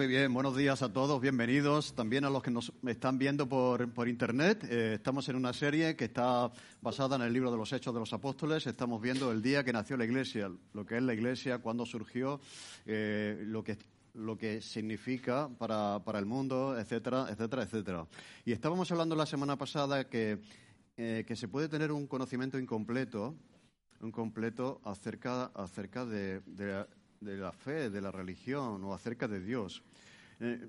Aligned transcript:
Muy 0.00 0.06
bien, 0.06 0.32
buenos 0.32 0.56
días 0.56 0.80
a 0.80 0.90
todos, 0.90 1.20
bienvenidos 1.20 1.94
también 1.94 2.24
a 2.24 2.30
los 2.30 2.42
que 2.42 2.50
nos 2.50 2.72
están 2.86 3.18
viendo 3.18 3.46
por, 3.46 3.92
por 3.92 4.08
Internet. 4.08 4.64
Eh, 4.64 4.94
estamos 4.94 5.28
en 5.28 5.36
una 5.36 5.52
serie 5.52 5.94
que 5.94 6.06
está 6.06 6.50
basada 6.80 7.16
en 7.16 7.22
el 7.22 7.34
libro 7.34 7.50
de 7.50 7.58
los 7.58 7.70
Hechos 7.70 7.92
de 7.92 8.00
los 8.00 8.10
Apóstoles. 8.14 8.66
Estamos 8.66 9.02
viendo 9.02 9.30
el 9.30 9.42
día 9.42 9.62
que 9.62 9.74
nació 9.74 9.98
la 9.98 10.06
Iglesia, 10.06 10.50
lo 10.72 10.86
que 10.86 10.96
es 10.96 11.02
la 11.02 11.12
Iglesia, 11.12 11.58
cuándo 11.58 11.84
surgió, 11.84 12.40
eh, 12.86 13.42
lo, 13.44 13.62
que, 13.62 13.76
lo 14.14 14.38
que 14.38 14.62
significa 14.62 15.50
para, 15.58 16.02
para, 16.02 16.18
el 16.18 16.24
mundo, 16.24 16.78
etcétera, 16.78 17.26
etcétera, 17.28 17.64
etcétera. 17.64 18.06
Y 18.46 18.52
estábamos 18.52 18.90
hablando 18.90 19.14
la 19.16 19.26
semana 19.26 19.58
pasada 19.58 20.08
que, 20.08 20.38
eh, 20.96 21.24
que 21.28 21.36
se 21.36 21.46
puede 21.46 21.68
tener 21.68 21.92
un 21.92 22.06
conocimiento 22.06 22.58
incompleto, 22.58 23.34
un 24.00 24.12
completo 24.12 24.80
acerca, 24.82 25.50
acerca 25.54 26.06
de 26.06 26.40
de 27.20 27.36
la 27.36 27.52
fe, 27.52 27.90
de 27.90 28.00
la 28.00 28.10
religión 28.10 28.82
o 28.84 28.94
acerca 28.94 29.28
de 29.28 29.40
Dios. 29.40 29.82
Eh, 30.40 30.68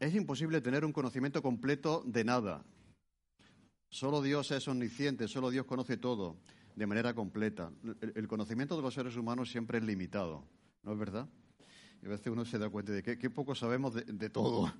es 0.00 0.14
imposible 0.14 0.60
tener 0.60 0.84
un 0.84 0.92
conocimiento 0.92 1.42
completo 1.42 2.02
de 2.06 2.24
nada. 2.24 2.64
Solo 3.88 4.22
Dios 4.22 4.50
es 4.50 4.66
omnisciente, 4.66 5.28
solo 5.28 5.50
Dios 5.50 5.66
conoce 5.66 5.96
todo 5.96 6.38
de 6.74 6.86
manera 6.86 7.14
completa. 7.14 7.70
El, 8.14 8.26
conocimiento 8.26 8.76
de 8.76 8.82
los 8.82 8.94
seres 8.94 9.16
humanos 9.16 9.50
siempre 9.50 9.78
es 9.78 9.84
limitado, 9.84 10.44
¿no 10.82 10.92
es 10.92 10.98
verdad? 10.98 11.28
Y 12.02 12.06
a 12.06 12.08
veces 12.08 12.26
uno 12.26 12.44
se 12.44 12.58
da 12.58 12.68
cuenta 12.68 12.92
de 12.92 13.02
que, 13.02 13.30
poco 13.30 13.54
sabemos 13.54 13.94
de, 13.94 14.30
todo. 14.30 14.72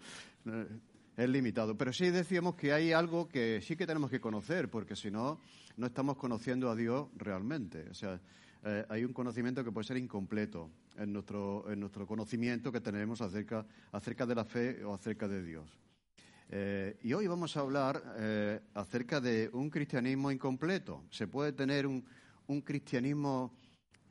es 1.16 1.28
limitado. 1.28 1.76
Pero 1.76 1.92
sí 1.92 2.10
decíamos 2.10 2.56
que 2.56 2.72
hay 2.72 2.92
algo 2.92 3.28
que 3.28 3.60
sí 3.62 3.76
que 3.76 3.86
tenemos 3.86 4.10
que 4.10 4.20
conocer, 4.20 4.68
porque 4.68 4.96
si 4.96 5.10
no, 5.10 5.40
no 5.76 5.86
estamos 5.86 6.16
conociendo 6.16 6.68
a 6.70 6.74
Dios 6.74 7.08
realmente. 7.16 7.88
O 7.90 7.94
sea, 7.94 8.20
eh, 8.66 8.86
hay 8.88 9.04
un 9.04 9.12
conocimiento 9.12 9.62
que 9.62 9.70
puede 9.70 9.86
ser 9.86 9.98
incompleto 9.98 10.70
en 10.96 11.12
nuestro, 11.12 11.70
en 11.70 11.80
nuestro 11.80 12.06
conocimiento 12.06 12.72
que 12.72 12.80
tenemos 12.80 13.20
acerca, 13.20 13.66
acerca 13.92 14.24
de 14.24 14.34
la 14.34 14.46
fe 14.46 14.82
o 14.82 14.94
acerca 14.94 15.28
de 15.28 15.42
Dios. 15.42 15.78
Eh, 16.48 16.98
y 17.02 17.12
hoy 17.12 17.26
vamos 17.26 17.54
a 17.58 17.60
hablar 17.60 18.02
eh, 18.16 18.60
acerca 18.72 19.20
de 19.20 19.50
un 19.52 19.68
cristianismo 19.68 20.30
incompleto. 20.30 21.04
¿Se 21.10 21.26
puede 21.26 21.52
tener 21.52 21.86
un, 21.86 22.06
un 22.46 22.62
cristianismo 22.62 23.54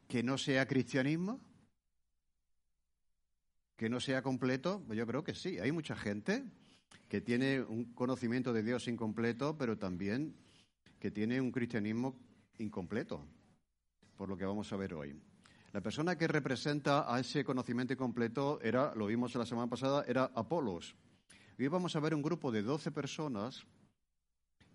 que 0.08 0.22
no 0.22 0.38
sea 0.38 0.68
cristianismo? 0.68 1.40
¿Que 3.76 3.90
no 3.90 4.00
sea 4.00 4.22
completo? 4.22 4.84
Pues 4.86 5.00
yo 5.00 5.08
creo 5.08 5.24
que 5.24 5.34
sí. 5.34 5.58
Hay 5.58 5.72
mucha 5.72 5.96
gente 5.96 6.44
que 7.10 7.22
tiene 7.22 7.60
un 7.60 7.94
conocimiento 7.96 8.54
de 8.54 8.62
Dios 8.62 8.88
incompleto, 8.88 9.58
pero 9.58 9.80
también 9.80 10.36
que 11.00 11.10
tiene 11.10 11.42
un 11.42 11.52
cristianismo 11.52 12.16
incompleto 12.60 13.26
por 14.18 14.30
lo 14.30 14.38
que 14.38 14.46
vamos 14.46 14.72
a 14.72 14.78
ver 14.78 14.94
hoy. 14.94 15.16
La 15.72 15.82
persona 15.82 16.16
que 16.16 16.28
representa 16.28 17.12
a 17.12 17.20
ese 17.20 17.44
conocimiento 17.44 17.98
completo 17.98 18.60
era, 18.62 18.94
lo 18.96 19.08
vimos 19.08 19.34
la 19.36 19.46
semana 19.46 19.70
pasada, 19.70 20.06
era 20.08 20.32
Apolos. 20.36 20.96
Hoy 21.58 21.68
vamos 21.68 21.96
a 21.96 22.00
ver 22.00 22.14
un 22.14 22.22
grupo 22.22 22.52
de 22.52 22.62
12 22.62 22.92
personas 22.92 23.66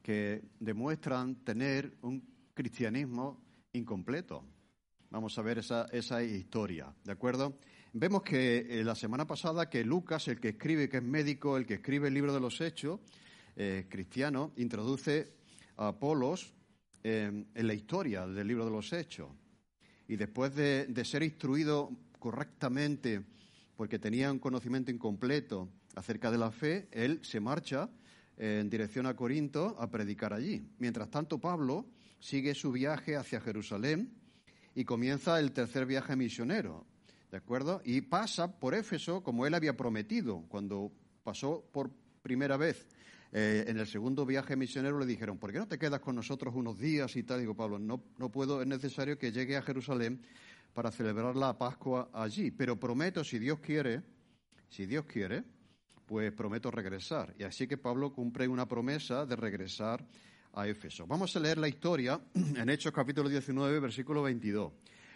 que 0.02 0.42
demuestran 0.58 1.36
tener 1.44 1.96
un 2.02 2.22
cristianismo 2.54 3.40
incompleto. 3.72 4.44
Vamos 5.10 5.38
a 5.38 5.42
ver 5.42 5.58
esa, 5.58 5.86
esa 5.92 6.22
historia, 6.22 6.92
¿de 7.04 7.12
acuerdo? 7.12 7.58
Vemos 7.92 8.22
que 8.22 8.66
eh, 8.68 8.84
la 8.84 8.94
semana 8.94 9.26
pasada 9.26 9.70
que 9.70 9.84
Lucas, 9.84 10.28
el 10.28 10.40
que 10.40 10.50
escribe, 10.50 10.88
que 10.88 10.98
es 10.98 11.02
médico, 11.02 11.56
el 11.56 11.64
que 11.64 11.74
escribe 11.74 12.08
el 12.08 12.14
libro 12.14 12.34
de 12.34 12.40
los 12.40 12.60
Hechos, 12.60 13.00
eh, 13.56 13.86
cristiano, 13.88 14.52
introduce 14.56 15.32
a 15.76 15.88
Apolos 15.88 16.54
en 17.08 17.66
la 17.66 17.74
historia 17.74 18.26
del 18.26 18.46
libro 18.46 18.64
de 18.64 18.70
los 18.70 18.92
Hechos. 18.92 19.28
Y 20.08 20.16
después 20.16 20.54
de, 20.54 21.04
ser 21.04 21.22
instruido 21.22 21.90
correctamente, 22.18 23.22
porque 23.76 23.98
tenía 23.98 24.32
un 24.32 24.38
conocimiento 24.38 24.90
incompleto 24.90 25.68
acerca 25.94 26.30
de 26.30 26.38
la 26.38 26.50
fe, 26.50 26.88
él 26.90 27.20
se 27.22 27.40
marcha 27.40 27.90
en 28.36 28.70
dirección 28.70 29.06
a 29.06 29.14
Corinto 29.14 29.76
a 29.78 29.90
predicar 29.90 30.32
allí. 30.32 30.66
Mientras 30.78 31.10
tanto, 31.10 31.38
Pablo 31.38 31.86
sigue 32.20 32.54
su 32.54 32.72
viaje 32.72 33.16
hacia 33.16 33.40
Jerusalén 33.40 34.14
y 34.74 34.84
comienza 34.84 35.38
el 35.38 35.52
tercer 35.52 35.86
viaje 35.86 36.16
misionero, 36.16 36.86
¿de 37.30 37.36
acuerdo? 37.36 37.82
Y 37.84 38.00
pasa 38.00 38.58
por 38.58 38.74
Éfeso 38.74 39.22
como 39.22 39.46
él 39.46 39.54
había 39.54 39.76
prometido 39.76 40.44
cuando 40.48 40.92
pasó 41.22 41.68
por 41.72 41.90
primera 42.22 42.56
vez 42.56 42.86
eh, 43.30 43.64
en 43.66 43.78
el 43.78 43.86
segundo 43.86 44.24
viaje 44.24 44.56
misionero 44.56 44.98
le 44.98 45.04
dijeron, 45.04 45.38
¿por 45.38 45.52
qué 45.52 45.58
no 45.58 45.68
te 45.68 45.78
quedas 45.78 46.00
con 46.00 46.16
nosotros 46.16 46.54
unos 46.54 46.78
días 46.78 47.14
y 47.16 47.22
tal? 47.24 47.40
Digo, 47.40 47.54
Pablo, 47.54 47.78
no, 47.78 48.02
no 48.16 48.30
puedo, 48.30 48.62
es 48.62 48.66
necesario 48.66 49.18
que 49.18 49.32
llegue 49.32 49.56
a 49.56 49.62
Jerusalén 49.62 50.22
para 50.72 50.90
celebrar 50.90 51.36
la 51.36 51.58
Pascua 51.58 52.08
allí, 52.12 52.50
pero 52.50 52.80
prometo, 52.80 53.22
si 53.22 53.38
Dios 53.38 53.60
quiere, 53.60 54.02
si 54.70 54.86
Dios 54.86 55.04
quiere, 55.04 55.44
pues 56.06 56.32
prometo 56.32 56.70
regresar. 56.70 57.34
Y 57.38 57.42
así 57.42 57.66
que 57.66 57.76
Pablo 57.76 58.14
cumple 58.14 58.48
una 58.48 58.66
promesa 58.66 59.26
de 59.26 59.36
regresar 59.36 60.06
a 60.54 60.66
Éfeso. 60.66 61.06
Vamos 61.06 61.36
a 61.36 61.40
leer 61.40 61.58
la 61.58 61.68
historia 61.68 62.18
en 62.34 62.70
Hechos 62.70 62.92
capítulo 62.92 63.28
19, 63.28 63.78
versículo 63.80 64.22
22. 64.22 64.72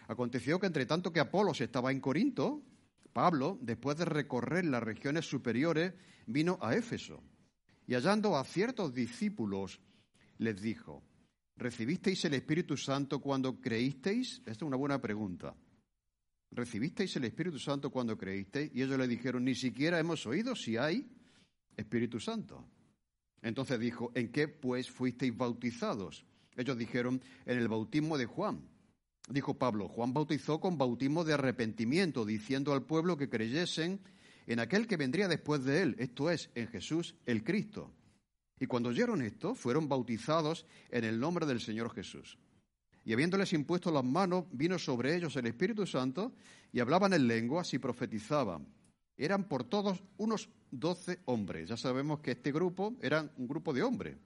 Aconteció 0.09 0.61
que 0.61 0.67
entre 0.67 0.85
tanto 0.85 1.13
que 1.13 1.21
Apolos 1.21 1.63
estaba 1.63 1.91
en 1.91 2.01
Corinto, 2.01 2.61
Pablo, 3.15 3.57
después 3.63 3.97
de 3.97 4.05
recorrer 4.05 4.67
las 4.67 4.83
regiones 4.83 5.25
superiores, 5.25 5.95
vino 6.27 6.59
a 6.61 6.75
Éfeso 6.75 7.23
y 7.93 7.95
hallando 7.95 8.39
a 8.39 8.45
ciertos 8.45 8.95
discípulos, 8.95 9.79
les 10.39 10.63
dijo, 10.63 11.03
¿recibisteis 11.57 12.25
el 12.25 12.33
Espíritu 12.33 12.75
Santo 12.75 13.21
cuando 13.21 13.61
creísteis? 13.61 14.39
Esta 14.39 14.51
es 14.53 14.63
una 14.63 14.79
buena 14.79 14.99
pregunta. 14.99 15.55
¿Recibisteis 16.53 17.15
el 17.17 17.25
Espíritu 17.25 17.59
Santo 17.59 17.91
cuando 17.91 18.17
creísteis? 18.17 18.71
Y 18.75 18.81
ellos 18.81 18.99
le 18.99 19.07
dijeron, 19.07 19.45
ni 19.45 19.55
siquiera 19.55 19.99
hemos 19.99 20.25
oído 20.25 20.57
si 20.57 20.79
hay 20.79 21.07
Espíritu 21.77 22.19
Santo. 22.19 22.67
Entonces 23.43 23.79
dijo, 23.79 24.11
¿en 24.15 24.33
qué 24.33 24.49
pues 24.49 24.91
fuisteis 24.91 25.37
bautizados? 25.37 26.25
Ellos 26.57 26.79
dijeron, 26.79 27.21
en 27.45 27.59
el 27.59 27.69
bautismo 27.69 28.17
de 28.17 28.25
Juan. 28.25 28.71
Dijo 29.29 29.59
Pablo, 29.59 29.89
Juan 29.89 30.15
bautizó 30.15 30.61
con 30.61 30.79
bautismo 30.79 31.25
de 31.25 31.35
arrepentimiento, 31.35 32.25
diciendo 32.25 32.73
al 32.73 32.87
pueblo 32.87 33.19
que 33.19 33.29
creyesen 33.29 34.01
en 34.47 34.61
aquel 34.61 34.87
que 34.87 34.97
vendría 34.97 35.29
después 35.29 35.65
de 35.65 35.83
él, 35.83 35.97
esto 35.99 36.31
es, 36.31 36.51
en 36.55 36.69
Jesús 36.69 37.15
el 37.27 37.45
Cristo. 37.45 37.91
Y 38.59 38.67
cuando 38.67 38.91
oyeron 38.91 39.23
esto, 39.23 39.55
fueron 39.55 39.89
bautizados 39.89 40.67
en 40.91 41.05
el 41.05 41.19
nombre 41.19 41.47
del 41.47 41.61
Señor 41.61 41.93
Jesús. 41.93 42.39
Y 43.05 43.13
habiéndoles 43.13 43.53
impuesto 43.53 43.91
las 43.91 44.05
manos, 44.05 44.45
vino 44.53 44.79
sobre 44.79 45.17
ellos 45.17 45.35
el 45.37 45.47
Espíritu 45.47 45.87
Santo 45.87 46.33
y 46.73 46.81
hablaban 46.81 47.13
en 47.13 47.27
lenguas 47.27 47.75
y 47.75 47.79
profetizaban. 47.79 48.67
Eran 49.17 49.49
por 49.49 49.65
todos 49.65 50.03
unos 50.17 50.49
doce 50.71 51.19
hombres. 51.25 51.69
Ya 51.69 51.77
sabemos 51.77 52.21
que 52.21 52.33
este 52.33 52.53
grupo 52.53 52.95
era 53.03 53.29
un 53.37 53.49
grupo 53.49 53.73
de 53.73 53.83
hombres. 53.83 54.17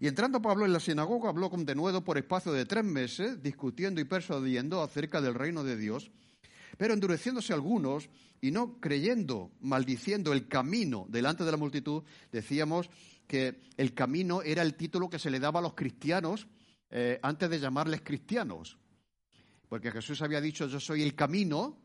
Y 0.00 0.08
entrando 0.08 0.42
Pablo 0.42 0.64
en 0.64 0.72
la 0.72 0.80
sinagoga, 0.80 1.28
habló 1.28 1.50
con 1.50 1.64
denuedo 1.64 2.02
por 2.02 2.18
espacio 2.18 2.52
de 2.52 2.64
tres 2.64 2.84
meses, 2.84 3.42
discutiendo 3.42 4.00
y 4.00 4.04
persuadiendo 4.04 4.82
acerca 4.82 5.20
del 5.20 5.34
reino 5.34 5.62
de 5.62 5.76
Dios 5.76 6.10
pero 6.80 6.94
endureciéndose 6.94 7.52
algunos 7.52 8.08
y 8.40 8.50
no 8.50 8.80
creyendo, 8.80 9.52
maldiciendo 9.60 10.32
el 10.32 10.48
camino 10.48 11.04
delante 11.10 11.44
de 11.44 11.50
la 11.50 11.58
multitud, 11.58 12.04
decíamos 12.32 12.88
que 13.26 13.60
el 13.76 13.92
camino 13.92 14.40
era 14.40 14.62
el 14.62 14.76
título 14.76 15.10
que 15.10 15.18
se 15.18 15.30
le 15.30 15.40
daba 15.40 15.60
a 15.60 15.62
los 15.62 15.74
cristianos 15.74 16.46
eh, 16.88 17.20
antes 17.22 17.50
de 17.50 17.60
llamarles 17.60 18.00
cristianos. 18.00 18.78
Porque 19.68 19.90
Jesús 19.90 20.22
había 20.22 20.40
dicho, 20.40 20.68
yo 20.68 20.80
soy 20.80 21.02
el 21.02 21.14
camino, 21.14 21.76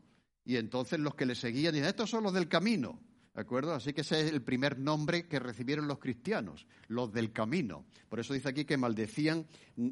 y 0.46 0.56
entonces 0.56 0.98
los 0.98 1.14
que 1.14 1.26
le 1.26 1.34
seguían 1.34 1.74
dicen, 1.74 1.90
estos 1.90 2.08
son 2.08 2.24
los 2.24 2.32
del 2.32 2.48
camino. 2.48 2.98
¿De 3.36 3.42
acuerdo? 3.42 3.74
Así 3.74 3.92
que 3.92 4.00
ese 4.00 4.18
es 4.22 4.32
el 4.32 4.40
primer 4.40 4.78
nombre 4.78 5.26
que 5.28 5.38
recibieron 5.38 5.86
los 5.86 5.98
cristianos, 5.98 6.66
los 6.88 7.12
del 7.12 7.32
camino. 7.32 7.84
Por 8.08 8.18
eso 8.18 8.32
dice 8.32 8.48
aquí 8.48 8.64
que 8.64 8.78
maldecían 8.78 9.46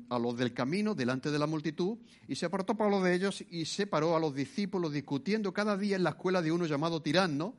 a 0.09 0.19
los 0.19 0.39
del 0.39 0.55
camino 0.55 0.95
delante 0.95 1.31
de 1.31 1.39
la 1.39 1.47
multitud 1.47 1.99
y 2.27 2.37
se 2.37 2.47
apartó 2.47 2.75
Pablo 2.75 3.03
de 3.03 3.15
ellos 3.15 3.45
y 3.51 3.67
separó 3.67 4.17
a 4.17 4.19
los 4.19 4.35
discípulos 4.35 4.95
discutiendo 4.95 5.53
cada 5.53 5.77
día 5.77 5.97
en 5.97 6.05
la 6.05 6.11
escuela 6.11 6.41
de 6.41 6.53
uno 6.53 6.65
llamado 6.65 7.03
tirano, 7.03 7.55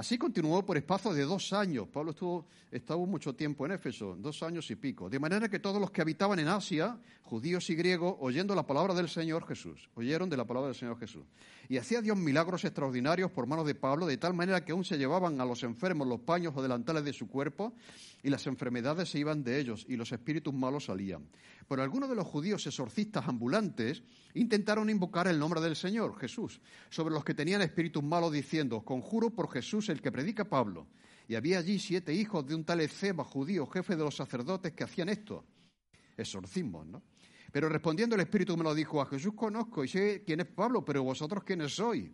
Así 0.00 0.16
continuó 0.16 0.64
por 0.64 0.78
espacio 0.78 1.12
de 1.12 1.24
dos 1.24 1.52
años. 1.52 1.86
Pablo 1.88 2.12
estuvo, 2.12 2.46
estuvo 2.70 3.04
mucho 3.04 3.34
tiempo 3.34 3.66
en 3.66 3.72
Éfeso, 3.72 4.16
dos 4.18 4.42
años 4.42 4.70
y 4.70 4.76
pico. 4.76 5.10
De 5.10 5.18
manera 5.18 5.50
que 5.50 5.58
todos 5.58 5.78
los 5.78 5.90
que 5.90 6.00
habitaban 6.00 6.38
en 6.38 6.48
Asia, 6.48 6.98
judíos 7.20 7.68
y 7.68 7.74
griegos, 7.74 8.16
oyendo 8.18 8.54
la 8.54 8.66
palabra 8.66 8.94
del 8.94 9.10
Señor 9.10 9.46
Jesús, 9.46 9.90
oyeron 9.96 10.30
de 10.30 10.38
la 10.38 10.46
palabra 10.46 10.68
del 10.68 10.74
Señor 10.74 10.98
Jesús. 10.98 11.26
Y 11.68 11.76
hacía 11.76 12.00
Dios 12.00 12.16
milagros 12.16 12.64
extraordinarios 12.64 13.30
por 13.30 13.46
manos 13.46 13.66
de 13.66 13.74
Pablo, 13.74 14.06
de 14.06 14.16
tal 14.16 14.32
manera 14.32 14.64
que 14.64 14.72
aún 14.72 14.86
se 14.86 14.96
llevaban 14.96 15.38
a 15.38 15.44
los 15.44 15.62
enfermos 15.64 16.08
los 16.08 16.20
paños 16.20 16.54
o 16.56 16.62
delantales 16.62 17.04
de 17.04 17.12
su 17.12 17.28
cuerpo, 17.28 17.74
y 18.22 18.30
las 18.30 18.46
enfermedades 18.46 19.10
se 19.10 19.18
iban 19.18 19.44
de 19.44 19.60
ellos, 19.60 19.84
y 19.86 19.96
los 19.96 20.12
espíritus 20.12 20.54
malos 20.54 20.86
salían. 20.86 21.28
Pero 21.68 21.82
algunos 21.82 22.08
de 22.08 22.16
los 22.16 22.26
judíos 22.26 22.66
exorcistas 22.66 23.28
ambulantes 23.28 24.02
intentaron 24.34 24.90
invocar 24.90 25.28
el 25.28 25.38
nombre 25.38 25.60
del 25.60 25.76
Señor 25.76 26.18
Jesús 26.18 26.60
sobre 26.88 27.14
los 27.14 27.22
que 27.22 27.34
tenían 27.34 27.62
espíritus 27.62 28.02
malos, 28.02 28.32
diciendo, 28.32 28.80
conjuro 28.80 29.30
por 29.30 29.48
Jesús 29.52 29.88
el 29.92 30.00
que 30.00 30.12
predica 30.12 30.44
Pablo. 30.44 30.88
Y 31.28 31.34
había 31.34 31.58
allí 31.58 31.78
siete 31.78 32.12
hijos 32.12 32.46
de 32.46 32.54
un 32.54 32.64
tal 32.64 32.80
Ezeba, 32.80 33.24
judío, 33.24 33.66
jefe 33.66 33.96
de 33.96 34.04
los 34.04 34.16
sacerdotes, 34.16 34.72
que 34.72 34.84
hacían 34.84 35.08
esto. 35.08 35.44
Exorcismos, 36.16 36.86
¿no? 36.86 37.02
Pero 37.52 37.68
respondiendo 37.68 38.14
el 38.14 38.20
Espíritu 38.20 38.56
me 38.56 38.64
lo 38.64 38.74
dijo, 38.74 39.00
a 39.00 39.06
Jesús 39.06 39.34
conozco 39.34 39.84
y 39.84 39.88
sé 39.88 40.22
quién 40.24 40.40
es 40.40 40.46
Pablo, 40.46 40.84
pero 40.84 41.02
vosotros 41.02 41.42
quiénes 41.44 41.74
sois. 41.74 42.10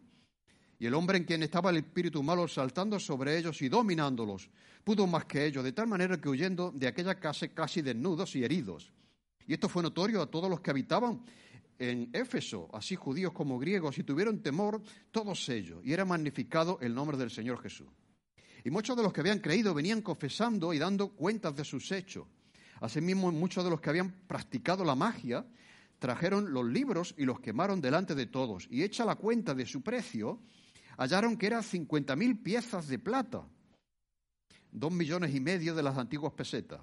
Y 0.78 0.86
el 0.86 0.94
hombre 0.94 1.18
en 1.18 1.24
quien 1.24 1.42
estaba 1.42 1.70
el 1.70 1.78
espíritu 1.78 2.22
malo 2.22 2.46
saltando 2.48 3.00
sobre 3.00 3.38
ellos 3.38 3.62
y 3.62 3.68
dominándolos, 3.68 4.50
pudo 4.84 5.06
más 5.06 5.24
que 5.24 5.46
ellos, 5.46 5.64
de 5.64 5.72
tal 5.72 5.86
manera 5.86 6.20
que 6.20 6.28
huyendo 6.28 6.70
de 6.70 6.86
aquella 6.86 7.18
casa 7.18 7.48
casi 7.48 7.80
desnudos 7.80 8.36
y 8.36 8.44
heridos. 8.44 8.92
Y 9.46 9.54
esto 9.54 9.68
fue 9.68 9.82
notorio 9.82 10.20
a 10.20 10.30
todos 10.30 10.50
los 10.50 10.60
que 10.60 10.70
habitaban 10.70 11.22
en 11.78 12.10
Éfeso, 12.12 12.68
así 12.72 12.96
judíos 12.96 13.32
como 13.32 13.58
griegos, 13.58 13.98
y 13.98 14.04
tuvieron 14.04 14.42
temor 14.42 14.82
todos 15.10 15.48
ellos, 15.48 15.80
y 15.84 15.92
era 15.92 16.04
magnificado 16.04 16.78
el 16.80 16.94
nombre 16.94 17.16
del 17.16 17.30
Señor 17.30 17.60
Jesús. 17.62 17.88
Y 18.64 18.70
muchos 18.70 18.96
de 18.96 19.02
los 19.02 19.12
que 19.12 19.20
habían 19.20 19.38
creído 19.38 19.74
venían 19.74 20.02
confesando 20.02 20.72
y 20.72 20.78
dando 20.78 21.10
cuentas 21.10 21.54
de 21.54 21.64
sus 21.64 21.92
hechos. 21.92 22.26
Asimismo, 22.80 23.30
muchos 23.30 23.62
de 23.62 23.70
los 23.70 23.80
que 23.80 23.90
habían 23.90 24.10
practicado 24.26 24.84
la 24.84 24.94
magia 24.94 25.46
trajeron 25.98 26.52
los 26.52 26.66
libros 26.66 27.14
y 27.16 27.24
los 27.24 27.40
quemaron 27.40 27.80
delante 27.80 28.14
de 28.14 28.26
todos. 28.26 28.66
Y 28.70 28.82
hecha 28.82 29.04
la 29.04 29.14
cuenta 29.14 29.54
de 29.54 29.66
su 29.66 29.82
precio, 29.82 30.40
hallaron 30.98 31.36
que 31.36 31.46
eran 31.46 31.62
cincuenta 31.62 32.16
mil 32.16 32.38
piezas 32.38 32.88
de 32.88 32.98
plata, 32.98 33.46
dos 34.70 34.92
millones 34.92 35.34
y 35.34 35.40
medio 35.40 35.74
de 35.74 35.82
las 35.82 35.96
antiguas 35.96 36.32
pesetas. 36.32 36.80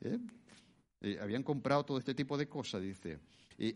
¿Eh? 0.00 0.18
Eh, 1.02 1.18
habían 1.20 1.42
comprado 1.42 1.84
todo 1.84 1.98
este 1.98 2.14
tipo 2.14 2.36
de 2.38 2.48
cosas, 2.48 2.82
dice. 2.82 3.18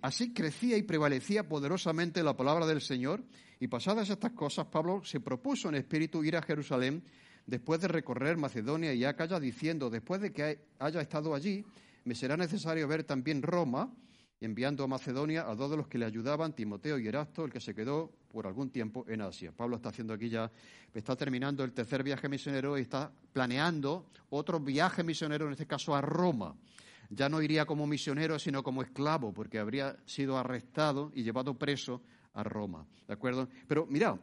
Así 0.03 0.33
crecía 0.33 0.77
y 0.77 0.83
prevalecía 0.83 1.49
poderosamente 1.49 2.23
la 2.23 2.37
palabra 2.37 2.67
del 2.67 2.81
Señor. 2.81 3.23
Y 3.61 3.69
pasadas 3.69 4.11
estas 4.11 4.33
cosas, 4.33 4.67
Pablo 4.67 5.03
se 5.05 5.21
propuso 5.21 5.69
en 5.69 5.77
espíritu 5.77 6.25
ir 6.25 6.37
a 6.37 6.43
Jerusalén 6.43 7.03
después 7.47 7.81
de 7.81 7.89
recorrer 7.89 8.37
Macedonia 8.37 8.93
y 8.93 9.05
Acaya, 9.05 9.41
diciendo, 9.41 9.89
después 9.89 10.21
de 10.21 10.33
que 10.33 10.61
haya 10.79 11.01
estado 11.01 11.35
allí, 11.35 11.65
me 12.05 12.15
será 12.15 12.37
necesario 12.37 12.87
ver 12.87 13.05
también 13.05 13.43
Roma 13.43 13.93
enviando 14.41 14.85
a 14.85 14.87
Macedonia 14.87 15.49
a 15.49 15.55
dos 15.55 15.71
de 15.71 15.77
los 15.77 15.89
que 15.89 15.99
le 15.99 16.05
ayudaban, 16.05 16.53
Timoteo 16.53 16.99
y 16.99 17.09
Erasto, 17.09 17.45
el 17.45 17.53
que 17.53 17.61
se 17.61 17.75
quedó 17.75 18.13
por 18.31 18.47
algún 18.47 18.71
tiempo 18.71 19.05
en 19.09 19.21
Asia. 19.23 19.53
Pablo 19.53 19.77
está 19.77 19.89
haciendo 19.89 20.15
aquí 20.15 20.29
ya, 20.29 20.51
está 20.95 21.17
terminando 21.17 21.65
el 21.65 21.73
tercer 21.73 22.03
viaje 22.03 22.29
misionero 22.29 22.79
y 22.79 22.83
está 22.83 23.11
planeando 23.33 24.07
otro 24.31 24.61
viaje 24.61 25.03
misionero, 25.03 25.47
en 25.47 25.53
este 25.53 25.67
caso 25.67 25.95
a 25.95 26.01
Roma. 26.01 26.55
Ya 27.11 27.29
no 27.29 27.41
iría 27.41 27.65
como 27.65 27.87
misionero, 27.87 28.39
sino 28.39 28.63
como 28.63 28.83
esclavo, 28.83 29.33
porque 29.33 29.59
habría 29.59 29.97
sido 30.05 30.37
arrestado 30.37 31.11
y 31.15 31.23
llevado 31.23 31.59
preso 31.59 32.03
a 32.35 32.43
Roma. 32.43 32.87
¿De 33.07 33.15
acuerdo? 33.15 33.49
Pero 33.67 33.87
mira, 33.87 34.19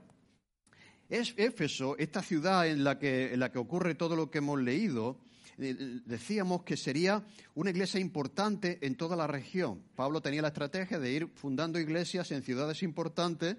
es 1.10 1.34
Éfeso, 1.38 1.98
esta 1.98 2.22
ciudad 2.22 2.68
en 2.68 2.84
la 2.84 2.98
que, 2.98 3.34
en 3.34 3.40
la 3.40 3.52
que 3.52 3.60
ocurre 3.60 3.96
todo 3.96 4.16
lo 4.16 4.30
que 4.30 4.40
hemos 4.40 4.60
leído, 4.60 5.20
eh, 5.58 6.02
decíamos 6.06 6.64
que 6.64 6.76
sería 6.76 7.24
una 7.54 7.70
iglesia 7.70 8.00
importante 8.00 8.80
en 8.82 8.96
toda 8.96 9.16
la 9.16 9.28
región. 9.28 9.84
Pablo 9.96 10.22
tenía 10.22 10.42
la 10.42 10.50
estrategia 10.50 11.00
de 11.00 11.12
ir 11.12 11.28
fundando 11.36 11.80
iglesias 11.80 12.32
en 12.32 12.44
ciudades 12.44 12.84
importantes. 12.84 13.58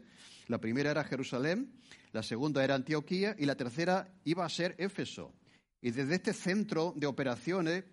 La 0.49 0.59
primera 0.59 0.91
era 0.91 1.05
Jerusalén, 1.05 1.73
la 2.13 2.23
segunda 2.23 2.63
era 2.65 2.75
Antioquía 2.75 3.35
y 3.39 3.47
la 3.47 3.57
tercera 3.57 4.09
iba 4.25 4.45
a 4.45 4.49
ser 4.49 4.75
Éfeso. 4.79 5.33
Y 5.81 5.91
desde 5.91 6.17
este 6.17 6.33
centro 6.33 6.93
de 6.97 7.07
operaciones, 7.07 7.85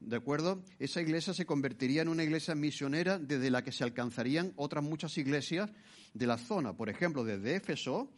¿de 0.00 0.16
acuerdo? 0.16 0.62
Esa 0.78 1.00
iglesia 1.00 1.32
se 1.32 1.46
convertiría 1.46 2.02
en 2.02 2.08
una 2.08 2.24
iglesia 2.24 2.54
misionera 2.54 3.18
desde 3.18 3.50
la 3.50 3.62
que 3.62 3.72
se 3.72 3.84
alcanzarían 3.84 4.52
otras 4.56 4.82
muchas 4.82 5.16
iglesias 5.18 5.70
de 6.14 6.26
la 6.26 6.38
zona. 6.38 6.72
Por 6.72 6.88
ejemplo, 6.88 7.24
desde 7.24 7.56
Éfeso 7.56 8.10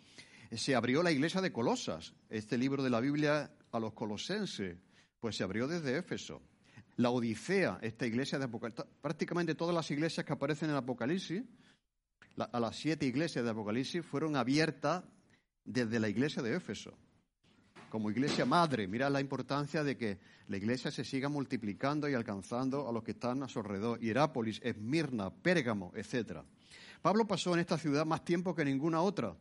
se 0.51 0.75
abrió 0.75 1.03
la 1.03 1.13
iglesia 1.13 1.41
de 1.41 1.53
Colosas, 1.53 2.15
este 2.31 2.57
libro 2.57 2.83
de 2.83 2.91
la 2.91 3.01
Biblia 3.01 3.51
a 3.73 3.81
los 3.81 3.93
colosenses 3.93 4.77
pues 5.23 5.37
se 5.37 5.45
abrió 5.45 5.69
desde 5.69 5.97
Éfeso. 5.97 6.43
La 6.97 7.11
Odisea, 7.11 7.79
esta 7.81 8.07
iglesia 8.07 8.39
de 8.39 8.47
Apocalipsis, 8.47 8.85
prácticamente 9.01 9.55
todas 9.55 9.75
las 9.75 9.89
iglesias 9.91 10.27
que 10.27 10.33
aparecen 10.33 10.71
en 10.71 10.77
Apocalipsis, 10.77 11.43
a 12.37 12.59
las 12.59 12.77
siete 12.77 13.07
iglesias 13.07 13.45
de 13.45 13.51
Apocalipsis, 13.51 14.05
fueron 14.05 14.35
abiertas 14.35 15.05
desde 15.65 16.01
la 16.01 16.09
iglesia 16.09 16.43
de 16.43 16.57
Éfeso. 16.57 16.93
Como 17.93 18.11
iglesia 18.11 18.47
madre, 18.47 18.89
mira 18.89 19.11
la 19.11 19.21
importancia 19.21 19.85
de 19.85 19.99
que 19.99 20.19
la 20.49 20.57
iglesia 20.57 20.91
se 20.91 21.05
siga 21.05 21.29
multiplicando 21.29 22.09
y 22.09 22.15
alcanzando 22.15 22.89
a 22.89 22.93
los 22.93 23.03
que 23.03 23.11
están 23.11 23.43
a 23.43 23.49
su 23.49 23.59
alrededor. 23.59 24.01
Hierápolis, 24.01 24.63
Esmirna, 24.65 25.29
Pérgamo, 25.29 25.93
etc. 25.95 26.39
Pablo 27.03 27.27
pasó 27.27 27.53
en 27.53 27.61
esta 27.61 27.77
ciudad 27.77 28.07
más 28.07 28.25
tiempo 28.25 28.55
que 28.55 28.65
ninguna 28.65 29.03
otra. 29.03 29.37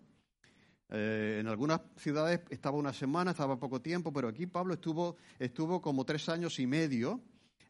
Eh, 0.89 1.37
en 1.39 1.47
algunas 1.47 1.79
ciudades 1.95 2.41
estaba 2.49 2.75
una 2.75 2.91
semana, 2.91 3.31
estaba 3.31 3.57
poco 3.57 3.81
tiempo, 3.81 4.11
pero 4.11 4.27
aquí 4.27 4.47
Pablo 4.47 4.73
estuvo, 4.73 5.15
estuvo 5.39 5.81
como 5.81 6.03
tres 6.03 6.27
años 6.27 6.59
y 6.59 6.67
medio 6.67 7.21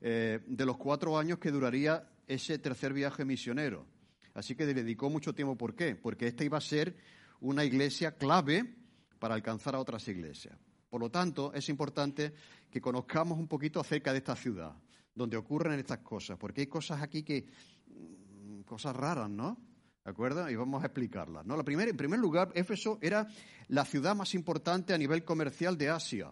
eh, 0.01 0.39
de 0.47 0.65
los 0.65 0.77
cuatro 0.77 1.15
años 1.15 1.37
que 1.37 1.51
duraría 1.51 2.09
ese 2.25 2.57
tercer 2.57 2.91
viaje 2.91 3.23
misionero. 3.23 3.85
Así 4.33 4.55
que 4.55 4.65
le 4.65 4.73
dedicó 4.73 5.11
mucho 5.11 5.35
tiempo. 5.35 5.55
¿Por 5.55 5.75
qué? 5.75 5.95
Porque 5.95 6.25
esta 6.25 6.43
iba 6.43 6.57
a 6.57 6.61
ser 6.61 6.95
una 7.39 7.63
iglesia 7.63 8.17
clave 8.17 8.77
para 9.19 9.35
alcanzar 9.35 9.75
a 9.75 9.79
otras 9.79 10.07
iglesias. 10.07 10.57
Por 10.91 10.99
lo 10.99 11.09
tanto, 11.09 11.53
es 11.53 11.69
importante 11.69 12.33
que 12.69 12.81
conozcamos 12.81 13.39
un 13.39 13.47
poquito 13.47 13.79
acerca 13.79 14.11
de 14.11 14.17
esta 14.17 14.35
ciudad, 14.35 14.75
donde 15.15 15.37
ocurren 15.37 15.79
estas 15.79 15.99
cosas, 15.99 16.37
porque 16.37 16.59
hay 16.59 16.67
cosas 16.67 17.01
aquí 17.01 17.23
que, 17.23 17.45
mm, 17.87 18.63
cosas 18.63 18.93
raras, 18.93 19.29
¿no? 19.29 19.57
¿De 20.03 20.11
acuerdo? 20.11 20.49
Y 20.49 20.55
vamos 20.57 20.83
a 20.83 20.87
explicarla. 20.87 21.43
¿no? 21.43 21.55
La 21.55 21.63
primera, 21.63 21.89
en 21.89 21.95
primer 21.95 22.19
lugar, 22.19 22.51
Éfeso 22.55 22.99
era 23.01 23.25
la 23.69 23.85
ciudad 23.85 24.17
más 24.17 24.35
importante 24.35 24.93
a 24.93 24.97
nivel 24.97 25.23
comercial 25.23 25.77
de 25.77 25.89
Asia. 25.89 26.29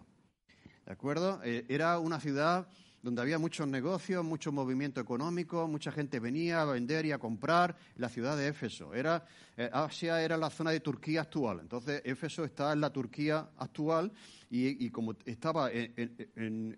¿De 0.84 0.92
acuerdo? 0.92 1.40
Eh, 1.42 1.64
era 1.70 1.98
una 1.98 2.20
ciudad 2.20 2.68
donde 3.02 3.22
había 3.22 3.38
muchos 3.38 3.66
negocios, 3.66 4.24
mucho 4.24 4.52
movimiento 4.52 5.00
económico, 5.00 5.66
mucha 5.66 5.90
gente 5.90 6.20
venía 6.20 6.62
a 6.62 6.64
vender 6.66 7.06
y 7.06 7.12
a 7.12 7.18
comprar, 7.18 7.76
la 7.96 8.08
ciudad 8.08 8.36
de 8.36 8.48
Éfeso. 8.48 8.94
Era, 8.94 9.24
eh, 9.56 9.70
Asia 9.72 10.22
era 10.22 10.36
la 10.36 10.50
zona 10.50 10.70
de 10.70 10.80
Turquía 10.80 11.22
actual, 11.22 11.60
entonces 11.60 12.02
Éfeso 12.04 12.44
está 12.44 12.72
en 12.72 12.80
la 12.80 12.90
Turquía 12.90 13.48
actual 13.56 14.12
y, 14.52 14.90
como 14.90 15.14
estaba 15.26 15.70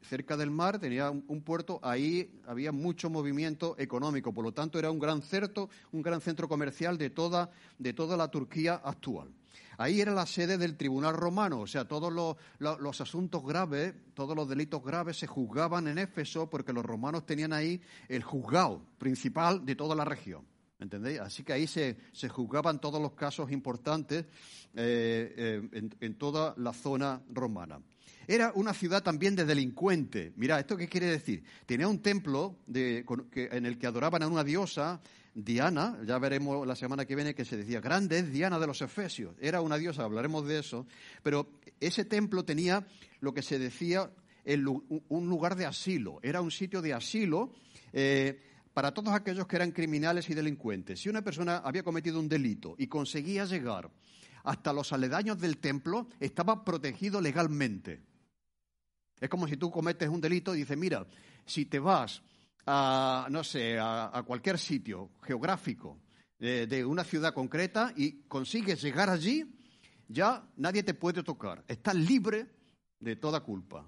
cerca 0.02 0.36
del 0.36 0.50
mar, 0.50 0.78
tenía 0.78 1.10
un, 1.10 1.40
puerto, 1.40 1.80
ahí 1.82 2.30
había 2.46 2.70
mucho 2.70 3.08
movimiento 3.08 3.74
económico, 3.78 4.34
por 4.34 4.44
lo 4.44 4.52
tanto 4.52 4.78
era 4.78 4.90
un 4.90 4.98
gran, 4.98 5.22
centro, 5.22 5.70
un 5.92 6.02
gran 6.02 6.20
centro 6.20 6.46
comercial 6.48 6.98
de 6.98 7.08
toda, 7.08 7.50
de 7.78 7.94
toda 7.94 8.16
la 8.18 8.28
Turquía 8.28 8.74
actual. 8.84 9.28
Ahí 9.82 10.00
era 10.00 10.14
la 10.14 10.26
sede 10.26 10.58
del 10.58 10.76
tribunal 10.76 11.16
romano, 11.16 11.62
o 11.62 11.66
sea, 11.66 11.84
todos 11.84 12.12
los, 12.12 13.00
asuntos 13.00 13.44
graves, 13.44 13.92
todos 14.14 14.36
los 14.36 14.48
delitos 14.48 14.80
graves 14.84 15.16
se 15.16 15.26
juzgaban 15.26 15.88
en 15.88 15.98
Éfeso 15.98 16.48
porque 16.48 16.72
los 16.72 16.84
romanos 16.84 17.26
tenían 17.26 17.52
ahí 17.52 17.80
el 18.08 18.22
juzgado 18.22 18.80
principal 18.98 19.66
de 19.66 19.74
toda 19.74 19.96
la 19.96 20.04
región. 20.04 20.46
¿Entendéis? 20.78 21.18
Así 21.18 21.42
que 21.42 21.52
ahí 21.52 21.66
se, 21.66 21.96
juzgaban 22.28 22.80
todos 22.80 23.02
los 23.02 23.14
casos 23.14 23.50
importantes 23.50 24.24
eh, 24.74 25.60
eh, 25.72 25.88
en, 26.00 26.14
toda 26.14 26.54
la 26.58 26.72
zona 26.72 27.20
romana. 27.28 27.80
Era 28.28 28.52
una 28.54 28.74
ciudad 28.74 29.02
también 29.02 29.34
de 29.34 29.44
delincuentes. 29.44 30.32
Mira, 30.36 30.60
¿esto 30.60 30.76
qué 30.76 30.86
quiere 30.86 31.06
decir? 31.06 31.42
Tenía 31.66 31.88
un 31.88 32.00
templo 32.00 32.54
en 32.72 33.66
el 33.66 33.78
que 33.78 33.86
adoraban 33.88 34.22
a 34.22 34.28
una 34.28 34.44
diosa 34.44 35.00
Diana, 35.34 35.98
ya 36.04 36.18
veremos 36.18 36.66
la 36.66 36.76
semana 36.76 37.06
que 37.06 37.14
viene 37.14 37.34
que 37.34 37.44
se 37.44 37.56
decía, 37.56 37.80
grande 37.80 38.18
es 38.18 38.30
Diana 38.30 38.58
de 38.58 38.66
los 38.66 38.82
Efesios, 38.82 39.34
era 39.40 39.60
una 39.62 39.78
diosa, 39.78 40.04
hablaremos 40.04 40.46
de 40.46 40.58
eso, 40.58 40.86
pero 41.22 41.48
ese 41.80 42.04
templo 42.04 42.44
tenía 42.44 42.86
lo 43.20 43.32
que 43.32 43.42
se 43.42 43.58
decía 43.58 44.10
un 44.44 45.28
lugar 45.28 45.56
de 45.56 45.66
asilo, 45.66 46.18
era 46.22 46.40
un 46.40 46.50
sitio 46.50 46.82
de 46.82 46.92
asilo 46.92 47.52
eh, 47.92 48.40
para 48.74 48.92
todos 48.92 49.14
aquellos 49.14 49.46
que 49.46 49.56
eran 49.56 49.72
criminales 49.72 50.28
y 50.28 50.34
delincuentes. 50.34 51.00
Si 51.00 51.08
una 51.08 51.22
persona 51.22 51.58
había 51.58 51.82
cometido 51.82 52.18
un 52.18 52.28
delito 52.28 52.74
y 52.76 52.86
conseguía 52.88 53.44
llegar 53.44 53.90
hasta 54.44 54.72
los 54.72 54.92
aledaños 54.92 55.40
del 55.40 55.58
templo, 55.58 56.08
estaba 56.18 56.64
protegido 56.64 57.20
legalmente. 57.20 58.00
Es 59.20 59.28
como 59.28 59.46
si 59.46 59.56
tú 59.56 59.70
cometes 59.70 60.08
un 60.08 60.20
delito 60.20 60.54
y 60.54 60.58
dices, 60.58 60.76
mira, 60.76 61.06
si 61.46 61.66
te 61.66 61.78
vas 61.78 62.22
a, 62.66 63.26
no 63.30 63.44
sé, 63.44 63.78
a, 63.78 64.22
cualquier 64.26 64.58
sitio 64.58 65.10
geográfico 65.22 65.98
de, 66.38 66.84
una 66.84 67.04
ciudad 67.04 67.34
concreta 67.34 67.92
y 67.96 68.22
consigues 68.22 68.82
llegar 68.82 69.10
allí, 69.10 69.44
ya 70.08 70.44
nadie 70.56 70.82
te 70.82 70.94
puede 70.94 71.22
tocar. 71.22 71.64
Estás 71.68 71.94
libre 71.94 72.46
de 72.98 73.16
toda 73.16 73.40
culpa. 73.40 73.86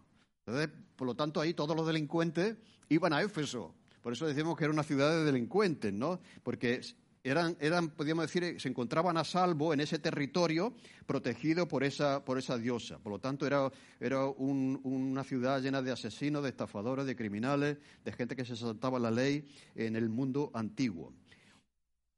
por 0.97 1.07
lo 1.07 1.14
tanto, 1.14 1.40
ahí 1.40 1.54
todos 1.54 1.76
los 1.76 1.87
delincuentes 1.87 2.57
iban 2.88 3.12
a 3.12 3.23
Éfeso. 3.23 3.75
Por 4.00 4.12
eso 4.12 4.26
decimos 4.26 4.57
que 4.57 4.64
era 4.64 4.73
una 4.73 4.83
ciudad 4.83 5.11
de 5.11 5.25
delincuentes, 5.25 5.93
¿no? 5.93 6.21
Porque 6.43 6.81
eran, 7.25 7.57
eran, 7.59 7.88
podríamos 7.88 8.26
decir, 8.26 8.61
se 8.61 8.69
encontraban 8.69 9.16
a 9.16 9.25
salvo 9.25 9.73
en 9.73 9.81
ese 9.81 9.99
territorio 9.99 10.75
protegido 11.07 11.66
por 11.66 11.83
esa, 11.83 12.23
por 12.23 12.38
esa 12.38 12.59
diosa. 12.59 12.99
Por 12.99 13.12
lo 13.12 13.19
tanto, 13.19 13.47
era, 13.47 13.73
era 13.99 14.26
una 14.26 15.25
ciudad 15.25 15.62
llena 15.62 15.81
de 15.81 15.90
asesinos, 15.90 16.43
de 16.43 16.50
estafadores, 16.50 17.07
de 17.07 17.16
criminales, 17.16 17.78
de 18.04 18.12
gente 18.12 18.37
que 18.37 18.45
se 18.45 18.54
saltaba 18.54 18.99
la 18.99 19.11
ley 19.11 19.49
en 19.75 19.97
el 19.97 20.11
mundo 20.11 20.50
antiguo. 20.52 21.14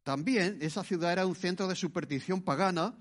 También 0.03 0.59
esa 0.61 0.83
ciudad 0.83 1.13
era 1.13 1.27
un 1.27 1.37
centro 1.37 1.69
de 1.69 1.77
superstición 1.77 2.43
pagana, 2.43 2.97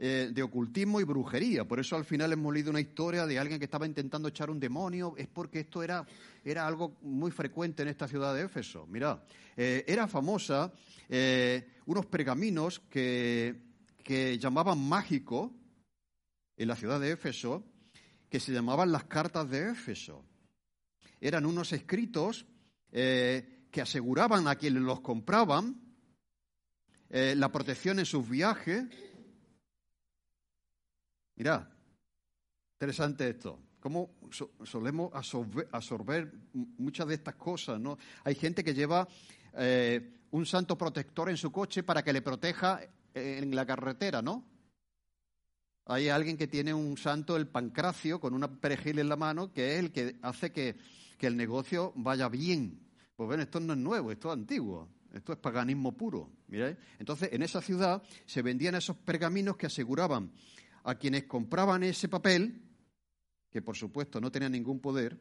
eh, 0.00 0.30
de 0.32 0.44
ocultismo 0.44 1.00
y 1.00 1.04
brujería. 1.04 1.66
Por 1.66 1.80
eso 1.80 1.96
al 1.96 2.04
final 2.04 2.32
hemos 2.32 2.54
leído 2.54 2.70
una 2.70 2.80
historia 2.80 3.26
de 3.26 3.36
alguien 3.36 3.58
que 3.58 3.64
estaba 3.64 3.84
intentando 3.84 4.28
echar 4.28 4.48
un 4.48 4.60
demonio. 4.60 5.14
Es 5.16 5.26
porque 5.26 5.58
esto 5.58 5.82
era, 5.82 6.06
era 6.44 6.68
algo 6.68 6.98
muy 7.02 7.32
frecuente 7.32 7.82
en 7.82 7.88
esta 7.88 8.06
ciudad 8.06 8.32
de 8.32 8.42
Éfeso. 8.42 8.86
Mira, 8.86 9.20
eh, 9.56 9.84
era 9.88 10.06
famosa 10.06 10.72
eh, 11.08 11.78
unos 11.86 12.06
pergaminos 12.06 12.78
que, 12.88 13.56
que 14.04 14.38
llamaban 14.38 14.78
mágico 14.78 15.52
en 16.56 16.68
la 16.68 16.76
ciudad 16.76 17.00
de 17.00 17.10
Éfeso, 17.10 17.64
que 18.30 18.38
se 18.38 18.52
llamaban 18.52 18.92
las 18.92 19.02
cartas 19.02 19.50
de 19.50 19.72
Éfeso. 19.72 20.24
Eran 21.20 21.44
unos 21.44 21.72
escritos 21.72 22.46
que 22.90 23.80
aseguraban 23.82 24.46
a 24.46 24.54
quienes 24.54 24.82
los 24.82 25.00
compraban 25.00 25.80
la 27.10 27.52
protección 27.52 27.98
en 27.98 28.06
sus 28.06 28.28
viajes. 28.28 28.86
Mirad, 31.38 31.62
interesante 32.80 33.28
esto. 33.28 33.60
Cómo 33.78 34.10
solemos 34.64 35.12
absorber, 35.14 36.32
muchas 36.52 37.06
de 37.06 37.14
estas 37.14 37.36
cosas, 37.36 37.78
¿no? 37.78 37.96
Hay 38.24 38.34
gente 38.34 38.64
que 38.64 38.74
lleva 38.74 39.06
eh, 39.56 40.18
un 40.32 40.44
santo 40.44 40.76
protector 40.76 41.30
en 41.30 41.36
su 41.36 41.52
coche 41.52 41.84
para 41.84 42.02
que 42.02 42.12
le 42.12 42.22
proteja 42.22 42.80
en 43.14 43.54
la 43.54 43.64
carretera, 43.64 44.20
¿no? 44.20 44.44
Hay 45.86 46.08
alguien 46.08 46.36
que 46.36 46.48
tiene 46.48 46.74
un 46.74 46.98
santo, 46.98 47.36
el 47.36 47.46
pancracio, 47.46 48.18
con 48.18 48.34
una 48.34 48.48
perejil 48.60 48.98
en 48.98 49.08
la 49.08 49.16
mano, 49.16 49.52
que 49.52 49.74
es 49.74 49.78
el 49.78 49.92
que 49.92 50.16
hace 50.22 50.50
que, 50.52 50.76
el 51.20 51.36
negocio 51.36 51.92
vaya 51.94 52.28
bien. 52.28 52.80
Pues 53.14 53.28
ven, 53.28 53.40
esto 53.40 53.60
no 53.60 53.74
es 53.74 53.78
nuevo, 53.78 54.10
esto 54.10 54.28
es 54.28 54.34
antiguo. 54.34 54.88
Esto 55.14 55.32
es 55.32 55.38
paganismo 55.38 55.92
puro. 55.96 56.30
Entonces, 56.98 57.30
en 57.32 57.42
esa 57.42 57.62
ciudad 57.62 58.02
se 58.26 58.42
vendían 58.42 58.74
esos 58.74 58.96
pergaminos 58.96 59.56
que 59.56 59.66
aseguraban 59.66 60.32
a 60.84 60.94
quienes 60.94 61.24
compraban 61.24 61.82
ese 61.82 62.08
papel, 62.08 62.62
que 63.50 63.62
por 63.62 63.76
supuesto 63.76 64.20
no 64.20 64.30
tenían 64.30 64.52
ningún 64.52 64.80
poder, 64.80 65.18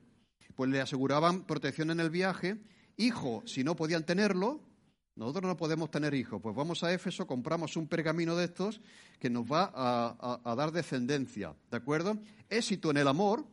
pues 0.55 0.69
le 0.69 0.81
aseguraban 0.81 1.45
protección 1.45 1.91
en 1.91 1.99
el 1.99 2.09
viaje. 2.09 2.57
Hijo, 2.97 3.43
si 3.45 3.63
no 3.63 3.75
podían 3.75 4.05
tenerlo, 4.05 4.61
nosotros 5.17 5.43
no 5.43 5.57
podemos 5.57 5.89
tener 5.89 6.13
hijos. 6.13 6.39
Pues 6.41 6.55
vamos 6.55 6.83
a 6.83 6.93
Éfeso, 6.93 7.25
compramos 7.25 7.75
un 7.75 7.87
pergamino 7.87 8.35
de 8.35 8.45
estos 8.45 8.81
que 9.19 9.29
nos 9.29 9.45
va 9.45 9.71
a, 9.73 10.55
dar 10.55 10.71
descendencia. 10.71 11.55
¿De 11.71 11.77
acuerdo? 11.77 12.17
Éxito 12.49 12.91
en 12.91 12.97
el 12.97 13.07
amor. 13.07 13.43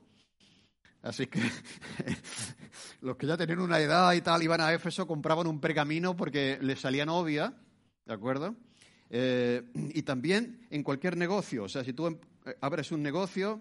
Así 1.02 1.26
que 1.26 1.40
los 3.00 3.16
que 3.16 3.26
ya 3.26 3.36
tenían 3.36 3.60
una 3.60 3.80
edad 3.80 4.12
y 4.12 4.20
tal 4.20 4.42
iban 4.42 4.60
a 4.60 4.72
Éfeso, 4.72 5.06
compraban 5.06 5.46
un 5.46 5.60
pergamino 5.60 6.14
porque 6.14 6.58
les 6.60 6.80
salía 6.80 7.06
novia. 7.06 7.54
¿De 8.04 8.12
acuerdo? 8.12 8.54
Eh, 9.16 9.62
y 9.74 10.02
también 10.02 10.66
en 10.70 10.82
cualquier 10.82 11.16
negocio. 11.16 11.62
O 11.62 11.68
sea, 11.68 11.84
si 11.84 11.92
tú 11.92 12.08
em, 12.08 12.18
eh, 12.46 12.56
abres 12.60 12.90
un 12.90 13.00
negocio, 13.00 13.60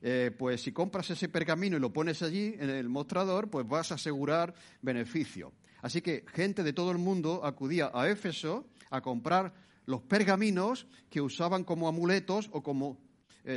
eh, 0.00 0.30
pues 0.38 0.62
si 0.62 0.72
compras 0.72 1.10
ese 1.10 1.28
pergamino 1.28 1.76
y 1.76 1.80
lo 1.80 1.92
pones 1.92 2.22
allí 2.22 2.54
en 2.58 2.70
el 2.70 2.88
mostrador, 2.88 3.50
pues 3.50 3.68
vas 3.68 3.92
a 3.92 3.96
asegurar 3.96 4.54
beneficio. 4.80 5.52
Así 5.82 6.00
que 6.00 6.24
gente 6.32 6.62
de 6.62 6.72
todo 6.72 6.90
el 6.90 6.96
mundo 6.96 7.44
acudía 7.44 7.90
a 7.92 8.08
Éfeso 8.08 8.66
a 8.88 9.02
comprar 9.02 9.52
los 9.84 10.00
pergaminos 10.00 10.86
que 11.10 11.20
usaban 11.20 11.64
como 11.64 11.86
amuletos 11.86 12.48
o 12.52 12.62
como 12.62 13.04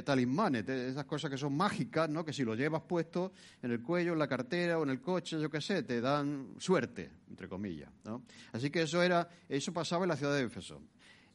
talismanes, 0.04 0.68
esas 0.68 1.06
cosas 1.06 1.32
que 1.32 1.38
son 1.38 1.56
mágicas, 1.56 2.10
¿no? 2.10 2.26
que 2.26 2.34
si 2.34 2.44
lo 2.44 2.56
llevas 2.56 2.82
puesto 2.82 3.32
en 3.62 3.72
el 3.72 3.82
cuello, 3.82 4.12
en 4.12 4.20
la 4.20 4.28
cartera 4.28 4.78
o 4.78 4.84
en 4.84 4.90
el 4.90 5.00
coche, 5.00 5.40
yo 5.40 5.50
qué 5.50 5.62
sé, 5.62 5.84
te 5.84 6.02
dan 6.02 6.56
suerte, 6.58 7.10
entre 7.30 7.48
comillas. 7.48 7.90
Así 8.52 8.70
que 8.70 8.82
eso, 8.82 9.02
era, 9.02 9.30
eso 9.48 9.72
pasaba 9.72 10.04
en 10.04 10.10
la 10.10 10.18
ciudad 10.18 10.36
de 10.36 10.44
Éfeso. 10.44 10.82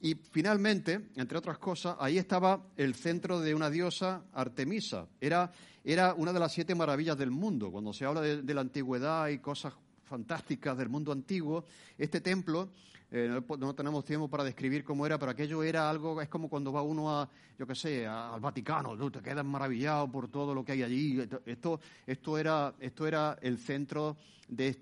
Y 0.02 0.14
finalmente, 0.14 1.08
entre 1.16 1.38
otras 1.38 1.58
cosas, 1.58 1.96
ahí 1.98 2.18
estaba 2.18 2.60
el 2.76 2.94
centro 2.94 3.40
de 3.40 3.54
una 3.54 3.70
diosa, 3.70 4.24
Artemisa. 4.34 5.06
Era, 5.20 5.50
era 5.82 6.12
una 6.14 6.32
de 6.32 6.40
las 6.40 6.52
siete 6.52 6.74
maravillas 6.74 7.16
del 7.16 7.30
mundo. 7.30 7.70
Cuando 7.72 7.94
se 7.94 8.04
habla 8.04 8.20
de, 8.20 8.42
de 8.42 8.54
la 8.54 8.60
antigüedad 8.60 9.28
y 9.28 9.38
cosas 9.38 9.72
fantásticas 10.12 10.76
del 10.76 10.90
mundo 10.90 11.10
antiguo. 11.10 11.64
Este 11.96 12.20
templo, 12.20 12.68
eh, 13.10 13.30
no, 13.58 13.74
tenemos 13.74 14.04
tiempo 14.04 14.28
para 14.28 14.44
describir 14.44 14.84
cómo 14.84 15.06
era, 15.06 15.18
pero 15.18 15.32
aquello 15.32 15.62
era 15.62 15.88
algo, 15.88 16.20
es 16.20 16.28
como 16.28 16.50
cuando 16.50 16.70
va 16.70 16.82
uno 16.82 17.10
a, 17.10 17.26
yo 17.58 17.66
qué 17.66 17.74
sé, 17.74 18.06
al 18.06 18.38
Vaticano, 18.38 18.94
tú 18.94 19.10
te 19.10 19.22
quedas 19.22 19.44
maravillado 19.44 20.10
por 20.10 20.28
todo 20.28 20.54
lo 20.54 20.66
que 20.66 20.72
hay 20.72 20.82
allí. 20.82 21.26
Esto, 21.46 21.80
esto, 22.06 22.36
era, 22.36 22.74
esto 22.78 23.06
era 23.06 23.38
el 23.40 23.56
centro 23.56 24.18
de, 24.48 24.76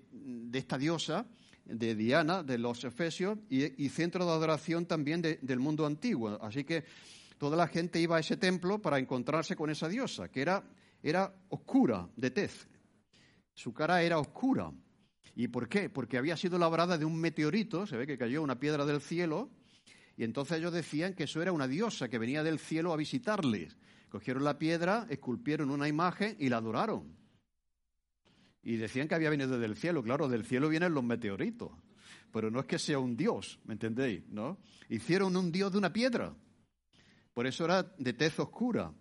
esta 0.51 0.77
diosa 0.77 1.25
de 1.65 1.95
Diana, 1.95 2.43
de 2.43 2.57
los 2.57 2.83
Efesios, 2.83 3.37
y, 3.49 3.89
centro 3.89 4.25
de 4.25 4.31
adoración 4.31 4.85
también 4.85 5.21
del 5.21 5.59
mundo 5.59 5.85
antiguo. 5.85 6.37
Así 6.41 6.63
que 6.63 6.83
toda 7.37 7.57
la 7.57 7.67
gente 7.67 7.99
iba 7.99 8.17
a 8.17 8.19
ese 8.19 8.37
templo 8.37 8.81
para 8.81 8.99
encontrarse 8.99 9.55
con 9.55 9.69
esa 9.69 9.87
diosa, 9.87 10.29
que 10.29 10.41
era, 10.41 10.63
era 11.01 11.33
oscura, 11.49 12.09
de 12.15 12.31
tez. 12.31 12.67
Su 13.53 13.73
cara 13.73 14.01
era 14.01 14.19
oscura. 14.19 14.71
¿Y 15.35 15.47
por 15.47 15.69
qué? 15.69 15.89
Porque 15.89 16.17
había 16.17 16.35
sido 16.35 16.57
labrada 16.57 16.97
de 16.97 17.05
un 17.05 17.15
meteorito, 17.15 17.87
se 17.87 17.97
ve 17.97 18.05
que 18.05 18.17
cayó 18.17 18.41
una 18.41 18.59
piedra 18.59 18.85
del 18.85 19.01
cielo, 19.01 19.49
y 20.17 20.23
entonces 20.23 20.57
ellos 20.57 20.73
decían 20.73 21.13
que 21.13 21.23
eso 21.23 21.41
era 21.41 21.51
una 21.51 21.67
diosa 21.67 22.09
que 22.09 22.19
venía 22.19 22.43
del 22.43 22.59
cielo 22.59 22.93
a 22.93 22.97
visitarles. 22.97 23.77
Cogieron 24.09 24.43
la 24.43 24.59
piedra, 24.59 25.07
esculpieron 25.09 25.71
una 25.71 25.87
imagen 25.87 26.35
y 26.37 26.49
la 26.49 26.57
adoraron. 26.57 27.20
Y 28.63 28.77
decían 28.77 29.07
que 29.07 29.15
había 29.15 29.29
venido 29.29 29.59
del 29.59 29.75
cielo. 29.75 30.03
Claro, 30.03 30.27
del 30.27 30.45
cielo 30.45 30.69
vienen 30.69 30.93
los 30.93 31.03
meteoritos. 31.03 31.71
Pero 32.31 32.49
no 32.49 32.59
es 32.59 32.65
que 32.65 32.79
sea 32.79 32.99
un 32.99 33.17
dios, 33.17 33.59
¿me 33.65 33.73
entendéis? 33.73 34.23
¿No? 34.29 34.57
Hicieron 34.89 35.35
un 35.35 35.51
dios 35.51 35.71
de 35.71 35.77
una 35.77 35.91
piedra. 35.91 36.33
Por 37.33 37.47
eso 37.47 37.65
era 37.65 37.83
de 37.83 38.13
tez 38.13 38.39
oscura. 38.39 38.93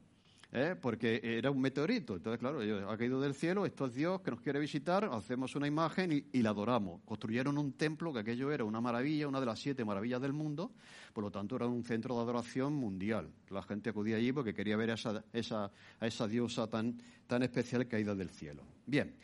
¿eh? 0.52 0.76
porque 0.80 1.20
era 1.22 1.50
un 1.50 1.60
meteorito. 1.60 2.16
Entonces, 2.16 2.38
claro, 2.38 2.60
ha 2.90 2.96
caído 2.96 3.20
del 3.20 3.34
cielo, 3.34 3.66
esto 3.66 3.86
es 3.86 3.94
Dios 3.94 4.20
que 4.20 4.30
nos 4.30 4.40
quiere 4.40 4.58
visitar, 4.58 5.04
hacemos 5.04 5.54
una 5.54 5.66
imagen 5.66 6.26
y, 6.32 6.42
la 6.42 6.50
adoramos. 6.50 7.02
Construyeron 7.04 7.58
un 7.58 7.72
templo 7.72 8.12
que 8.12 8.20
aquello 8.20 8.50
era 8.52 8.64
una 8.64 8.80
maravilla, 8.80 9.28
una 9.28 9.40
de 9.40 9.46
las 9.46 9.58
siete 9.58 9.84
maravillas 9.84 10.20
del 10.20 10.32
mundo, 10.32 10.72
por 11.12 11.24
lo 11.24 11.30
tanto 11.30 11.56
era 11.56 11.66
un 11.66 11.84
centro 11.84 12.16
de 12.16 12.22
adoración 12.22 12.74
mundial. 12.74 13.30
La 13.48 13.62
gente 13.62 13.90
acudía 13.90 14.16
allí 14.16 14.32
porque 14.32 14.54
quería 14.54 14.76
ver 14.76 14.90
a 14.90 14.94
esa, 14.94 15.24
esa, 15.32 15.70
a 15.98 16.06
esa 16.06 16.26
diosa 16.26 16.66
tan, 16.68 16.98
tan 17.26 17.42
especial 17.42 17.86
caída 17.86 18.14
del 18.14 18.30
cielo. 18.30 18.62
Bien, 18.86 19.14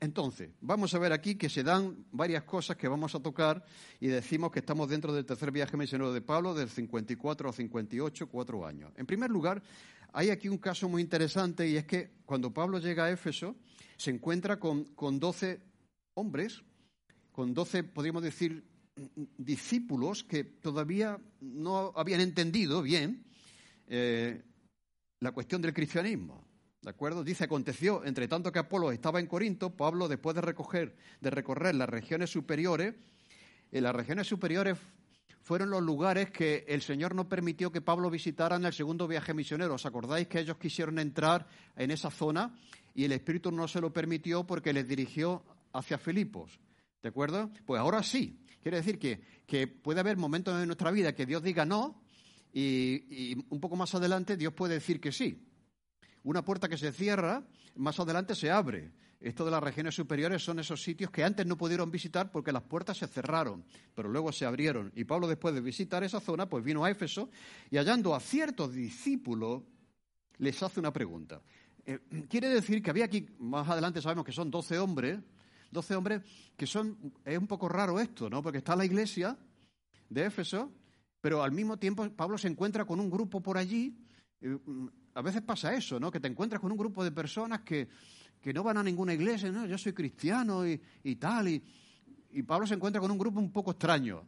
entonces, 0.00 0.50
vamos 0.60 0.94
a 0.94 0.98
ver 0.98 1.12
aquí 1.12 1.36
que 1.36 1.48
se 1.48 1.62
dan 1.62 2.04
varias 2.10 2.42
cosas 2.44 2.76
que 2.76 2.88
vamos 2.88 3.14
a 3.14 3.20
tocar 3.20 3.64
y 4.00 4.08
decimos 4.08 4.50
que 4.50 4.58
estamos 4.58 4.88
dentro 4.88 5.12
del 5.12 5.24
tercer 5.24 5.50
viaje 5.50 5.76
misionero 5.76 6.12
de 6.12 6.20
Pablo, 6.20 6.54
del 6.54 6.68
54 6.68 7.48
al 7.48 7.54
58, 7.54 8.28
cuatro 8.28 8.66
años. 8.66 8.92
En 8.96 9.06
primer 9.06 9.30
lugar, 9.30 9.62
hay 10.12 10.30
aquí 10.30 10.48
un 10.48 10.58
caso 10.58 10.88
muy 10.88 11.00
interesante 11.00 11.68
y 11.68 11.76
es 11.76 11.86
que 11.86 12.10
cuando 12.26 12.52
Pablo 12.52 12.78
llega 12.78 13.06
a 13.06 13.10
Éfeso 13.10 13.56
se 13.96 14.10
encuentra 14.10 14.58
con, 14.58 14.84
con 14.94 15.18
12 15.18 15.60
hombres, 16.14 16.62
con 17.30 17.54
12, 17.54 17.84
podríamos 17.84 18.22
decir, 18.22 18.64
discípulos 19.38 20.22
que 20.24 20.44
todavía 20.44 21.18
no 21.40 21.92
habían 21.96 22.20
entendido 22.20 22.82
bien 22.82 23.24
eh, 23.86 24.42
la 25.20 25.32
cuestión 25.32 25.62
del 25.62 25.72
cristianismo. 25.72 26.44
¿De 26.82 26.90
acuerdo? 26.90 27.22
Dice, 27.22 27.44
aconteció, 27.44 28.04
entre 28.04 28.26
tanto 28.26 28.50
que 28.50 28.58
Apolo 28.58 28.90
estaba 28.90 29.20
en 29.20 29.28
Corinto, 29.28 29.70
Pablo, 29.70 30.08
después 30.08 30.34
de, 30.34 30.40
recoger, 30.40 30.96
de 31.20 31.30
recorrer 31.30 31.76
las 31.76 31.88
regiones 31.88 32.30
superiores, 32.30 32.96
en 33.70 33.84
las 33.84 33.94
regiones 33.94 34.26
superiores 34.26 34.76
fueron 35.42 35.70
los 35.70 35.80
lugares 35.80 36.32
que 36.32 36.64
el 36.66 36.82
Señor 36.82 37.14
no 37.14 37.28
permitió 37.28 37.70
que 37.70 37.80
Pablo 37.80 38.10
visitara 38.10 38.56
en 38.56 38.64
el 38.64 38.72
segundo 38.72 39.06
viaje 39.06 39.32
misionero. 39.32 39.74
¿Os 39.74 39.86
acordáis 39.86 40.26
que 40.26 40.40
ellos 40.40 40.56
quisieron 40.56 40.98
entrar 40.98 41.46
en 41.76 41.92
esa 41.92 42.10
zona 42.10 42.52
y 42.96 43.04
el 43.04 43.12
Espíritu 43.12 43.52
no 43.52 43.68
se 43.68 43.80
lo 43.80 43.92
permitió 43.92 44.44
porque 44.44 44.72
les 44.72 44.88
dirigió 44.88 45.44
hacia 45.72 45.98
Filipos? 45.98 46.58
¿De 47.00 47.10
acuerdo? 47.10 47.50
Pues 47.64 47.80
ahora 47.80 48.02
sí. 48.02 48.40
Quiere 48.60 48.78
decir 48.78 48.98
que, 48.98 49.20
que 49.46 49.68
puede 49.68 50.00
haber 50.00 50.16
momentos 50.16 50.60
en 50.60 50.66
nuestra 50.66 50.90
vida 50.90 51.14
que 51.14 51.26
Dios 51.26 51.44
diga 51.44 51.64
no 51.64 52.02
y 52.52 53.36
un 53.50 53.60
poco 53.60 53.76
más 53.76 53.94
adelante 53.94 54.36
Dios 54.36 54.52
puede 54.52 54.74
decir 54.74 55.00
que 55.00 55.12
sí. 55.12 55.51
Una 56.24 56.44
puerta 56.44 56.68
que 56.68 56.78
se 56.78 56.92
cierra, 56.92 57.42
más 57.76 57.98
adelante 57.98 58.34
se 58.34 58.50
abre. 58.50 58.92
Esto 59.20 59.44
de 59.44 59.52
las 59.52 59.62
regiones 59.62 59.94
superiores 59.94 60.42
son 60.42 60.58
esos 60.58 60.82
sitios 60.82 61.10
que 61.10 61.22
antes 61.22 61.46
no 61.46 61.56
pudieron 61.56 61.90
visitar 61.90 62.32
porque 62.32 62.50
las 62.50 62.64
puertas 62.64 62.98
se 62.98 63.06
cerraron, 63.06 63.64
pero 63.94 64.08
luego 64.08 64.32
se 64.32 64.44
abrieron. 64.44 64.92
Y 64.96 65.04
Pablo, 65.04 65.28
después 65.28 65.54
de 65.54 65.60
visitar 65.60 66.02
esa 66.02 66.20
zona, 66.20 66.48
pues 66.48 66.64
vino 66.64 66.84
a 66.84 66.90
Éfeso 66.90 67.30
y 67.70 67.76
hallando 67.76 68.14
a 68.14 68.20
ciertos 68.20 68.72
discípulos, 68.72 69.62
les 70.38 70.60
hace 70.60 70.80
una 70.80 70.92
pregunta. 70.92 71.40
Eh, 71.86 72.00
quiere 72.28 72.48
decir 72.48 72.82
que 72.82 72.90
había 72.90 73.04
aquí, 73.04 73.26
más 73.38 73.68
adelante 73.68 74.02
sabemos 74.02 74.24
que 74.24 74.32
son 74.32 74.50
doce 74.50 74.78
hombres, 74.78 75.20
doce 75.70 75.94
hombres 75.94 76.22
que 76.56 76.66
son, 76.66 77.12
es 77.24 77.38
un 77.38 77.46
poco 77.46 77.68
raro 77.68 78.00
esto, 78.00 78.28
¿no? 78.28 78.42
Porque 78.42 78.58
está 78.58 78.74
la 78.74 78.84
iglesia 78.84 79.36
de 80.08 80.26
Éfeso, 80.26 80.72
pero 81.20 81.42
al 81.42 81.52
mismo 81.52 81.78
tiempo 81.78 82.08
Pablo 82.10 82.38
se 82.38 82.48
encuentra 82.48 82.84
con 82.84 82.98
un 82.98 83.08
grupo 83.08 83.40
por 83.40 83.56
allí. 83.56 83.96
Eh, 84.42 84.58
a 85.14 85.22
veces 85.22 85.42
pasa 85.42 85.74
eso, 85.74 86.00
¿no? 86.00 86.10
Que 86.10 86.20
te 86.20 86.28
encuentras 86.28 86.60
con 86.60 86.72
un 86.72 86.78
grupo 86.78 87.04
de 87.04 87.12
personas 87.12 87.60
que 87.60 87.88
que 88.42 88.52
no 88.52 88.64
van 88.64 88.76
a 88.76 88.82
ninguna 88.82 89.14
iglesia, 89.14 89.50
no, 89.52 89.64
yo 89.66 89.78
soy 89.78 89.92
cristiano 89.92 90.66
y, 90.66 91.14
tal. 91.16 91.48
Y, 91.48 91.62
Pablo 92.42 92.66
se 92.66 92.74
encuentra 92.74 93.00
con 93.00 93.10
un 93.10 93.18
grupo 93.18 93.38
un 93.38 93.52
poco 93.52 93.70
extraño. 93.70 94.24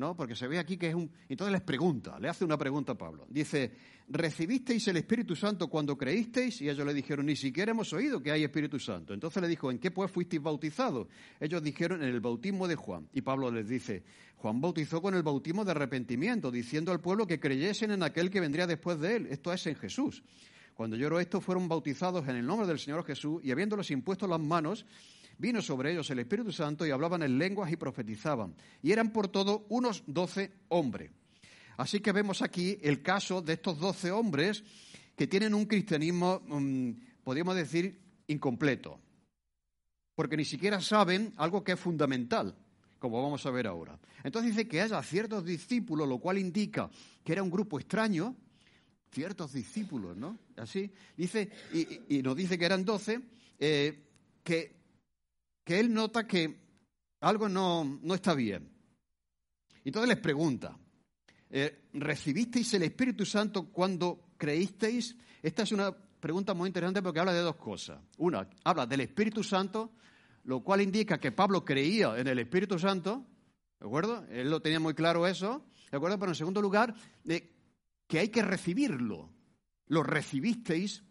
¿No? 0.00 0.16
Porque 0.16 0.34
se 0.34 0.48
ve 0.48 0.58
aquí 0.58 0.76
que 0.76 0.88
es 0.88 0.94
un... 0.94 1.08
Entonces 1.28 1.52
les 1.52 1.60
pregunta, 1.60 2.18
le 2.18 2.28
hace 2.28 2.44
una 2.44 2.58
pregunta 2.58 2.92
a 2.92 2.98
Pablo. 2.98 3.26
Dice, 3.28 3.70
¿recibisteis 4.08 4.88
el 4.88 4.96
Espíritu 4.96 5.36
Santo 5.36 5.68
cuando 5.68 5.96
creísteis? 5.96 6.60
Y 6.62 6.68
ellos 6.68 6.84
le 6.84 6.94
dijeron, 6.94 7.26
ni 7.26 7.36
siquiera 7.36 7.70
hemos 7.70 7.92
oído 7.92 8.20
que 8.20 8.32
hay 8.32 8.42
Espíritu 8.42 8.80
Santo. 8.80 9.14
Entonces 9.14 9.40
le 9.40 9.48
dijo, 9.48 9.70
¿en 9.70 9.78
qué 9.78 9.90
pues 9.90 10.10
fuisteis 10.10 10.42
bautizados? 10.42 11.06
Ellos 11.38 11.62
dijeron, 11.62 12.02
en 12.02 12.08
el 12.08 12.20
bautismo 12.20 12.66
de 12.66 12.74
Juan. 12.74 13.08
Y 13.12 13.20
Pablo 13.20 13.50
les 13.50 13.68
dice, 13.68 14.02
Juan 14.38 14.60
bautizó 14.60 15.02
con 15.02 15.14
el 15.14 15.22
bautismo 15.22 15.64
de 15.64 15.72
arrepentimiento, 15.72 16.50
diciendo 16.50 16.90
al 16.90 17.00
pueblo 17.00 17.26
que 17.26 17.38
creyesen 17.38 17.90
en 17.92 18.02
aquel 18.02 18.30
que 18.30 18.40
vendría 18.40 18.66
después 18.66 18.98
de 18.98 19.16
él. 19.16 19.26
Esto 19.30 19.52
es 19.52 19.66
en 19.66 19.76
Jesús. 19.76 20.22
Cuando 20.74 20.96
lloró 20.96 21.20
esto, 21.20 21.42
fueron 21.42 21.68
bautizados 21.68 22.26
en 22.26 22.36
el 22.36 22.46
nombre 22.46 22.66
del 22.66 22.78
Señor 22.78 23.04
Jesús 23.04 23.42
y 23.44 23.50
habiéndoles 23.50 23.90
impuesto 23.90 24.26
las 24.26 24.40
manos, 24.40 24.86
vino 25.40 25.62
sobre 25.62 25.92
ellos 25.92 26.10
el 26.10 26.18
Espíritu 26.18 26.52
Santo 26.52 26.86
y 26.86 26.90
hablaban 26.90 27.22
en 27.22 27.38
lenguas 27.38 27.72
y 27.72 27.76
profetizaban. 27.76 28.54
Y 28.82 28.92
eran 28.92 29.10
por 29.10 29.28
todo 29.28 29.64
unos 29.70 30.04
doce 30.06 30.52
hombres. 30.68 31.10
Así 31.78 32.00
que 32.00 32.12
vemos 32.12 32.42
aquí 32.42 32.78
el 32.82 33.00
caso 33.00 33.40
de 33.40 33.54
estos 33.54 33.78
doce 33.78 34.10
hombres 34.10 34.62
que 35.16 35.26
tienen 35.26 35.54
un 35.54 35.64
cristianismo, 35.64 36.42
mm, 36.46 36.90
podríamos 37.24 37.56
decir, 37.56 37.98
incompleto. 38.26 39.00
Porque 40.14 40.36
ni 40.36 40.44
siquiera 40.44 40.78
saben 40.82 41.32
algo 41.38 41.64
que 41.64 41.72
es 41.72 41.80
fundamental, 41.80 42.54
como 42.98 43.22
vamos 43.22 43.44
a 43.46 43.50
ver 43.50 43.66
ahora. 43.66 43.98
Entonces 44.22 44.54
dice 44.54 44.68
que 44.68 44.82
haya 44.82 45.02
ciertos 45.02 45.46
discípulos, 45.46 46.06
lo 46.06 46.18
cual 46.18 46.36
indica 46.36 46.90
que 47.24 47.32
era 47.32 47.42
un 47.42 47.50
grupo 47.50 47.80
extraño, 47.80 48.36
ciertos 49.10 49.54
discípulos, 49.54 50.18
¿no? 50.18 50.38
Así, 50.56 50.92
dice, 51.16 51.50
y, 52.08 52.20
nos 52.20 52.36
dice 52.36 52.58
que 52.58 52.66
eran 52.66 52.84
doce, 52.84 53.22
eh, 53.58 54.04
que 54.44 54.79
que 55.64 55.80
él 55.80 55.92
nota 55.92 56.26
que 56.26 56.60
algo 57.20 57.48
no, 57.48 57.98
está 58.14 58.34
bien. 58.34 58.70
Entonces 59.84 60.08
les 60.08 60.18
pregunta, 60.18 60.76
eh, 61.50 61.88
¿recibisteis 61.94 62.74
el 62.74 62.84
Espíritu 62.84 63.24
Santo 63.24 63.70
cuando 63.70 64.30
creísteis? 64.36 65.16
Esta 65.42 65.62
es 65.62 65.72
una 65.72 65.90
pregunta 65.92 66.54
muy 66.54 66.68
interesante 66.68 67.02
porque 67.02 67.20
habla 67.20 67.32
de 67.32 67.40
dos 67.40 67.56
cosas. 67.56 68.00
Una, 68.18 68.48
habla 68.64 68.86
del 68.86 69.00
Espíritu 69.00 69.42
Santo, 69.42 69.92
lo 70.44 70.62
cual 70.62 70.80
indica 70.80 71.18
que 71.18 71.32
Pablo 71.32 71.64
creía 71.64 72.18
en 72.18 72.28
el 72.28 72.38
Espíritu 72.38 72.78
Santo, 72.78 73.26
¿de 73.78 73.86
acuerdo? 73.86 74.24
Él 74.30 74.50
lo 74.50 74.60
tenía 74.60 74.80
muy 74.80 74.94
claro 74.94 75.26
eso, 75.26 75.64
¿de 75.90 75.96
acuerdo? 75.96 76.18
Pero 76.18 76.32
en 76.32 76.36
segundo 76.36 76.62
lugar, 76.62 76.94
de 77.24 77.54
que 78.06 78.18
hay 78.18 78.28
que 78.28 78.42
recibirlo. 78.42 79.30
Lo 79.86 80.02
recibisteis. 80.02 81.02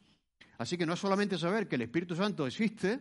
Así 0.57 0.77
que 0.77 0.85
no 0.85 0.93
es 0.93 0.99
solamente 0.99 1.37
saber 1.37 1.67
que 1.67 1.75
el 1.75 1.83
Espíritu 1.83 2.15
Santo 2.15 2.45
existe, 2.45 2.99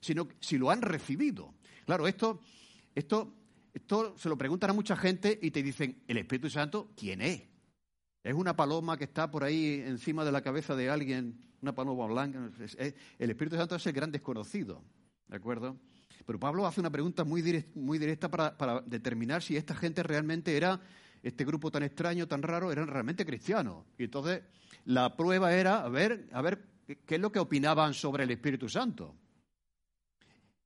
sino 0.00 0.28
si 0.40 0.58
lo 0.58 0.70
han 0.70 0.82
recibido. 0.82 1.54
Claro, 1.84 2.06
esto, 2.06 2.40
esto, 2.94 3.32
esto 3.72 4.16
se 4.18 4.28
lo 4.28 4.36
preguntan 4.36 4.70
a 4.70 4.72
mucha 4.72 4.96
gente 4.96 5.38
y 5.40 5.50
te 5.50 5.62
dicen, 5.62 6.02
¿el 6.08 6.18
Espíritu 6.18 6.50
Santo 6.50 6.92
quién 6.96 7.22
es? 7.22 7.42
Es 8.22 8.34
una 8.34 8.56
paloma 8.56 8.96
que 8.96 9.04
está 9.04 9.30
por 9.30 9.44
ahí 9.44 9.82
encima 9.86 10.24
de 10.24 10.32
la 10.32 10.42
cabeza 10.42 10.74
de 10.74 10.90
alguien, 10.90 11.38
una 11.62 11.74
paloma 11.74 12.06
blanca. 12.06 12.50
El 13.18 13.30
Espíritu 13.30 13.56
Santo 13.56 13.76
es 13.76 13.86
el 13.86 13.92
gran 13.92 14.10
desconocido, 14.10 14.82
¿de 15.28 15.36
acuerdo? 15.36 15.78
Pero 16.26 16.40
Pablo 16.40 16.66
hace 16.66 16.80
una 16.80 16.90
pregunta 16.90 17.22
muy 17.24 17.40
directa, 17.40 18.28
para, 18.28 18.58
para, 18.58 18.80
determinar 18.80 19.42
si 19.42 19.56
esta 19.56 19.76
gente 19.76 20.02
realmente 20.02 20.56
era, 20.56 20.80
este 21.22 21.44
grupo 21.44 21.70
tan 21.70 21.84
extraño, 21.84 22.26
tan 22.26 22.42
raro, 22.42 22.72
eran 22.72 22.88
realmente 22.88 23.24
cristianos. 23.24 23.84
Y 23.96 24.04
entonces 24.04 24.42
la 24.86 25.16
prueba 25.16 25.54
era 25.54 25.84
a 25.84 25.88
ver, 25.88 26.28
a 26.32 26.42
ver 26.42 26.64
qué 27.06 27.14
es 27.14 27.20
lo 27.20 27.30
que 27.30 27.38
opinaban 27.38 27.94
sobre 27.94 28.24
el 28.24 28.30
Espíritu 28.32 28.68
Santo. 28.68 29.14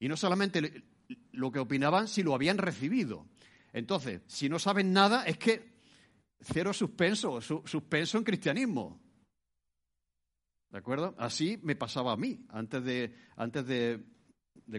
Y 0.00 0.08
no 0.08 0.16
solamente 0.16 0.82
lo 1.32 1.52
que 1.52 1.60
opinaban, 1.60 2.08
si 2.08 2.22
lo 2.22 2.34
habían 2.34 2.58
recibido. 2.58 3.26
Entonces, 3.72 4.22
si 4.26 4.48
no 4.48 4.58
saben 4.58 4.92
nada, 4.92 5.24
es 5.24 5.38
que 5.38 5.70
cero 6.40 6.72
suspenso, 6.72 7.40
suspenso 7.40 8.18
en 8.18 8.24
cristianismo. 8.24 9.00
¿De 10.70 10.78
acuerdo? 10.78 11.14
Así 11.18 11.58
me 11.62 11.76
pasaba 11.76 12.12
a 12.12 12.16
mí. 12.16 12.46
Antes 12.48 12.84
de, 12.84 13.14
antes 13.36 13.66
de, 13.66 14.00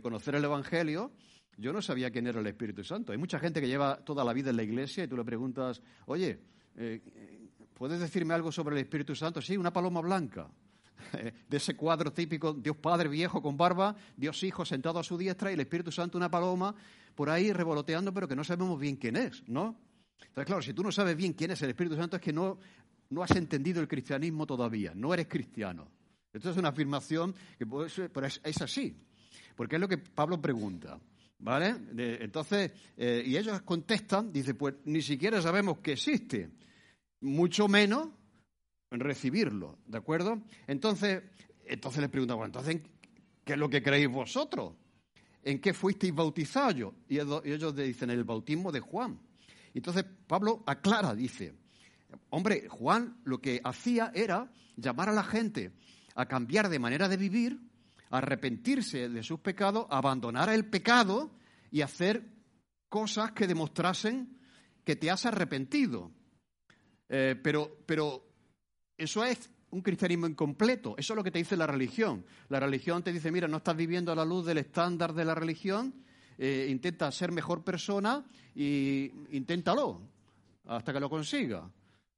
conocer 0.02 0.36
el 0.36 0.44
Evangelio, 0.44 1.12
yo 1.58 1.72
no 1.72 1.82
sabía 1.82 2.12
quién 2.12 2.28
era 2.28 2.40
el 2.40 2.48
Espíritu 2.48 2.84
Santo. 2.84 3.12
Hay 3.12 3.18
mucha 3.18 3.40
gente 3.40 3.62
que 3.62 3.68
lleva 3.68 4.04
toda 4.04 4.24
la 4.24 4.34
vida 4.34 4.50
en 4.50 4.56
la 4.56 4.64
iglesia 4.64 5.04
y 5.04 5.08
tú 5.08 5.18
le 5.18 5.26
preguntas, 5.26 5.82
oye, 6.06 6.40
eh, 6.78 7.50
¿puedes 7.74 8.00
decirme 8.00 8.34
algo 8.34 8.52
sobre 8.52 8.76
el 8.76 8.82
Espíritu 8.82 9.16
Santo? 9.16 9.42
Sí, 9.42 9.58
una 9.58 9.74
paloma 9.74 10.02
blanca. 10.02 10.50
de 11.50 11.58
ese 11.58 11.76
cuadro 11.76 12.12
típico, 12.12 12.54
Dios 12.54 12.78
Padre 12.78 13.10
viejo 13.10 13.42
con 13.42 13.58
barba, 13.58 13.96
Dios 14.16 14.42
Hijo 14.44 14.66
sentado 14.66 15.00
a 15.00 15.04
su 15.04 15.18
diestra 15.18 15.52
y 15.52 15.56
el 15.56 15.60
Espíritu 15.60 15.92
Santo 15.92 16.18
una 16.18 16.30
paloma 16.30 16.76
por 17.16 17.30
ahí 17.30 17.52
revoloteando, 17.52 18.14
pero 18.14 18.28
que 18.28 18.36
no 18.36 18.44
sabemos 18.44 18.80
bien 18.80 18.96
quién 18.96 19.16
es, 19.16 19.48
¿no? 19.48 19.78
Entonces, 20.20 20.46
claro, 20.46 20.62
si 20.62 20.74
tú 20.74 20.84
no 20.84 20.92
sabes 20.92 21.16
bien 21.16 21.34
quién 21.34 21.52
es 21.52 21.62
el 21.62 21.70
Espíritu 21.70 21.96
Santo, 21.96 22.16
es 22.16 22.22
que 22.22 22.32
no, 22.32 22.58
no 23.10 23.24
has 23.24 23.32
entendido 23.32 23.82
el 23.82 23.88
cristianismo 23.88 24.46
todavía, 24.46 24.94
no 24.96 25.14
eres 25.14 25.28
cristiano. 25.28 25.88
Esto 26.32 26.52
es 26.52 26.58
una 26.58 26.70
afirmación 26.70 27.36
que 27.58 27.66
puede 27.66 27.90
ser, 27.90 28.10
pero 28.12 28.26
es, 28.28 28.62
así, 28.62 28.96
porque 29.56 29.76
es 29.76 29.82
lo 29.82 29.88
que 29.88 29.98
Pablo 29.98 30.42
pregunta. 30.42 31.00
¿Vale? 31.44 31.76
entonces, 32.22 32.72
eh, 32.96 33.24
y 33.26 33.36
ellos 33.36 33.64
contestan, 33.64 34.32
dice, 34.32 34.54
pues 34.54 34.76
ni 34.86 35.02
siquiera 35.02 35.42
sabemos 35.42 35.80
que 35.80 35.94
existe, 35.94 36.52
mucho 37.22 37.68
menos 37.68 38.10
en 38.10 38.21
recibirlo, 39.00 39.80
¿de 39.88 39.98
acuerdo? 39.98 40.42
Entonces, 40.68 41.24
entonces 41.66 42.02
les 42.02 42.10
preguntamos, 42.10 42.46
entonces, 42.46 42.82
¿qué 43.46 43.54
es 43.54 43.60
lo 43.60 43.70
que 43.70 43.82
creéis 43.82 44.10
vosotros? 44.10 44.76
¿En 45.44 45.60
qué 45.60 45.74
fuisteis 45.74 46.14
bautizados? 46.14 46.94
Y 47.08 47.20
ellos 47.20 47.76
dicen, 47.76 48.10
en 48.10 48.18
el 48.18 48.24
bautismo 48.24 48.72
de 48.72 48.80
Juan. 48.80 49.20
Entonces 49.74 50.06
Pablo 50.28 50.64
aclara, 50.66 51.16
dice, 51.16 51.54
hombre, 52.30 52.68
Juan 52.68 53.22
lo 53.24 53.40
que 53.40 53.62
hacía 53.64 54.12
era 54.14 54.52
llamar 54.76 55.10
a 55.10 55.14
la 55.14 55.24
gente 55.24 55.72
a 56.16 56.26
cambiar 56.26 56.68
de 56.68 56.80
manera 56.80 57.08
de 57.08 57.18
vivir, 57.18 57.60
a 58.10 58.18
arrepentirse 58.18 59.08
de 59.08 59.24
sus 59.24 59.40
pecados, 59.40 59.88
a 59.90 59.98
abandonar 59.98 60.50
el 60.50 60.66
pecado 60.66 61.32
y 61.72 61.82
hacer 61.82 62.28
cosas 62.90 63.32
que 63.32 63.48
demostrasen 63.48 64.38
que 64.84 64.98
te 64.98 65.10
has 65.10 65.26
arrepentido. 65.26 66.12
Eh, 67.08 67.40
pero, 67.42 67.78
pero 67.86 68.31
eso 69.04 69.24
es 69.26 69.50
un 69.72 69.82
cristianismo 69.82 70.28
incompleto. 70.28 70.96
Eso 70.98 71.14
es 71.14 71.18
lo 71.18 71.24
que 71.24 71.32
te 71.32 71.40
dice 71.40 71.58
la 71.58 71.66
religión. 71.66 72.26
La 72.50 72.60
religión 72.60 73.04
te 73.04 73.12
dice, 73.12 73.32
mira, 73.32 73.48
no 73.48 73.58
estás 73.58 73.76
viviendo 73.76 74.12
a 74.12 74.16
la 74.16 74.26
luz 74.26 74.46
del 74.46 74.60
estándar 74.60 75.14
de 75.14 75.26
la 75.26 75.34
religión, 75.34 75.94
eh, 76.38 76.68
intenta 76.70 77.12
ser 77.12 77.32
mejor 77.32 77.64
persona 77.64 78.24
y 78.54 79.12
inténtalo 79.32 80.02
hasta 80.66 80.94
que 80.94 81.00
lo 81.00 81.10
consiga. 81.10 81.70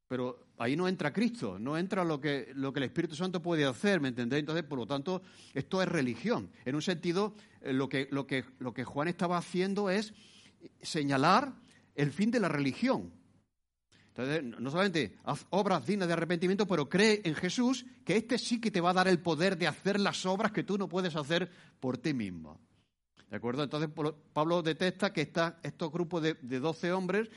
Pero 0.07 0.47
ahí 0.57 0.75
no 0.75 0.87
entra 0.87 1.13
Cristo, 1.13 1.57
no 1.57 1.77
entra 1.77 2.03
lo 2.03 2.19
que, 2.19 2.51
lo 2.55 2.73
que 2.73 2.79
el 2.79 2.85
Espíritu 2.85 3.15
Santo 3.15 3.41
puede 3.41 3.65
hacer, 3.65 4.01
¿me 4.01 4.09
entendéis? 4.09 4.41
Entonces, 4.41 4.63
por 4.63 4.77
lo 4.77 4.85
tanto, 4.85 5.21
esto 5.53 5.81
es 5.81 5.87
religión. 5.87 6.49
En 6.65 6.75
un 6.75 6.81
sentido, 6.81 7.33
eh, 7.61 7.73
lo 7.73 7.87
que, 7.87 8.07
lo 8.11 8.27
que, 8.27 8.43
lo 8.59 8.73
que 8.73 8.83
Juan 8.83 9.07
estaba 9.07 9.37
haciendo 9.37 9.89
es 9.89 10.13
señalar 10.81 11.53
el 11.95 12.11
fin 12.11 12.31
de 12.31 12.39
la 12.39 12.49
religión. 12.49 13.11
Entonces, 14.15 14.43
no 14.43 14.69
solamente 14.69 15.17
haz 15.23 15.47
obras 15.49 15.87
dignas 15.87 16.07
de 16.07 16.13
arrepentimiento, 16.13 16.67
pero 16.67 16.87
cree 16.87 17.21
en 17.23 17.33
Jesús, 17.33 17.83
que 18.05 18.15
este 18.15 18.37
sí 18.37 18.61
que 18.61 18.69
te 18.69 18.79
va 18.79 18.91
a 18.91 18.93
dar 18.93 19.07
el 19.07 19.19
poder 19.19 19.57
de 19.57 19.65
hacer 19.65 19.99
las 19.99 20.23
obras 20.27 20.51
que 20.51 20.63
tú 20.63 20.77
no 20.77 20.87
puedes 20.87 21.15
hacer 21.15 21.49
por 21.79 21.97
ti 21.97 22.13
mismo. 22.13 22.59
¿De 23.31 23.37
acuerdo? 23.37 23.63
Entonces, 23.63 23.89
Pablo 24.31 24.61
detecta 24.61 25.11
que 25.11 25.21
estos 25.63 25.91
grupos 25.91 26.21
de, 26.21 26.35
de 26.35 26.59
12 26.59 26.93
hombres 26.93 27.29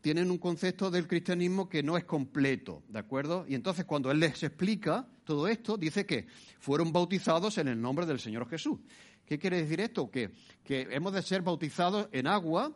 tienen 0.00 0.30
un 0.30 0.38
concepto 0.38 0.90
del 0.90 1.06
cristianismo 1.06 1.68
que 1.68 1.82
no 1.82 1.98
es 1.98 2.04
completo, 2.04 2.82
¿de 2.88 2.98
acuerdo? 2.98 3.44
Y 3.46 3.54
entonces 3.54 3.84
cuando 3.84 4.10
él 4.10 4.18
les 4.18 4.42
explica 4.42 5.06
todo 5.24 5.46
esto, 5.46 5.76
dice 5.76 6.06
que 6.06 6.26
fueron 6.58 6.92
bautizados 6.92 7.58
en 7.58 7.68
el 7.68 7.80
nombre 7.80 8.06
del 8.06 8.18
Señor 8.18 8.48
Jesús. 8.48 8.80
¿Qué 9.24 9.38
quiere 9.38 9.62
decir 9.62 9.80
esto? 9.80 10.10
Que, 10.10 10.32
que 10.64 10.88
hemos 10.90 11.12
de 11.12 11.22
ser 11.22 11.42
bautizados 11.42 12.08
en 12.10 12.26
agua 12.26 12.72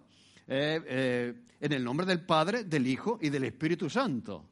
eh, 0.49 0.81
eh, 0.87 1.35
en 1.61 1.73
el 1.73 1.83
nombre 1.83 2.07
del 2.07 2.21
Padre, 2.21 2.65
del 2.65 2.87
Hijo 2.87 3.19
y 3.21 3.31
del 3.31 3.45
Espíritu 3.45 3.91
Santo. 3.91 4.49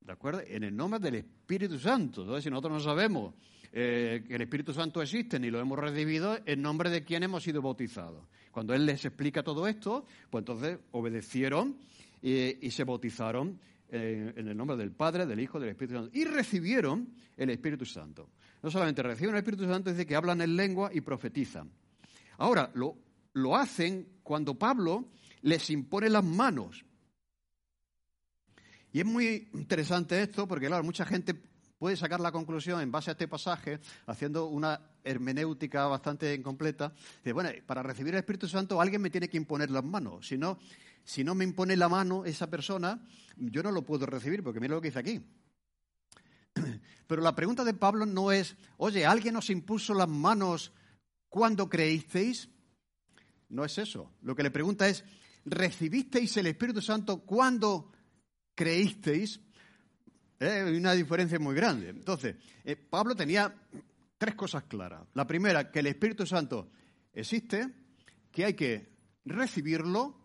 ¿De 0.00 0.12
acuerdo? 0.12 0.40
En 0.46 0.64
el 0.64 0.74
nombre 0.74 1.00
del 1.00 1.16
Espíritu 1.16 1.78
Santo. 1.78 2.22
Entonces, 2.22 2.44
si 2.44 2.50
nosotros 2.50 2.72
no 2.74 2.80
sabemos 2.80 3.34
eh, 3.72 4.24
que 4.26 4.36
el 4.36 4.42
Espíritu 4.42 4.72
Santo 4.72 5.02
existe 5.02 5.38
ni 5.38 5.50
lo 5.50 5.60
hemos 5.60 5.78
recibido, 5.78 6.38
en 6.46 6.62
nombre 6.62 6.88
de 6.88 7.04
quién 7.04 7.22
hemos 7.24 7.42
sido 7.42 7.60
bautizados. 7.60 8.24
Cuando 8.50 8.72
Él 8.72 8.86
les 8.86 9.04
explica 9.04 9.42
todo 9.42 9.66
esto, 9.66 10.06
pues 10.30 10.40
entonces 10.42 10.78
obedecieron 10.92 11.76
y, 12.22 12.70
se 12.70 12.84
bautizaron 12.84 13.60
en 13.90 14.48
el 14.48 14.56
nombre 14.56 14.76
del 14.76 14.92
Padre, 14.92 15.26
del 15.26 15.40
Hijo, 15.40 15.60
del 15.60 15.70
Espíritu 15.70 15.94
Santo. 15.94 16.10
Y 16.16 16.24
recibieron 16.24 17.12
el 17.36 17.50
Espíritu 17.50 17.84
Santo. 17.84 18.30
No 18.62 18.70
solamente 18.70 19.02
reciben 19.02 19.34
el 19.34 19.40
Espíritu 19.40 19.66
Santo, 19.66 19.90
dice 19.90 20.06
que 20.06 20.16
hablan 20.16 20.40
en 20.40 20.56
lengua 20.56 20.90
y 20.92 21.02
profetizan. 21.02 21.70
Ahora, 22.38 22.70
lo, 22.74 22.96
lo 23.36 23.54
hacen 23.54 24.20
cuando 24.22 24.58
Pablo 24.58 25.10
les 25.42 25.68
impone 25.68 26.08
las 26.08 26.24
manos. 26.24 26.84
Y 28.92 29.00
es 29.00 29.06
muy 29.06 29.50
interesante 29.52 30.22
esto 30.22 30.48
porque, 30.48 30.68
claro, 30.68 30.82
mucha 30.82 31.04
gente 31.04 31.34
puede 31.78 31.96
sacar 31.96 32.18
la 32.18 32.32
conclusión 32.32 32.80
en 32.80 32.90
base 32.90 33.10
a 33.10 33.12
este 33.12 33.28
pasaje, 33.28 33.78
haciendo 34.06 34.46
una 34.46 34.80
hermenéutica 35.04 35.86
bastante 35.86 36.34
incompleta, 36.34 36.94
de, 37.22 37.32
bueno, 37.34 37.50
para 37.66 37.82
recibir 37.82 38.14
el 38.14 38.20
Espíritu 38.20 38.48
Santo 38.48 38.80
alguien 38.80 39.02
me 39.02 39.10
tiene 39.10 39.28
que 39.28 39.36
imponer 39.36 39.70
las 39.70 39.84
manos. 39.84 40.26
Si 40.26 40.38
no, 40.38 40.58
si 41.04 41.22
no 41.22 41.34
me 41.34 41.44
impone 41.44 41.76
la 41.76 41.90
mano 41.90 42.24
esa 42.24 42.48
persona, 42.48 43.06
yo 43.36 43.62
no 43.62 43.70
lo 43.70 43.82
puedo 43.82 44.06
recibir, 44.06 44.42
porque 44.42 44.60
mira 44.60 44.76
lo 44.76 44.80
que 44.80 44.88
dice 44.88 45.00
aquí. 45.00 45.20
Pero 47.06 47.20
la 47.20 47.36
pregunta 47.36 47.64
de 47.64 47.74
Pablo 47.74 48.06
no 48.06 48.32
es, 48.32 48.56
oye, 48.78 49.04
¿alguien 49.04 49.36
os 49.36 49.50
impuso 49.50 49.92
las 49.92 50.08
manos 50.08 50.72
cuando 51.28 51.68
creísteis? 51.68 52.48
No 53.48 53.64
es 53.64 53.78
eso. 53.78 54.12
Lo 54.22 54.34
que 54.34 54.42
le 54.42 54.50
pregunta 54.50 54.88
es, 54.88 55.04
¿recibisteis 55.44 56.36
el 56.36 56.48
Espíritu 56.48 56.80
Santo 56.80 57.24
cuando 57.24 57.92
creísteis? 58.54 59.40
Eh, 60.38 60.64
hay 60.66 60.76
una 60.76 60.92
diferencia 60.92 61.38
muy 61.38 61.54
grande. 61.54 61.90
Entonces, 61.90 62.36
eh, 62.64 62.76
Pablo 62.76 63.14
tenía 63.14 63.54
tres 64.18 64.34
cosas 64.34 64.64
claras. 64.64 65.06
La 65.14 65.26
primera, 65.26 65.70
que 65.70 65.80
el 65.80 65.86
Espíritu 65.86 66.26
Santo 66.26 66.70
existe, 67.12 67.72
que 68.30 68.44
hay 68.44 68.54
que 68.54 68.96
recibirlo, 69.24 70.20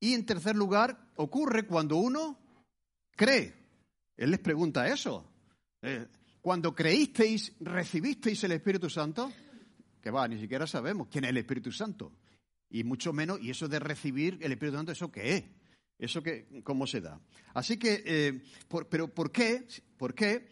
y 0.00 0.14
en 0.14 0.26
tercer 0.26 0.56
lugar, 0.56 1.12
ocurre 1.16 1.66
cuando 1.66 1.96
uno 1.96 2.38
cree. 3.16 3.54
Él 4.16 4.30
les 4.30 4.40
pregunta 4.40 4.88
eso. 4.88 5.30
Eh, 5.80 6.06
cuando 6.40 6.74
creísteis, 6.74 7.52
recibisteis 7.60 8.42
el 8.44 8.52
Espíritu 8.52 8.90
Santo, 8.90 9.32
que 10.02 10.10
va, 10.10 10.26
ni 10.26 10.38
siquiera 10.38 10.66
sabemos 10.66 11.06
quién 11.10 11.24
es 11.24 11.30
el 11.30 11.36
Espíritu 11.38 11.70
Santo. 11.70 12.12
Y 12.68 12.84
mucho 12.84 13.12
menos, 13.12 13.40
y 13.40 13.50
eso 13.50 13.68
de 13.68 13.78
recibir 13.78 14.38
el 14.42 14.52
Espíritu 14.52 14.76
Santo, 14.76 14.92
¿eso 14.92 15.10
qué 15.12 15.36
es? 15.36 15.44
¿Eso 15.98 16.22
que, 16.22 16.62
cómo 16.64 16.86
se 16.86 17.00
da? 17.00 17.20
Así 17.54 17.76
que, 17.76 18.02
eh, 18.04 18.42
pero 18.90 19.08
¿por 19.08 19.30
qué? 19.30 19.68
¿Por 19.96 20.14
qué 20.14 20.48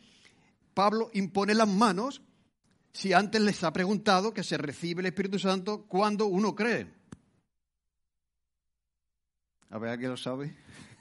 Pablo 0.72 1.10
impone 1.14 1.54
las 1.54 1.66
manos 1.66 2.22
si 2.92 3.12
antes 3.12 3.40
les 3.40 3.64
ha 3.64 3.72
preguntado 3.72 4.32
que 4.32 4.44
se 4.44 4.56
recibe 4.56 5.00
el 5.00 5.06
Espíritu 5.06 5.38
Santo 5.38 5.86
cuando 5.86 6.26
uno 6.26 6.54
cree? 6.54 6.86
A 9.70 9.78
ver, 9.78 9.90
¿alguien 9.90 10.10
lo 10.10 10.16
sabe? 10.16 10.54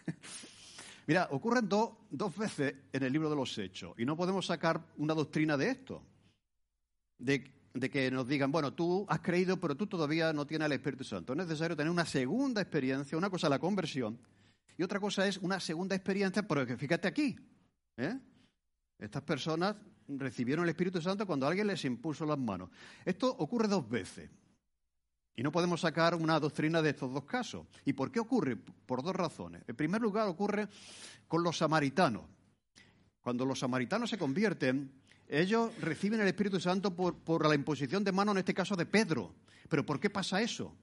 Mira, 1.06 1.28
ocurren 1.32 1.68
dos 1.68 2.38
veces 2.38 2.76
en 2.94 3.04
el 3.04 3.14
libro 3.14 3.30
de 3.30 3.36
los 3.36 3.56
Hechos 3.58 3.94
y 3.98 4.06
no 4.06 4.16
podemos 4.16 4.46
sacar 4.46 4.84
una 4.98 5.14
doctrina 5.14 5.58
de 5.58 5.70
esto. 5.70 6.04
De, 7.18 7.59
de, 7.80 7.90
que 7.90 8.12
nos 8.12 8.28
digan, 8.28 8.52
bueno, 8.52 8.74
tú 8.74 9.06
has 9.10 9.20
creído, 9.20 9.58
pero 9.58 9.76
tú 9.76 9.88
todavía 9.88 10.34
no 10.34 10.46
tienes 10.46 10.66
el 10.68 10.74
Espíritu 10.74 11.04
Santo. 11.04 11.34
Es 11.34 11.38
necesario 11.38 11.76
tener 11.76 11.92
una 11.92 12.06
segunda 12.06 12.62
experiencia, 12.62 13.18
una 13.18 13.30
cosa 13.30 13.50
la 13.50 13.60
conversión 13.60 14.20
y 14.80 14.84
otra 14.84 15.02
cosa 15.02 15.28
es 15.28 15.38
una 15.40 15.60
segunda 15.60 15.94
experiencia, 15.94 16.48
porque 16.48 16.78
fíjate 16.78 17.10
aquí, 17.10 17.36
¿eh? 17.98 18.18
estas 18.98 19.22
personas 19.24 19.76
recibieron 20.08 20.64
el 20.64 20.70
Espíritu 20.70 21.02
Santo 21.02 21.28
cuando 21.28 21.46
alguien 21.46 21.68
les 21.68 21.84
impuso 21.84 22.26
las 22.26 22.40
manos. 22.40 22.70
Esto 23.04 23.30
ocurre 23.30 23.68
dos 23.68 23.90
veces. 23.90 24.30
Y 25.36 25.44
no 25.44 25.52
podemos 25.52 25.82
sacar 25.82 26.16
una 26.16 26.40
doctrina 26.40 26.82
de 26.82 26.92
estos 26.92 27.14
dos 27.14 27.26
casos. 27.26 27.68
¿Y 27.84 27.92
por 27.92 28.10
qué 28.10 28.22
ocurre? 28.22 28.56
Por 28.56 29.04
dos 29.04 29.14
razones. 29.14 29.64
En 29.68 29.76
primer 29.76 30.02
lugar, 30.02 30.30
ocurre 30.30 30.70
con 31.28 31.44
los 31.44 31.58
samaritanos. 31.58 32.24
Cuando 33.20 33.44
los 33.44 33.60
samaritanos 33.60 34.10
se 34.10 34.18
convierten, 34.18 34.94
ellos 35.30 35.72
reciben 35.80 36.20
el 36.20 36.28
Espíritu 36.28 36.60
Santo 36.60 36.96
por, 36.96 37.48
la 37.48 37.54
imposición 37.54 38.04
de 38.04 38.12
manos, 38.12 38.34
en 38.34 38.40
este 38.40 38.56
caso 38.56 38.76
de 38.76 38.88
Pedro. 38.88 39.36
¿Pero 39.70 39.86
por 39.86 40.00
qué 40.00 40.10
pasa 40.10 40.42
eso? 40.42 40.76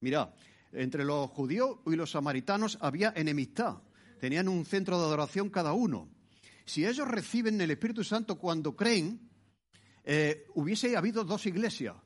Mira, 0.00 0.34
entre 0.72 1.04
los 1.04 1.30
judíos 1.30 1.78
y 1.86 1.96
los 1.96 2.10
samaritanos 2.10 2.76
había 2.82 3.14
enemistad. 3.16 3.78
Tenían 4.20 4.48
un 4.48 4.66
centro 4.66 4.98
de 4.98 5.06
adoración 5.06 5.48
cada 5.48 5.72
uno. 5.72 6.10
Si 6.66 6.86
ellos 6.86 7.08
reciben 7.08 7.58
el 7.60 7.70
Espíritu 7.70 8.04
Santo 8.04 8.38
cuando 8.38 8.76
creen, 8.76 9.30
eh, 10.04 10.44
hubiese 10.54 10.94
habido 10.96 11.24
dos 11.24 11.46
iglesias, 11.46 11.96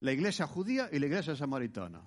la 0.00 0.12
iglesia 0.12 0.46
judía 0.46 0.88
y 0.90 0.98
la 0.98 1.06
iglesia 1.06 1.36
samaritana. 1.36 2.02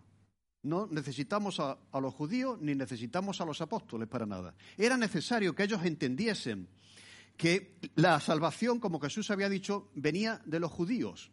No 0.63 0.87
necesitamos 0.87 1.59
a, 1.59 1.77
los 1.99 2.13
judíos 2.13 2.59
ni 2.61 2.73
necesitamos 2.73 3.41
a 3.41 3.45
los 3.45 3.61
apóstoles 3.61 4.07
para 4.07 4.25
nada. 4.25 4.55
Era 4.77 4.97
necesario 4.97 5.53
que 5.53 5.63
ellos 5.63 5.83
entendiesen 5.83 6.67
que 7.37 7.79
la 7.95 8.19
salvación, 8.19 8.79
como 8.79 8.99
Jesús 8.99 9.31
había 9.31 9.49
dicho, 9.49 9.89
venía 9.95 10.41
de 10.45 10.59
los 10.59 10.71
judíos. 10.71 11.31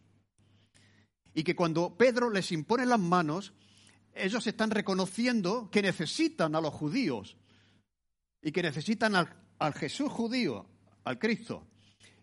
Y 1.33 1.43
que 1.43 1.55
cuando 1.55 1.95
Pedro 1.97 2.29
les 2.29 2.51
impone 2.51 2.85
las 2.85 2.99
manos, 2.99 3.53
ellos 4.13 4.45
están 4.47 4.71
reconociendo 4.71 5.69
que 5.71 5.81
necesitan 5.81 6.55
a 6.55 6.61
los 6.61 6.73
judíos 6.73 7.37
y 8.41 8.51
que 8.51 8.63
necesitan 8.63 9.15
al, 9.15 9.73
Jesús 9.73 10.11
judío, 10.11 10.65
al 11.03 11.19
Cristo. 11.19 11.67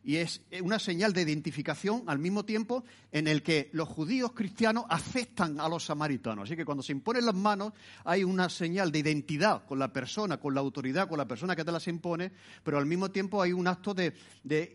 Y 0.06 0.18
es 0.18 0.40
una 0.62 0.78
señal 0.78 1.12
de 1.12 1.22
identificación 1.22 2.04
al 2.06 2.20
mismo 2.20 2.44
tiempo 2.44 2.84
en 3.10 3.26
el 3.26 3.42
que 3.42 3.70
los 3.72 3.88
judíos 3.88 4.30
cristianos 4.34 4.84
aceptan 4.88 5.58
a 5.58 5.68
los 5.68 5.86
samaritanos. 5.86 6.44
Así 6.44 6.54
que 6.54 6.64
cuando 6.64 6.84
se 6.84 6.92
imponen 6.92 7.26
las 7.26 7.34
manos 7.34 7.72
hay 8.04 8.22
una 8.22 8.48
señal 8.48 8.92
de 8.92 9.00
identidad 9.00 9.66
con 9.66 9.80
la 9.80 9.92
persona, 9.92 10.38
con 10.38 10.54
la 10.54 10.60
autoridad, 10.60 11.08
con 11.08 11.18
la 11.18 11.26
persona 11.26 11.56
que 11.56 11.64
te 11.64 11.72
las 11.72 11.88
impone, 11.88 12.30
pero 12.62 12.78
al 12.78 12.86
mismo 12.86 13.10
tiempo 13.10 13.42
hay 13.42 13.52
un 13.52 13.66
acto 13.66 13.94
de, 13.94 14.14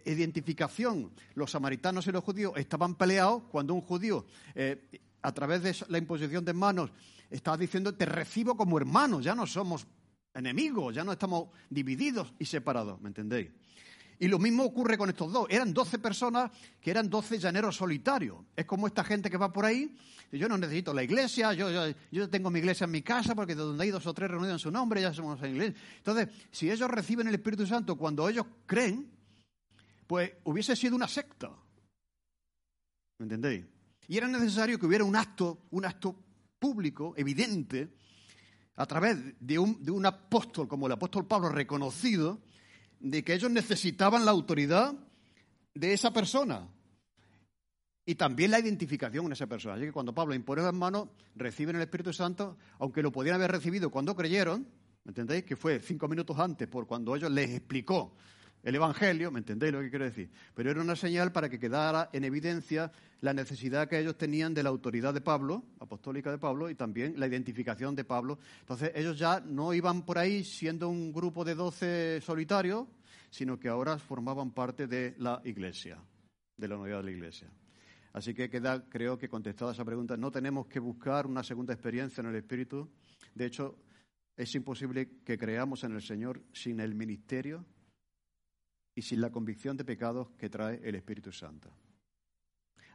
identificación. 0.04 1.14
Los 1.36 1.52
samaritanos 1.52 2.06
y 2.08 2.12
los 2.12 2.26
judíos 2.26 2.52
estaban 2.58 2.96
peleados 2.96 3.44
cuando 3.50 3.74
un 3.74 3.82
judío 3.82 4.26
eh, 4.54 4.86
a 5.22 5.32
través 5.32 5.64
de 5.64 5.74
la 5.88 5.98
imposición 5.98 6.44
de 6.44 6.52
manos, 6.52 6.92
está 7.30 7.56
diciendo, 7.56 7.96
te 7.96 8.06
recibo 8.06 8.58
como 8.58 8.78
hermano, 8.78 9.22
ya 9.22 9.34
no 9.34 9.48
somos 9.48 9.88
enemigos, 10.34 10.94
ya 10.94 11.06
no 11.06 11.14
estamos 11.14 11.48
divididos 11.70 12.34
y 12.38 12.44
separados, 12.44 13.00
¿me 13.00 13.08
entendéis? 13.08 13.50
Y 14.22 14.28
lo 14.28 14.38
mismo 14.38 14.64
ocurre 14.64 15.00
con 15.00 15.10
estos 15.10 15.34
dos. 15.34 15.48
Eran 15.50 15.74
doce 15.74 15.98
personas 15.98 16.52
que 16.80 16.92
eran 16.92 17.10
doce 17.10 17.40
llaneros 17.40 17.76
solitarios. 17.76 18.38
Es 18.56 18.66
como 18.66 18.86
esta 18.86 19.04
gente 19.04 19.32
que 19.32 19.38
va 19.38 19.52
por 19.52 19.66
ahí. 19.66 19.98
Yo 20.32 20.48
no 20.48 20.60
necesito 20.60 20.94
la 20.94 21.02
iglesia, 21.02 21.54
yo, 21.54 21.92
yo, 22.12 22.30
tengo 22.30 22.52
mi 22.52 22.60
iglesia 22.60 22.84
en 22.84 22.92
mi 22.92 23.02
casa 23.02 23.34
porque 23.34 23.56
de 23.56 23.64
donde 23.64 23.84
hay 23.84 23.90
dos 23.90 24.06
o 24.06 24.14
tres 24.14 24.30
reunidos 24.30 24.54
en 24.54 24.60
su 24.60 24.70
nombre 24.70 25.02
ya 25.02 25.12
somos 25.12 25.42
en 25.42 25.56
iglesia. 25.56 25.82
Entonces, 25.98 26.28
si 26.52 26.70
ellos 26.70 26.88
reciben 26.92 27.30
el 27.30 27.34
Espíritu 27.34 27.66
Santo 27.66 27.96
cuando 27.96 28.30
ellos 28.30 28.46
creen, 28.68 29.10
pues 30.06 30.32
hubiese 30.44 30.76
sido 30.76 30.96
una 30.96 31.08
secta. 31.08 31.50
¿Me 33.18 33.24
entendéis? 33.24 33.66
Y 34.08 34.18
era 34.18 34.28
necesario 34.28 34.78
que 34.78 34.86
hubiera 34.86 35.04
un 35.04 35.16
acto, 35.16 35.64
un 35.72 35.84
acto 35.84 36.16
público, 36.60 37.16
evidente, 37.18 37.92
a 38.76 38.86
través 38.86 39.18
de 39.40 39.58
un, 39.58 39.84
de 39.84 39.90
un 39.90 40.06
apóstol 40.06 40.68
como 40.68 40.86
el 40.86 40.94
apóstol 40.94 41.26
Pablo 41.26 41.50
reconocido, 41.50 42.40
de 43.02 43.24
que 43.24 43.34
ellos 43.34 43.52
necesitaban 43.52 44.26
la 44.26 44.32
autoridad 44.32 44.94
de 45.74 45.94
esa 45.94 46.14
persona 46.14 46.68
y 48.06 48.16
también 48.16 48.52
la 48.52 48.60
identificación 48.60 49.26
en 49.26 49.32
esa 49.34 49.48
persona. 49.48 49.76
Así 49.76 49.86
que 49.86 49.92
cuando 49.92 50.14
Pablo 50.14 50.34
impone 50.34 50.62
las 50.62 50.74
manos, 50.74 51.10
reciben 51.36 51.76
el 51.76 51.82
Espíritu 51.82 52.14
Santo, 52.14 52.58
aunque 52.80 53.02
lo 53.02 53.12
podían 53.12 53.36
haber 53.36 53.52
recibido 53.52 53.90
cuando 53.90 54.16
creyeron, 54.16 54.68
¿me 55.04 55.10
entendéis? 55.10 55.44
Que 55.44 55.56
fue 55.56 55.80
cinco 55.80 56.08
minutos 56.08 56.38
antes, 56.40 56.68
por 56.68 56.88
cuando 56.88 57.16
ellos 57.16 57.32
les 57.32 57.50
explicó 57.50 58.16
el 58.64 58.76
Evangelio, 58.76 59.32
¿me 59.32 59.40
entendéis 59.40 59.74
lo 59.74 59.82
que 59.82 59.90
quiero 59.90 60.06
decir? 60.06 60.30
Pero 60.54 60.70
era 60.70 60.82
una 60.82 60.96
señal 60.96 61.32
para 61.32 61.50
que 61.50 61.60
quedara 61.60 62.10
en 62.14 62.24
evidencia 62.24 62.92
la 63.22 63.34
necesidad 63.34 63.88
que 63.88 64.00
ellos 64.00 64.18
tenían 64.18 64.54
de 64.54 64.62
la 64.62 64.70
autoridad 64.70 65.14
de 65.14 65.22
Pablo, 65.22 65.64
apostólica 65.80 66.30
de 66.30 66.38
Pablo, 66.38 66.70
y 66.70 66.76
también 66.76 67.20
la 67.20 67.28
identificación 67.28 67.96
de 67.96 68.04
Pablo. 68.04 68.38
Entonces 68.60 68.92
ellos 68.96 69.18
ya 69.18 69.40
no 69.40 69.74
iban 69.74 70.06
por 70.06 70.20
ahí 70.20 70.44
siendo 70.44 70.90
un 70.90 71.12
grupo 71.12 71.44
de 71.44 71.56
doce 71.56 72.22
solitarios, 72.22 72.88
sino 73.32 73.60
que 73.60 73.68
ahora 73.68 73.98
formaban 73.98 74.52
parte 74.52 74.88
de 74.88 75.16
la 75.18 75.42
iglesia, 75.44 75.98
de 76.56 76.68
la 76.68 76.78
unidad 76.78 76.98
de 76.98 77.04
la 77.04 77.12
iglesia. 77.12 77.50
Así 78.14 78.34
que 78.34 78.50
queda, 78.50 78.88
creo 78.90 79.18
que 79.18 79.30
contestada 79.30 79.72
esa 79.72 79.86
pregunta, 79.86 80.18
no 80.18 80.32
tenemos 80.32 80.68
que 80.68 80.80
buscar 80.80 81.26
una 81.26 81.44
segunda 81.44 81.74
experiencia 81.74 82.22
en 82.22 82.28
el 82.28 82.36
Espíritu. 82.36 82.90
De 83.34 83.46
hecho, 83.46 83.78
es 84.36 84.54
imposible 84.54 85.22
que 85.24 85.38
creamos 85.38 85.84
en 85.84 85.94
el 85.94 86.02
Señor 86.02 86.42
sin 86.52 86.80
el 86.80 86.94
ministerio 86.94 87.66
y 89.02 89.04
sin 89.04 89.20
la 89.20 89.32
convicción 89.32 89.76
de 89.76 89.84
pecados 89.84 90.30
que 90.38 90.48
trae 90.48 90.80
el 90.84 90.94
Espíritu 90.94 91.32
Santo. 91.32 91.74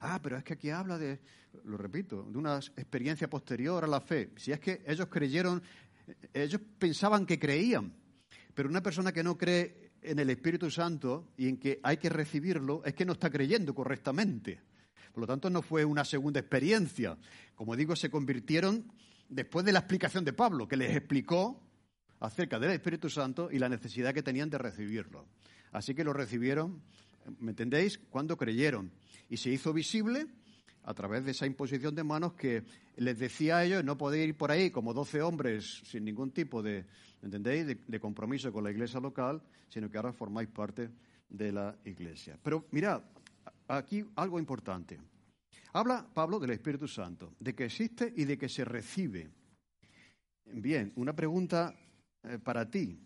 Ah, 0.03 0.21
pero 0.23 0.37
es 0.37 0.45
que 0.45 0.53
aquí 0.53 0.71
habla 0.71 0.97
de, 0.97 1.19
lo 1.65 1.77
repito, 1.77 2.23
de 2.23 2.39
una 2.39 2.59
experiencia 2.59 3.29
posterior 3.29 3.83
a 3.83 3.89
la 3.89 4.01
fe. 4.01 4.31
Si 4.37 4.53
es 4.53 4.61
que 4.61 4.85
ellos 4.87 5.09
creyeron, 5.09 5.61
ellos 6.33 6.61
pensaban 6.79 7.27
que 7.27 7.41
creían, 7.41 7.93
pero 8.55 8.69
una 8.69 8.85
persona 8.85 9.11
que 9.11 9.25
no 9.25 9.37
cree 9.37 9.95
en 10.01 10.21
el 10.21 10.31
Espíritu 10.31 10.71
Santo 10.71 11.33
y 11.37 11.49
en 11.49 11.57
que 11.57 11.81
hay 11.83 11.97
que 11.97 12.09
recibirlo, 12.09 12.85
es 12.85 12.95
que 12.95 13.05
no 13.05 13.15
está 13.15 13.29
creyendo 13.29 13.75
correctamente. 13.75 14.61
Por 15.13 15.23
lo 15.23 15.27
tanto, 15.27 15.51
no 15.51 15.61
fue 15.61 15.85
una 15.85 16.05
segunda 16.05 16.39
experiencia. 16.39 17.19
Como 17.57 17.75
digo, 17.75 17.97
se 17.97 18.11
convirtieron 18.11 18.93
después 19.29 19.67
de 19.67 19.73
la 19.73 19.81
explicación 19.81 20.25
de 20.25 20.35
Pablo, 20.35 20.69
que 20.69 20.77
les 20.77 20.95
explicó 20.95 21.61
acerca 22.21 22.61
del 22.61 22.71
Espíritu 22.71 23.11
Santo 23.11 23.51
y 23.51 23.59
la 23.59 23.69
necesidad 23.69 24.15
que 24.15 24.23
tenían 24.23 24.51
de 24.51 24.59
recibirlo. 24.59 25.27
Así 25.73 25.95
que 25.95 26.05
lo 26.05 26.13
recibieron, 26.13 26.83
¿me 27.41 27.51
entendéis? 27.51 27.99
Cuando 27.99 28.37
creyeron. 28.37 28.91
Y 29.29 29.37
se 29.37 29.51
hizo 29.51 29.73
visible 29.73 30.27
a 30.87 30.95
través 30.95 31.25
de 31.25 31.33
esa 31.33 31.47
imposición 31.47 31.95
de 31.95 32.05
manos 32.05 32.35
que 32.35 32.63
les 32.97 33.19
decía 33.19 33.59
a 33.59 33.65
ellos 33.65 33.85
no 33.85 33.99
podéis 33.99 34.29
ir 34.29 34.37
por 34.37 34.51
ahí 34.51 34.71
como 34.71 34.95
doce 34.95 35.21
hombres 35.21 35.83
sin 35.85 36.05
ningún 36.05 36.31
tipo 36.31 36.63
de, 36.63 36.87
¿entendéis?, 37.23 37.67
de, 37.87 38.01
compromiso 38.01 38.53
con 38.53 38.65
la 38.65 38.71
iglesia 38.71 39.01
local, 39.01 39.43
sino 39.69 39.91
que 39.91 39.97
ahora 39.97 40.13
formáis 40.13 40.49
parte 40.49 40.91
de 41.29 41.53
la 41.53 41.77
iglesia. 41.85 42.39
Pero 42.43 42.67
mirad, 42.71 43.03
aquí 43.67 44.05
algo 44.15 44.39
importante. 44.39 44.99
Habla 45.73 46.07
Pablo 46.15 46.39
del 46.39 46.51
Espíritu 46.51 46.87
Santo, 46.87 47.35
de 47.41 47.55
que 47.55 47.65
existe 47.65 48.13
y 48.17 48.25
de 48.25 48.39
que 48.39 48.49
se 48.49 48.65
recibe. 48.65 49.29
Bien, 50.45 50.93
una 50.95 51.15
pregunta 51.15 51.75
eh, 52.23 52.39
para 52.39 52.71
ti, 52.71 52.97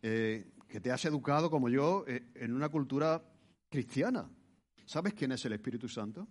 eh, 0.00 0.51
que 0.72 0.80
te 0.80 0.90
has 0.90 1.04
educado 1.04 1.50
como 1.50 1.68
yo 1.68 2.02
eh, 2.08 2.32
en 2.34 2.54
una 2.54 2.70
cultura 2.70 3.22
cristiana. 3.68 4.30
¿Sabes 4.86 5.12
quién 5.12 5.32
es 5.32 5.44
el 5.44 5.52
Espíritu 5.52 5.86
Santo? 5.86 6.26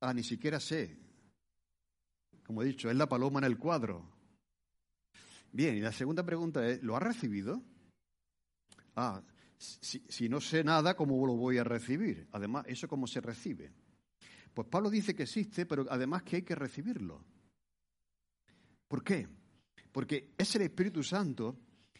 Ah, 0.00 0.14
ni 0.14 0.22
siquiera 0.22 0.60
sé. 0.60 0.96
Como 2.46 2.62
he 2.62 2.66
dicho, 2.66 2.88
es 2.88 2.94
la 2.94 3.08
paloma 3.08 3.40
en 3.40 3.46
el 3.46 3.58
cuadro. 3.58 4.08
Bien, 5.50 5.76
y 5.76 5.80
la 5.80 5.90
segunda 5.90 6.22
pregunta 6.22 6.64
es, 6.64 6.84
¿lo 6.84 6.96
has 6.96 7.02
recibido? 7.02 7.64
Ah, 8.94 9.20
si, 9.58 9.98
si, 10.08 10.28
no 10.28 10.40
sé 10.40 10.62
nada, 10.62 10.94
¿cómo 10.94 11.26
lo 11.26 11.34
voy 11.34 11.58
a 11.58 11.64
recibir? 11.64 12.28
Además, 12.30 12.64
¿eso 12.68 12.86
cómo 12.86 13.08
se 13.08 13.20
recibe? 13.20 13.72
Pues 14.54 14.68
Pablo 14.68 14.88
dice 14.88 15.16
que 15.16 15.24
existe, 15.24 15.66
pero 15.66 15.84
además 15.90 16.22
que 16.22 16.36
hay 16.36 16.42
que 16.42 16.54
recibirlo. 16.54 17.24
¿Por 18.86 19.02
qué? 19.02 19.37
Porque 19.92 20.34
es 20.36 20.54
el 20.56 20.62
Espíritu 20.62 21.02
Santo 21.02 21.56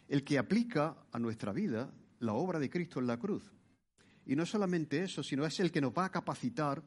el 0.09 0.25
que 0.25 0.39
aplica 0.39 0.97
a 1.13 1.19
nuestra 1.19 1.53
vida 1.53 1.93
la 2.21 2.33
obra 2.33 2.59
de 2.59 2.71
Cristo 2.71 3.01
en 3.01 3.07
la 3.07 3.19
cruz. 3.19 3.53
Y 4.27 4.37
no 4.37 4.45
solamente 4.45 5.03
eso, 5.03 5.23
sino 5.23 5.47
es 5.47 5.59
el 5.61 5.71
que 5.71 5.81
nos 5.81 5.93
va 5.93 6.07
a 6.07 6.11
capacitar 6.11 6.83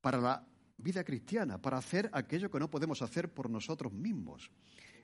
para 0.00 0.18
la 0.18 0.46
vida 0.78 1.04
cristiana, 1.04 1.60
para 1.60 1.78
hacer 1.78 2.08
aquello 2.12 2.50
que 2.50 2.58
no 2.58 2.70
podemos 2.70 3.02
hacer 3.02 3.32
por 3.32 3.50
nosotros 3.50 3.92
mismos. 3.92 4.50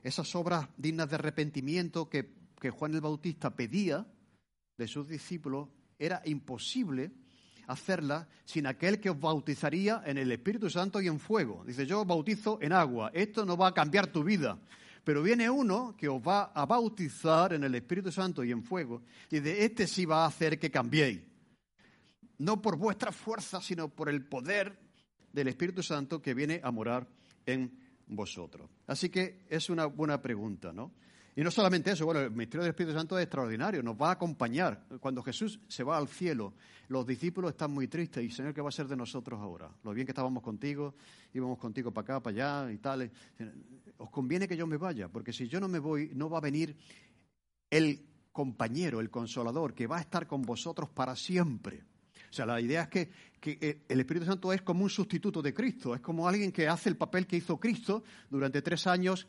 Esas 0.03 0.33
obras 0.35 0.67
dignas 0.77 1.09
de 1.09 1.15
arrepentimiento 1.15 2.09
que, 2.09 2.33
que 2.59 2.71
Juan 2.71 2.93
el 2.93 3.01
Bautista 3.01 3.55
pedía 3.55 4.07
de 4.77 4.87
sus 4.87 5.07
discípulos, 5.07 5.69
era 5.99 6.21
imposible 6.25 7.11
hacerlas 7.67 8.27
sin 8.45 8.65
aquel 8.65 8.99
que 8.99 9.09
os 9.09 9.19
bautizaría 9.19 10.01
en 10.05 10.17
el 10.17 10.31
Espíritu 10.31 10.69
Santo 10.69 11.01
y 11.01 11.07
en 11.07 11.19
fuego. 11.19 11.63
Dice, 11.65 11.85
yo 11.85 12.05
bautizo 12.05 12.59
en 12.61 12.73
agua, 12.73 13.11
esto 13.13 13.45
no 13.45 13.57
va 13.57 13.67
a 13.67 13.73
cambiar 13.73 14.07
tu 14.07 14.23
vida, 14.23 14.57
pero 15.07 15.23
viene 15.23 15.49
uno 15.49 15.95
que 15.97 16.09
os 16.09 16.21
va 16.21 16.51
a 16.53 16.65
bautizar 16.65 17.53
en 17.53 17.63
el 17.63 17.73
Espíritu 17.75 18.11
Santo 18.11 18.43
y 18.43 18.51
en 18.51 18.61
fuego, 18.61 19.03
y 19.31 19.39
de 19.39 19.63
este 19.63 19.87
sí 19.87 20.03
va 20.03 20.25
a 20.25 20.27
hacer 20.27 20.59
que 20.59 20.69
cambiéis. 20.69 21.21
No 22.39 22.61
por 22.61 22.75
vuestra 22.75 23.13
fuerza, 23.13 23.61
sino 23.61 23.87
por 23.87 24.09
el 24.09 24.25
poder 24.25 24.77
del 25.31 25.47
Espíritu 25.47 25.81
Santo 25.81 26.21
que 26.21 26.33
viene 26.33 26.59
a 26.61 26.71
morar 26.71 27.07
en 27.45 27.71
vosotros. 28.05 28.69
Así 28.85 29.07
que 29.07 29.45
es 29.47 29.69
una 29.69 29.85
buena 29.85 30.21
pregunta, 30.21 30.73
¿no? 30.73 30.91
Y 31.37 31.43
no 31.43 31.51
solamente 31.51 31.91
eso, 31.91 32.03
bueno, 32.03 32.21
el 32.21 32.31
misterio 32.31 32.63
del 32.63 32.71
Espíritu 32.71 32.97
Santo 32.97 33.15
es 33.15 33.25
extraordinario, 33.25 33.83
nos 33.83 33.95
va 33.95 34.09
a 34.09 34.13
acompañar. 34.13 34.87
Cuando 34.99 35.21
Jesús 35.21 35.59
se 35.67 35.83
va 35.83 35.95
al 35.95 36.07
cielo, 36.07 36.55
los 36.87 37.05
discípulos 37.05 37.51
están 37.51 37.69
muy 37.69 37.87
tristes 37.87 38.23
y 38.23 38.31
Señor, 38.31 38.55
¿qué 38.55 38.61
va 38.61 38.69
a 38.69 38.71
ser 38.71 38.87
de 38.87 38.95
nosotros 38.95 39.39
ahora? 39.39 39.69
Lo 39.83 39.93
bien 39.93 40.07
que 40.07 40.13
estábamos 40.13 40.41
contigo, 40.41 40.95
íbamos 41.35 41.59
contigo 41.59 41.91
para 41.91 42.15
acá, 42.15 42.23
para 42.23 42.63
allá 42.63 42.71
y 42.73 42.79
tal. 42.79 43.11
Os 43.97 44.09
conviene 44.09 44.47
que 44.47 44.57
yo 44.57 44.65
me 44.65 44.77
vaya, 44.77 45.09
porque 45.09 45.31
si 45.31 45.47
yo 45.47 45.59
no 45.59 45.67
me 45.67 45.77
voy, 45.77 46.09
no 46.15 46.27
va 46.27 46.39
a 46.39 46.41
venir 46.41 46.75
el 47.69 48.03
compañero, 48.31 48.99
el 48.99 49.11
consolador, 49.11 49.75
que 49.75 49.85
va 49.85 49.97
a 49.97 50.01
estar 50.01 50.25
con 50.25 50.41
vosotros 50.41 50.89
para 50.89 51.15
siempre. 51.15 51.83
O 52.31 52.33
sea, 52.33 52.47
la 52.47 52.59
idea 52.59 52.81
es 52.81 52.87
que, 52.87 53.11
que, 53.39 53.59
eh, 53.61 53.85
el 53.87 53.99
Espíritu 53.99 54.25
Santo 54.25 54.51
es 54.53 54.63
como 54.63 54.83
un 54.83 54.89
sustituto 54.89 55.43
de 55.43 55.53
Cristo, 55.53 55.93
es 55.93 56.01
como 56.01 56.27
alguien 56.27 56.51
que 56.51 56.67
hace 56.67 56.89
el 56.89 56.97
papel 56.97 57.27
que 57.27 57.37
hizo 57.37 57.59
Cristo 57.59 58.03
durante 58.27 58.63
tres 58.63 58.87
años 58.87 59.27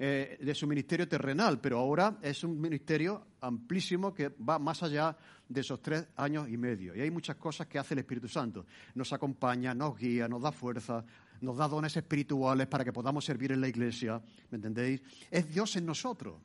eh, 0.00 0.38
de 0.40 0.54
su 0.54 0.68
ministerio 0.68 1.08
terrenal, 1.08 1.60
pero 1.60 1.80
ahora 1.80 2.18
es 2.22 2.44
un 2.44 2.60
ministerio 2.60 3.26
amplísimo 3.40 4.14
que 4.14 4.28
va 4.28 4.56
más 4.60 4.84
allá 4.84 5.16
de 5.48 5.60
esos 5.60 5.82
tres 5.82 6.06
años 6.14 6.48
y 6.48 6.56
medio. 6.56 6.94
Y 6.94 7.00
hay 7.00 7.10
muchas 7.10 7.34
cosas 7.34 7.66
que 7.66 7.80
hace 7.80 7.94
el 7.94 7.98
Espíritu 7.98 8.28
Santo. 8.28 8.64
Nos 8.94 9.12
acompaña, 9.12 9.74
nos 9.74 9.98
guía, 9.98 10.28
nos 10.28 10.40
da 10.40 10.52
fuerza, 10.52 11.04
nos 11.40 11.56
da 11.56 11.66
dones 11.66 11.96
espirituales 11.96 12.68
para 12.68 12.84
que 12.84 12.92
podamos 12.92 13.24
servir 13.24 13.50
en 13.50 13.60
la 13.60 13.66
iglesia. 13.66 14.22
¿Me 14.50 14.56
entendéis? 14.56 15.02
Es 15.32 15.52
Dios 15.52 15.74
en 15.74 15.86
nosotros. 15.86 16.40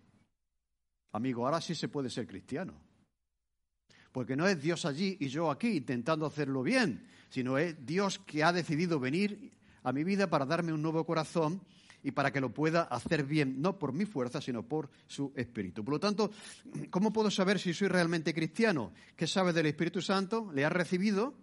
Amigo, 1.11 1.45
ahora 1.45 1.61
sí 1.61 1.75
se 1.75 1.89
puede 1.89 2.09
ser 2.09 2.25
cristiano. 2.25 2.73
Porque 4.11 4.35
no 4.35 4.47
es 4.47 4.59
Dios 4.59 4.83
allí 4.83 5.15
y 5.19 5.27
yo 5.27 5.51
aquí 5.51 5.77
intentando 5.77 6.25
hacerlo 6.25 6.63
bien, 6.63 7.07
sino 7.29 7.59
es 7.59 7.85
Dios 7.85 8.17
que 8.17 8.43
ha 8.43 8.51
decidido 8.51 8.99
venir 8.99 9.51
a 9.83 9.93
mi 9.93 10.03
vida 10.03 10.27
para 10.27 10.47
darme 10.47 10.73
un 10.73 10.81
nuevo 10.81 11.05
corazón 11.05 11.61
y 12.03 12.11
para 12.11 12.31
que 12.31 12.41
lo 12.41 12.53
pueda 12.53 12.83
hacer 12.83 13.23
bien, 13.23 13.61
no 13.61 13.79
por 13.79 13.93
mi 13.93 14.05
fuerza, 14.05 14.41
sino 14.41 14.67
por 14.67 14.89
su 15.07 15.31
Espíritu. 15.35 15.83
Por 15.83 15.93
lo 15.93 15.99
tanto, 15.99 16.31
¿cómo 16.89 17.13
puedo 17.13 17.31
saber 17.31 17.59
si 17.59 17.73
soy 17.73 17.87
realmente 17.87 18.33
cristiano? 18.33 18.93
¿Qué 19.15 19.25
sabe 19.25 19.53
del 19.53 19.67
Espíritu 19.67 20.01
Santo? 20.01 20.51
¿Le 20.53 20.65
ha 20.65 20.69
recibido? 20.69 21.33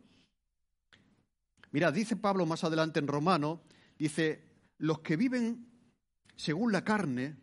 Mira, 1.73 1.91
dice 1.91 2.17
Pablo 2.17 2.45
más 2.47 2.63
adelante 2.63 3.01
en 3.01 3.07
Romano, 3.07 3.63
dice, 3.99 4.45
los 4.79 5.01
que 5.01 5.17
viven 5.17 5.67
según 6.37 6.73
la 6.73 6.85
carne 6.85 7.37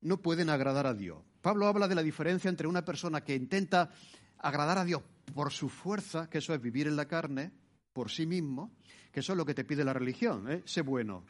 no 0.00 0.20
pueden 0.20 0.50
agradar 0.50 0.86
a 0.86 0.94
Dios. 0.94 1.22
Pablo 1.40 1.66
habla 1.66 1.88
de 1.88 1.94
la 1.94 2.02
diferencia 2.02 2.48
entre 2.48 2.66
una 2.66 2.84
persona 2.84 3.22
que 3.22 3.34
intenta 3.34 3.90
agradar 4.38 4.78
a 4.78 4.84
Dios 4.84 5.02
por 5.34 5.52
su 5.52 5.68
fuerza, 5.68 6.28
que 6.28 6.38
eso 6.38 6.54
es 6.54 6.60
vivir 6.60 6.86
en 6.86 6.96
la 6.96 7.06
carne, 7.06 7.52
por 7.92 8.10
sí 8.10 8.26
mismo, 8.26 8.72
que 9.12 9.20
eso 9.20 9.32
es 9.32 9.36
lo 9.36 9.46
que 9.46 9.54
te 9.54 9.64
pide 9.64 9.84
la 9.84 9.92
religión, 9.92 10.50
¿eh? 10.50 10.62
sé 10.64 10.82
bueno, 10.82 11.24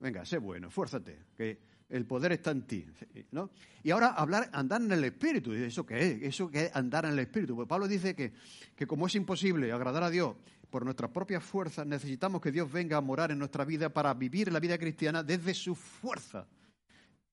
Venga, 0.00 0.24
sé 0.24 0.38
bueno, 0.38 0.70
fuérzate, 0.70 1.26
que 1.36 1.58
el 1.88 2.06
poder 2.06 2.32
está 2.32 2.50
en 2.50 2.62
ti. 2.62 2.86
¿no? 3.32 3.50
Y 3.82 3.90
ahora 3.90 4.08
hablar, 4.08 4.48
andar 4.52 4.80
en 4.80 4.92
el 4.92 5.04
Espíritu. 5.04 5.52
¿Eso 5.52 5.84
qué 5.84 6.12
es? 6.12 6.22
¿Eso 6.22 6.50
qué 6.50 6.66
es 6.66 6.76
andar 6.76 7.04
en 7.04 7.12
el 7.12 7.18
Espíritu? 7.20 7.56
Pues 7.56 7.68
Pablo 7.68 7.88
dice 7.88 8.14
que, 8.14 8.32
que 8.76 8.86
como 8.86 9.06
es 9.06 9.14
imposible 9.14 9.72
agradar 9.72 10.02
a 10.02 10.10
Dios 10.10 10.36
por 10.70 10.84
nuestras 10.84 11.10
propias 11.10 11.42
fuerzas, 11.42 11.86
necesitamos 11.86 12.40
que 12.42 12.52
Dios 12.52 12.70
venga 12.70 12.98
a 12.98 13.00
morar 13.00 13.30
en 13.30 13.38
nuestra 13.38 13.64
vida 13.64 13.88
para 13.88 14.12
vivir 14.14 14.52
la 14.52 14.60
vida 14.60 14.78
cristiana 14.78 15.22
desde 15.22 15.54
su 15.54 15.74
fuerza. 15.74 16.46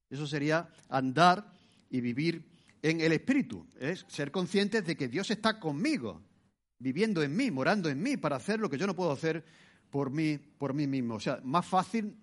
Eso 0.09 0.25
sería 0.25 0.69
andar 0.89 1.51
y 1.89 1.99
vivir 1.99 2.45
en 2.81 3.01
el 3.01 3.11
Espíritu. 3.11 3.67
Es 3.77 4.05
ser 4.07 4.31
conscientes 4.31 4.85
de 4.85 4.95
que 4.95 5.09
Dios 5.09 5.29
está 5.31 5.59
conmigo, 5.59 6.21
viviendo 6.79 7.21
en 7.21 7.35
mí, 7.35 7.51
morando 7.51 7.89
en 7.89 8.01
mí, 8.01 8.15
para 8.15 8.37
hacer 8.37 8.59
lo 8.59 8.69
que 8.69 8.77
yo 8.77 8.87
no 8.87 8.95
puedo 8.95 9.11
hacer 9.11 9.43
por 9.89 10.09
mí, 10.09 10.37
por 10.37 10.73
mí 10.73 10.87
mismo. 10.87 11.15
O 11.15 11.19
sea, 11.19 11.41
más 11.43 11.65
fácil 11.65 12.15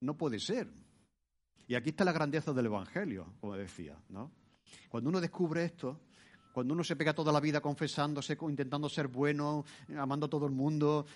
no 0.00 0.16
puede 0.16 0.38
ser. 0.38 0.68
Y 1.66 1.74
aquí 1.74 1.90
está 1.90 2.04
la 2.04 2.12
grandeza 2.12 2.52
del 2.52 2.66
Evangelio, 2.66 3.34
como 3.40 3.56
decía, 3.56 4.00
¿no? 4.08 4.30
Cuando 4.88 5.10
uno 5.10 5.20
descubre 5.20 5.64
esto, 5.64 6.00
cuando 6.52 6.74
uno 6.74 6.84
se 6.84 6.96
pega 6.96 7.12
toda 7.12 7.32
la 7.32 7.40
vida 7.40 7.60
confesándose, 7.60 8.38
intentando 8.48 8.88
ser 8.88 9.08
bueno, 9.08 9.64
amando 9.96 10.26
a 10.26 10.30
todo 10.30 10.46
el 10.46 10.52
mundo, 10.52 11.06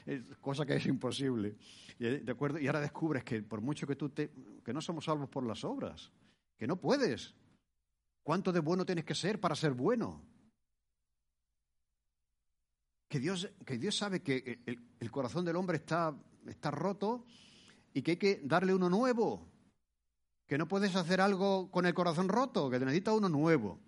cosa 0.40 0.66
que 0.66 0.76
es 0.76 0.86
imposible. 0.86 1.56
¿De 1.98 2.30
acuerdo? 2.30 2.58
Y 2.58 2.66
ahora 2.66 2.80
descubres 2.80 3.24
que 3.24 3.42
por 3.42 3.60
mucho 3.60 3.86
que 3.86 3.96
tú 3.96 4.10
te... 4.10 4.30
que 4.64 4.72
no 4.72 4.80
somos 4.80 5.04
salvos 5.04 5.28
por 5.28 5.46
las 5.46 5.64
obras, 5.64 6.10
que 6.58 6.66
no 6.66 6.76
puedes. 6.76 7.34
¿Cuánto 8.22 8.52
de 8.52 8.60
bueno 8.60 8.84
tienes 8.84 9.04
que 9.04 9.14
ser 9.14 9.40
para 9.40 9.54
ser 9.54 9.72
bueno? 9.72 10.22
Que 13.08 13.18
Dios, 13.18 13.50
que 13.64 13.78
Dios 13.78 13.96
sabe 13.96 14.22
que 14.22 14.60
el, 14.66 14.78
el 15.00 15.10
corazón 15.10 15.44
del 15.44 15.56
hombre 15.56 15.78
está 15.78 16.12
roto 16.70 17.24
y 17.92 18.02
que 18.02 18.12
hay 18.12 18.16
que 18.16 18.40
darle 18.44 18.74
uno 18.74 18.88
nuevo, 18.88 19.48
que 20.46 20.58
no 20.58 20.66
puedes 20.66 20.96
hacer 20.96 21.20
algo 21.20 21.70
con 21.70 21.86
el 21.86 21.94
corazón 21.94 22.28
roto, 22.28 22.70
que 22.70 22.78
te 22.78 22.84
necesita 22.84 23.12
uno 23.12 23.28
nuevo. 23.28 23.80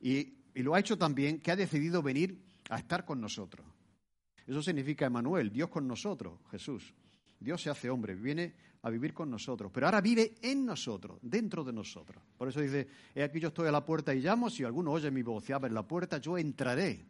Y, 0.00 0.34
lo 0.54 0.74
ha 0.74 0.80
hecho 0.80 0.96
también, 0.96 1.40
que 1.40 1.50
ha 1.50 1.56
decidido 1.56 2.02
venir 2.02 2.42
a 2.70 2.78
estar 2.78 3.04
con 3.04 3.20
nosotros. 3.20 3.66
Eso 4.46 4.62
significa 4.62 5.04
Emanuel, 5.04 5.52
Dios 5.52 5.68
con 5.68 5.86
nosotros, 5.86 6.40
Jesús. 6.50 6.94
Dios 7.38 7.60
se 7.60 7.68
hace 7.68 7.90
hombre, 7.90 8.14
viene 8.14 8.54
a 8.80 8.88
vivir 8.88 9.12
con 9.12 9.30
nosotros, 9.30 9.70
pero 9.74 9.86
ahora 9.86 10.00
vive 10.00 10.36
en 10.40 10.64
nosotros, 10.64 11.18
dentro 11.20 11.62
de 11.62 11.74
nosotros. 11.74 12.22
Por 12.38 12.48
eso 12.48 12.62
dice, 12.62 12.88
he 13.14 13.22
aquí 13.22 13.38
yo 13.38 13.48
estoy 13.48 13.68
a 13.68 13.72
la 13.72 13.84
puerta 13.84 14.14
y 14.14 14.20
llamo, 14.20 14.48
si 14.48 14.64
alguno 14.64 14.92
oye 14.92 15.10
mi 15.10 15.22
voz 15.22 15.46
y 15.50 15.52
abre 15.52 15.70
la 15.70 15.86
puerta, 15.86 16.16
yo 16.16 16.38
entraré. 16.38 17.04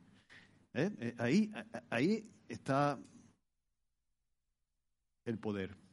¿Eh? 0.74 0.90
Eh, 0.98 1.14
ahí, 1.18 1.52
ahí 1.90 2.28
está 2.48 2.98
el 5.24 5.38
poder. 5.38 5.85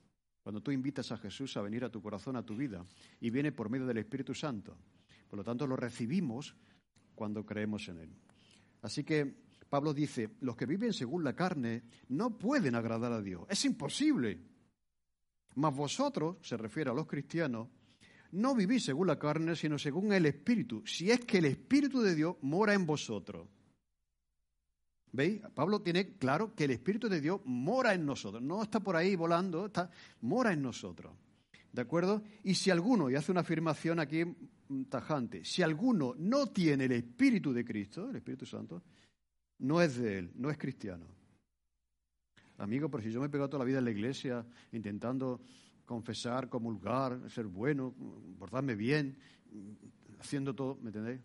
Cuando 0.44 0.62
tú 0.62 0.72
invitas 0.72 1.12
a 1.12 1.18
Jesús 1.18 1.56
a 1.56 1.62
venir 1.62 1.86
a 1.86 1.90
tu 1.90 2.02
corazón, 2.02 2.36
a 2.36 2.46
tu 2.46 2.56
vida, 2.56 2.86
y 3.22 3.30
viene 3.30 3.54
por 3.54 3.70
medio 3.70 3.88
del 3.88 4.00
Espíritu 4.00 4.36
Santo. 4.36 4.76
Por 5.30 5.38
lo 5.38 5.44
tanto, 5.44 5.66
lo 5.66 5.78
recibimos 5.78 6.54
cuando 7.16 7.46
creemos 7.46 7.88
en 7.88 8.00
Él. 8.00 8.10
Así 8.82 9.06
que 9.06 9.44
Pablo 9.70 9.94
dice, 9.94 10.32
los 10.42 10.56
que 10.58 10.66
viven 10.66 10.94
según 10.94 11.24
la 11.24 11.34
carne 11.34 11.84
no 12.10 12.38
pueden 12.38 12.76
agradar 12.76 13.14
a 13.14 13.22
Dios. 13.22 13.46
Es 13.50 13.64
imposible. 13.64 14.40
Mas 15.56 15.74
vosotros, 15.74 16.38
se 16.42 16.58
refiere 16.58 16.92
a 16.92 16.94
los 16.94 17.08
cristianos, 17.08 17.70
no 18.34 18.54
vivís 18.54 18.84
según 18.84 19.08
la 19.08 19.18
carne, 19.18 19.56
sino 19.56 19.80
según 19.80 20.12
el 20.12 20.26
Espíritu, 20.26 20.84
si 20.86 21.10
es 21.10 21.22
que 21.22 21.38
el 21.38 21.46
Espíritu 21.46 22.02
de 22.02 22.16
Dios 22.16 22.36
mora 22.42 22.74
en 22.74 22.86
vosotros. 22.86 23.48
¿Veis? 25.14 25.42
Pablo 25.54 25.80
tiene 25.80 26.18
claro 26.18 26.56
que 26.56 26.64
el 26.66 26.72
Espíritu 26.72 27.08
de 27.08 27.22
Dios 27.22 27.40
mora 27.46 27.94
en 27.94 28.04
nosotros. 28.04 28.42
No 28.42 28.64
está 28.64 28.80
por 28.80 28.96
ahí 28.96 29.16
volando, 29.16 29.68
está, 29.68 29.90
mora 30.22 30.52
en 30.52 30.64
nosotros. 30.64 31.14
¿De 31.72 31.82
acuerdo? 31.82 32.24
Y 32.44 32.56
si 32.56 32.72
alguno, 32.72 33.12
y 33.12 33.16
hace 33.16 33.32
una 33.32 33.42
afirmación 33.42 34.00
aquí 34.00 34.24
tajante, 34.90 35.46
si 35.46 35.62
alguno 35.62 36.16
no 36.18 36.48
tiene 36.48 36.86
el 36.86 36.94
Espíritu 36.94 37.54
de 37.54 37.64
Cristo, 37.64 38.10
el 38.10 38.16
Espíritu 38.16 38.48
Santo, 38.48 38.82
no 39.60 39.82
es 39.84 39.98
de 39.98 40.18
él, 40.18 40.32
no 40.34 40.50
es 40.50 40.58
cristiano. 40.58 41.06
Amigo, 42.58 42.90
pero 42.90 43.04
si 43.04 43.12
yo 43.12 43.20
me 43.20 43.28
he 43.28 43.30
pegado 43.30 43.50
toda 43.50 43.60
la 43.60 43.68
vida 43.68 43.78
en 43.78 43.86
la 43.86 43.92
iglesia 43.92 44.44
intentando 44.72 45.42
confesar, 45.86 46.50
comulgar, 46.50 47.30
ser 47.30 47.46
bueno, 47.46 47.94
portarme 48.40 48.74
bien, 48.74 49.16
haciendo 50.20 50.56
todo, 50.56 50.80
¿me 50.82 50.90
entendéis? 50.90 51.22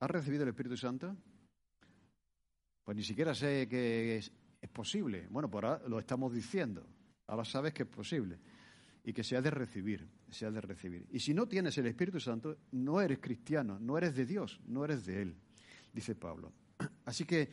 ¿Has 0.00 0.10
recibido 0.10 0.42
el 0.42 0.50
Espíritu 0.50 0.76
Santo? 0.76 1.16
Pues 2.84 2.96
ni 2.96 3.02
siquiera 3.02 3.34
sé 3.34 3.66
que 3.66 4.18
es, 4.18 4.30
posible. 4.72 5.26
Bueno, 5.30 5.50
por 5.50 5.64
ahora 5.64 5.82
lo 5.88 5.98
estamos 5.98 6.32
diciendo. 6.32 6.86
Ahora 7.26 7.44
sabes 7.44 7.72
que 7.72 7.84
es 7.84 7.88
posible. 7.88 8.38
Y 9.04 9.12
que 9.12 9.22
se 9.22 9.36
ha 9.36 9.42
de 9.42 9.50
recibir, 9.50 10.06
se 10.30 10.46
ha 10.46 10.50
de 10.50 10.60
recibir. 10.60 11.06
Y 11.10 11.20
si 11.20 11.34
no 11.34 11.46
tienes 11.46 11.76
el 11.78 11.86
Espíritu 11.86 12.18
Santo, 12.18 12.56
no 12.72 13.00
eres 13.00 13.18
cristiano, 13.18 13.78
no 13.78 13.98
eres 13.98 14.14
de 14.16 14.24
Dios, 14.24 14.60
no 14.66 14.84
eres 14.84 15.04
de 15.04 15.22
Él, 15.22 15.36
dice 15.92 16.14
Pablo. 16.14 16.52
Así 17.04 17.24
que 17.24 17.50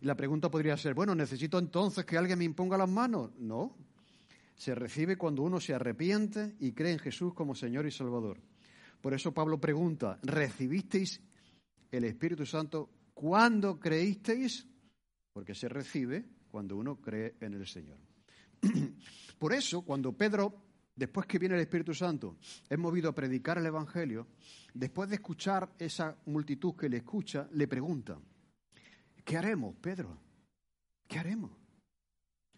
la 0.00 0.16
pregunta 0.16 0.50
podría 0.50 0.76
ser, 0.78 0.94
bueno, 0.94 1.14
¿necesito 1.14 1.58
entonces 1.58 2.06
que 2.06 2.16
alguien 2.16 2.38
me 2.38 2.44
imponga 2.44 2.78
las 2.78 2.88
manos? 2.88 3.30
No. 3.38 3.76
Se 4.56 4.74
recibe 4.74 5.16
cuando 5.16 5.42
uno 5.42 5.60
se 5.60 5.74
arrepiente 5.74 6.56
y 6.60 6.72
cree 6.72 6.92
en 6.92 6.98
Jesús 6.98 7.34
como 7.34 7.54
Señor 7.54 7.86
y 7.86 7.90
Salvador. 7.90 8.40
Por 9.00 9.12
eso 9.12 9.32
Pablo 9.32 9.60
pregunta, 9.60 10.18
¿recibisteis 10.22 11.20
el 11.90 12.04
Espíritu 12.04 12.46
Santo 12.46 12.90
cuando 13.12 13.78
creísteis? 13.78 14.66
Porque 15.34 15.54
se 15.54 15.68
recibe 15.68 16.24
cuando 16.48 16.76
uno 16.76 16.96
cree 17.00 17.34
en 17.40 17.54
el 17.54 17.66
Señor. 17.66 17.98
Por 19.38 19.52
eso, 19.52 19.82
cuando 19.82 20.16
Pedro, 20.16 20.54
después 20.94 21.26
que 21.26 21.40
viene 21.40 21.56
el 21.56 21.60
Espíritu 21.60 21.92
Santo, 21.92 22.38
es 22.70 22.78
movido 22.78 23.10
a 23.10 23.14
predicar 23.14 23.58
el 23.58 23.66
Evangelio, 23.66 24.28
después 24.72 25.08
de 25.10 25.16
escuchar 25.16 25.74
esa 25.76 26.16
multitud 26.26 26.76
que 26.76 26.88
le 26.88 26.98
escucha, 26.98 27.48
le 27.50 27.66
pregunta, 27.66 28.16
¿qué 29.24 29.36
haremos, 29.36 29.74
Pedro? 29.76 30.16
¿Qué 31.08 31.18
haremos? 31.18 31.50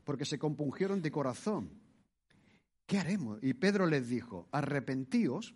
Porque 0.04 0.26
se 0.26 0.38
compungieron 0.38 1.00
de 1.00 1.10
corazón. 1.10 1.70
¿Qué 2.86 2.98
haremos? 2.98 3.42
Y 3.42 3.54
Pedro 3.54 3.86
les 3.86 4.06
dijo, 4.06 4.48
arrepentíos 4.52 5.54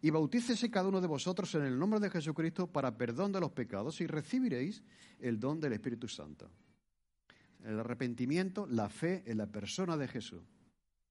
y 0.00 0.10
bautícese 0.10 0.70
cada 0.70 0.88
uno 0.88 1.00
de 1.00 1.06
vosotros 1.06 1.54
en 1.54 1.64
el 1.64 1.78
nombre 1.78 2.00
de 2.00 2.10
Jesucristo 2.10 2.66
para 2.66 2.96
perdón 2.96 3.32
de 3.32 3.40
los 3.40 3.50
pecados 3.52 4.00
y 4.00 4.06
recibiréis 4.06 4.82
el 5.18 5.40
don 5.40 5.60
del 5.60 5.72
Espíritu 5.72 6.08
Santo. 6.08 6.50
El 7.64 7.80
arrepentimiento, 7.80 8.66
la 8.66 8.88
fe 8.88 9.24
en 9.26 9.38
la 9.38 9.46
persona 9.46 9.96
de 9.96 10.06
Jesús. 10.06 10.42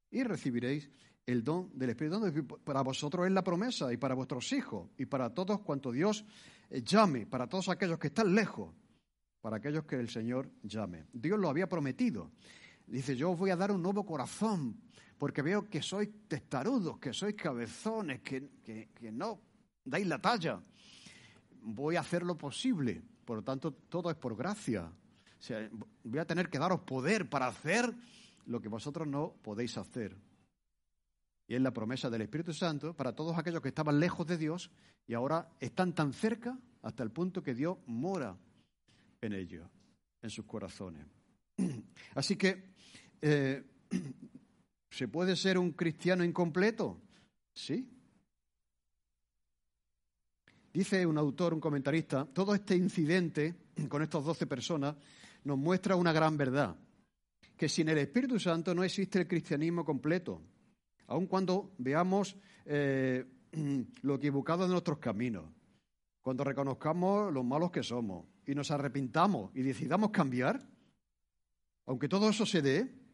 Y 0.10 0.23
recibiréis 0.23 0.89
el 1.26 1.43
don 1.43 1.69
del 1.78 1.89
Espíritu 1.89 2.19
Santo. 2.19 2.58
Para 2.63 2.82
vosotros 2.82 3.26
es 3.26 3.34
la 3.34 3.43
promesa 3.43 3.91
y 3.91 3.97
para 3.97 4.15
vuestros 4.15 4.52
hijos 4.54 4.89
y 4.97 5.06
para 5.06 5.34
todos 5.34 5.60
cuanto 5.60 5.91
Dios 5.91 6.26
llame, 6.69 7.26
para 7.26 7.47
todos 7.47 7.67
aquellos 7.69 8.00
que 8.00 8.08
están 8.08 8.34
lejos, 8.34 8.73
para 9.41 9.58
aquellos 9.58 9.84
que 9.84 9.97
el 9.97 10.10
Señor 10.10 10.50
llame. 10.63 11.06
Dios 11.12 11.38
lo 11.38 11.50
había 11.50 11.67
prometido. 11.67 12.32
Dice, 12.88 13.15
yo 13.17 13.32
os 13.32 13.38
voy 13.38 13.50
a 13.50 13.56
dar 13.56 13.71
un 13.71 13.82
nuevo 13.82 14.06
corazón 14.06 14.80
porque 15.17 15.41
veo 15.41 15.67
que 15.67 15.82
sois 15.82 16.10
testarudos, 16.28 17.00
que 17.00 17.12
sois 17.12 17.36
cabezones, 17.36 18.21
que, 18.21 18.50
no 19.12 19.41
dais 19.84 20.08
la 20.08 20.21
talla. 20.21 20.62
Voy 21.62 21.95
a 21.95 22.02
hacer 22.02 22.23
lo 22.23 22.38
posible. 22.38 23.02
Por 23.26 23.38
lo 23.38 23.43
tanto, 23.43 23.73
todo 23.73 24.10
es 24.10 24.15
por 24.15 24.38
gracia. 24.38 24.91
voy 26.04 26.19
a 26.19 26.26
tener 26.26 26.50
que 26.50 26.60
daros 26.60 26.82
poder 26.82 27.30
para 27.30 27.47
hacer 27.47 27.93
lo 28.45 28.62
que 28.62 28.69
vosotros 28.69 29.08
no 29.08 29.34
podéis 29.41 29.78
hacer. 29.78 30.15
Y 31.47 31.56
es 31.56 31.62
la 31.62 31.71
promesa 31.71 32.10
del 32.10 32.21
Espíritu 32.21 32.54
Santo 32.54 32.93
para 32.93 33.13
todos 33.13 33.38
aquellos 33.38 33.62
que 33.62 33.69
estaban 33.69 34.00
lejos 34.00 34.28
de 34.28 34.38
Dios 34.38 34.69
y 35.08 35.13
ahora 35.13 35.50
están 35.60 35.93
tan 35.93 36.13
cerca 36.13 36.58
hasta 36.82 37.04
el 37.04 37.12
punto 37.12 37.41
que 37.41 37.56
Dios 37.56 37.78
mora 37.86 38.38
en 39.21 39.34
ellos, 39.34 39.67
en 40.21 40.30
sus 40.30 40.45
corazones. 40.45 41.06
Así 42.15 42.36
que 42.36 42.76
eh, 43.21 43.63
¿Se 44.89 45.08
puede 45.08 45.36
ser 45.36 45.58
un 45.58 45.73
cristiano 45.73 46.23
incompleto? 46.23 46.99
Sí. 47.53 47.88
Dice 50.73 51.06
un 51.06 51.17
autor, 51.17 51.53
un 51.53 51.60
comentarista, 51.60 52.25
todo 52.25 52.56
este 52.56 52.75
incidente 52.75 53.56
con 53.89 54.01
estas 54.01 54.23
doce 54.23 54.47
personas 54.47 54.95
nos 55.43 55.58
muestra 55.58 55.95
una 55.95 56.13
gran 56.13 56.38
verdad, 56.38 56.75
que 57.56 57.69
sin 57.69 57.89
el 57.89 57.99
Espíritu 57.99 58.39
Santo 58.39 58.73
no 58.73 58.84
existe 58.84 59.19
el 59.19 59.27
cristianismo 59.27 59.86
completo, 59.86 60.41
aun 61.08 61.27
cuando 61.27 61.73
veamos 61.77 62.36
eh, 62.65 63.25
lo 64.01 64.15
equivocado 64.15 64.63
de 64.63 64.71
nuestros 64.71 64.99
caminos, 64.99 65.45
cuando 66.21 66.43
reconozcamos 66.43 67.32
los 67.32 67.45
malos 67.45 67.71
que 67.71 67.84
somos 67.84 68.25
y 68.45 68.53
nos 68.53 68.71
arrepintamos 68.71 69.51
y 69.56 69.62
decidamos 69.62 70.12
cambiar, 70.12 70.67
aunque 71.86 72.10
todo 72.10 72.30
eso 72.30 72.45
se 72.45 72.62
dé, 72.62 73.07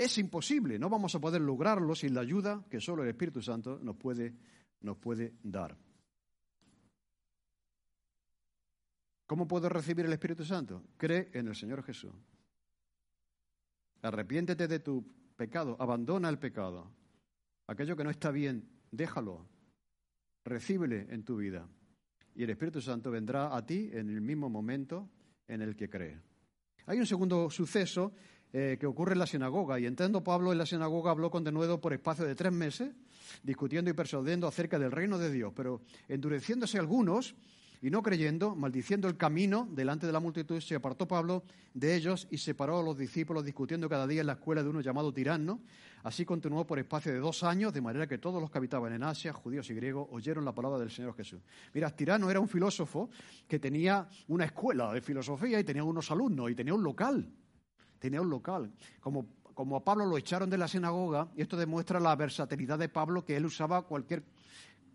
es 0.00 0.16
imposible, 0.16 0.78
no 0.78 0.88
vamos 0.88 1.14
a 1.14 1.20
poder 1.20 1.42
lograrlo 1.42 1.94
sin 1.94 2.14
la 2.14 2.22
ayuda 2.22 2.64
que 2.70 2.80
solo 2.80 3.02
el 3.02 3.10
Espíritu 3.10 3.42
Santo 3.42 3.78
nos 3.82 3.96
puede, 3.96 4.34
nos 4.80 4.96
puede 4.96 5.34
dar. 5.42 5.76
¿Cómo 9.26 9.46
puedo 9.46 9.68
recibir 9.68 10.06
el 10.06 10.12
Espíritu 10.14 10.42
Santo? 10.42 10.82
Cree 10.96 11.28
en 11.34 11.48
el 11.48 11.54
Señor 11.54 11.82
Jesús. 11.82 12.14
Arrepiéntete 14.00 14.66
de 14.66 14.80
tu 14.80 15.04
pecado, 15.36 15.76
abandona 15.78 16.30
el 16.30 16.38
pecado. 16.38 16.90
Aquello 17.66 17.94
que 17.94 18.04
no 18.04 18.10
está 18.10 18.30
bien, 18.30 18.70
déjalo. 18.90 19.46
Recíbele 20.46 21.08
en 21.10 21.24
tu 21.24 21.36
vida. 21.36 21.68
Y 22.34 22.44
el 22.44 22.50
Espíritu 22.50 22.80
Santo 22.80 23.10
vendrá 23.10 23.54
a 23.54 23.66
ti 23.66 23.90
en 23.92 24.08
el 24.08 24.22
mismo 24.22 24.48
momento 24.48 25.10
en 25.46 25.60
el 25.60 25.76
que 25.76 25.90
cree. 25.90 26.18
Hay 26.86 26.98
un 26.98 27.06
segundo 27.06 27.50
suceso 27.50 28.14
eh, 28.52 28.76
que 28.80 28.86
ocurre 28.86 29.12
en 29.12 29.20
la 29.20 29.26
sinagoga. 29.26 29.78
Y 29.78 29.86
entrando 29.86 30.24
Pablo 30.24 30.50
en 30.50 30.58
la 30.58 30.66
sinagoga 30.66 31.12
habló 31.12 31.30
con 31.30 31.44
denuedo 31.44 31.80
por 31.80 31.92
espacio 31.92 32.24
de 32.24 32.34
tres 32.34 32.52
meses, 32.52 32.90
discutiendo 33.42 33.90
y 33.90 33.94
persuadiendo 33.94 34.48
acerca 34.48 34.78
del 34.78 34.90
reino 34.90 35.18
de 35.18 35.30
Dios. 35.30 35.52
Pero 35.54 35.82
endureciéndose 36.08 36.78
algunos 36.78 37.36
y 37.82 37.90
no 37.90 38.02
creyendo, 38.02 38.54
maldiciendo 38.54 39.08
el 39.08 39.16
camino 39.16 39.66
delante 39.70 40.06
de 40.06 40.12
la 40.12 40.20
multitud, 40.20 40.60
se 40.60 40.74
apartó 40.74 41.08
Pablo 41.08 41.44
de 41.72 41.94
ellos 41.94 42.28
y 42.30 42.36
separó 42.36 42.80
a 42.80 42.82
los 42.82 42.98
discípulos 42.98 43.44
discutiendo 43.44 43.88
cada 43.88 44.06
día 44.06 44.20
en 44.20 44.26
la 44.26 44.34
escuela 44.34 44.62
de 44.62 44.68
uno 44.68 44.80
llamado 44.80 45.14
Tirano. 45.14 45.60
Así 46.02 46.24
continuó 46.24 46.66
por 46.66 46.78
espacio 46.78 47.12
de 47.12 47.20
dos 47.20 47.42
años, 47.42 47.72
de 47.72 47.80
manera 47.80 48.06
que 48.06 48.18
todos 48.18 48.40
los 48.40 48.50
que 48.50 48.58
habitaban 48.58 48.92
en 48.92 49.02
Asia, 49.02 49.32
judíos 49.32 49.70
y 49.70 49.74
griegos, 49.74 50.08
oyeron 50.10 50.44
la 50.44 50.54
palabra 50.54 50.78
del 50.78 50.90
Señor 50.90 51.14
Jesús. 51.14 51.40
Mira, 51.72 51.94
Tirano 51.94 52.30
era 52.30 52.40
un 52.40 52.48
filósofo 52.48 53.10
que 53.46 53.58
tenía 53.58 54.08
una 54.28 54.44
escuela 54.44 54.92
de 54.92 55.00
filosofía 55.00 55.60
y 55.60 55.64
tenía 55.64 55.84
unos 55.84 56.10
alumnos 56.10 56.50
y 56.50 56.54
tenía 56.54 56.74
un 56.74 56.82
local 56.82 57.32
tenía 58.00 58.20
un 58.20 58.30
local. 58.30 58.72
Como, 59.00 59.26
como 59.54 59.76
a 59.76 59.84
Pablo 59.84 60.06
lo 60.06 60.18
echaron 60.18 60.50
de 60.50 60.58
la 60.58 60.66
sinagoga, 60.66 61.28
y 61.36 61.42
esto 61.42 61.56
demuestra 61.56 62.00
la 62.00 62.16
versatilidad 62.16 62.78
de 62.78 62.88
Pablo, 62.88 63.24
que 63.24 63.36
él 63.36 63.46
usaba 63.46 63.82
cualquier, 63.82 64.24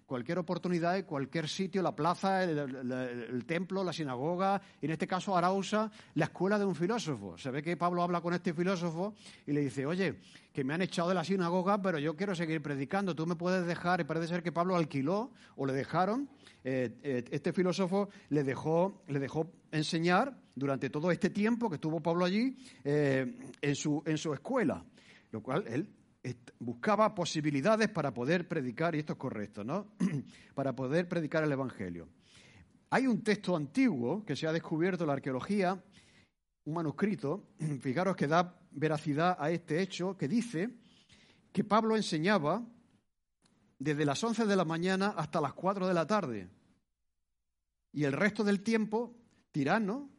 cualquier 0.06 0.40
oportunidad, 0.40 1.04
cualquier 1.06 1.48
sitio, 1.48 1.82
la 1.82 1.96
plaza, 1.96 2.44
el, 2.44 3.46
templo, 3.46 3.84
la 3.84 3.94
sinagoga, 3.94 4.62
y 4.82 4.86
en 4.86 4.92
este 4.92 5.08
caso 5.08 5.34
ahora 5.34 5.52
usa 5.52 5.92
la 6.16 6.26
escuela 6.26 6.60
de 6.60 6.66
un 6.66 6.76
filósofo. 6.76 7.38
Se 7.38 7.52
ve 7.52 7.64
que 7.64 7.76
Pablo 7.76 8.04
habla 8.04 8.22
con 8.22 8.34
este 8.34 8.54
filósofo 8.54 9.16
y 9.46 9.54
le 9.54 9.62
dice, 9.62 9.86
oye, 9.86 10.20
que 10.54 10.64
me 10.64 10.74
han 10.74 10.82
echado 10.82 11.10
de 11.10 11.16
la 11.16 11.24
sinagoga, 11.24 11.82
pero 11.82 11.98
yo 12.00 12.16
quiero 12.16 12.36
seguir 12.36 12.62
predicando, 12.62 13.16
tú 13.16 13.26
me 13.26 13.36
puedes 13.36 13.66
dejar, 13.66 14.00
y 14.02 14.04
parece 14.04 14.28
ser 14.28 14.44
que 14.44 14.52
Pablo 14.52 14.76
alquiló 14.76 15.32
o 15.56 15.66
le 15.66 15.74
dejaron, 15.74 16.30
eh, 16.64 16.98
eh, 17.04 17.24
este 17.32 17.52
filósofo 17.52 18.10
le 18.30 18.44
dejó, 18.44 19.02
le 19.08 19.20
dejó 19.20 19.52
enseñar 19.72 20.38
durante 20.56 20.90
todo 20.90 21.12
este 21.12 21.30
tiempo 21.30 21.70
que 21.70 21.76
estuvo 21.76 22.00
Pablo 22.00 22.26
allí 22.26 22.56
eh, 22.84 23.36
en, 23.62 23.76
su, 23.76 24.02
en 24.06 24.18
su 24.18 24.34
escuela, 24.34 24.84
lo 25.32 25.42
cual 25.42 25.66
él 25.68 25.90
buscaba 26.60 27.14
posibilidades 27.14 27.90
para 27.90 28.14
poder 28.14 28.48
predicar, 28.48 28.96
y 28.96 29.00
esto 29.00 29.14
es 29.14 29.20
correcto, 29.20 29.64
¿no? 29.64 29.88
para 30.56 30.76
poder 30.76 31.08
predicar 31.08 31.44
el 31.44 31.52
Evangelio. 31.52 32.08
Hay 32.90 33.08
un 33.08 33.24
texto 33.24 33.56
antiguo 33.56 34.24
que 34.26 34.36
se 34.36 34.48
ha 34.48 34.54
descubierto 34.54 35.04
en 35.04 35.08
la 35.08 35.14
arqueología, 35.14 35.84
un 36.66 36.74
manuscrito, 36.74 37.50
fijaros 37.82 38.16
que 38.16 38.28
da 38.28 38.60
veracidad 38.72 39.38
a 39.40 39.52
este 39.52 39.82
hecho, 39.82 40.18
que 40.18 40.28
dice 40.28 40.70
que 41.52 41.64
Pablo 41.64 41.96
enseñaba 41.96 42.64
desde 43.80 44.06
las 44.06 44.24
11 44.24 44.46
de 44.46 44.56
la 44.56 44.66
mañana 44.66 45.14
hasta 45.18 45.42
las 45.42 45.54
4 45.54 45.88
de 45.88 45.94
la 45.94 46.08
tarde. 46.08 46.50
Y 47.92 48.04
el 48.04 48.14
resto 48.14 48.44
del 48.44 48.62
tiempo, 48.62 49.16
Tirano, 49.52 50.10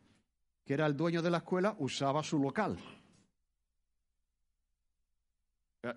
que 0.64 0.74
era 0.74 0.86
el 0.86 0.96
dueño 0.96 1.22
de 1.22 1.30
la 1.30 1.38
escuela, 1.38 1.76
usaba 1.78 2.22
su 2.22 2.38
local. 2.38 2.78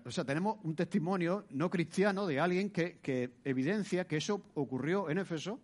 O 0.04 0.10
sea, 0.10 0.24
tenemos 0.24 0.58
un 0.62 0.76
testimonio 0.76 1.46
no 1.50 1.68
cristiano 1.68 2.26
de 2.26 2.38
alguien 2.38 2.70
que, 2.70 3.40
evidencia 3.44 4.06
que 4.06 4.18
eso 4.18 4.42
ocurrió 4.54 5.10
en 5.10 5.18
Éfeso 5.18 5.60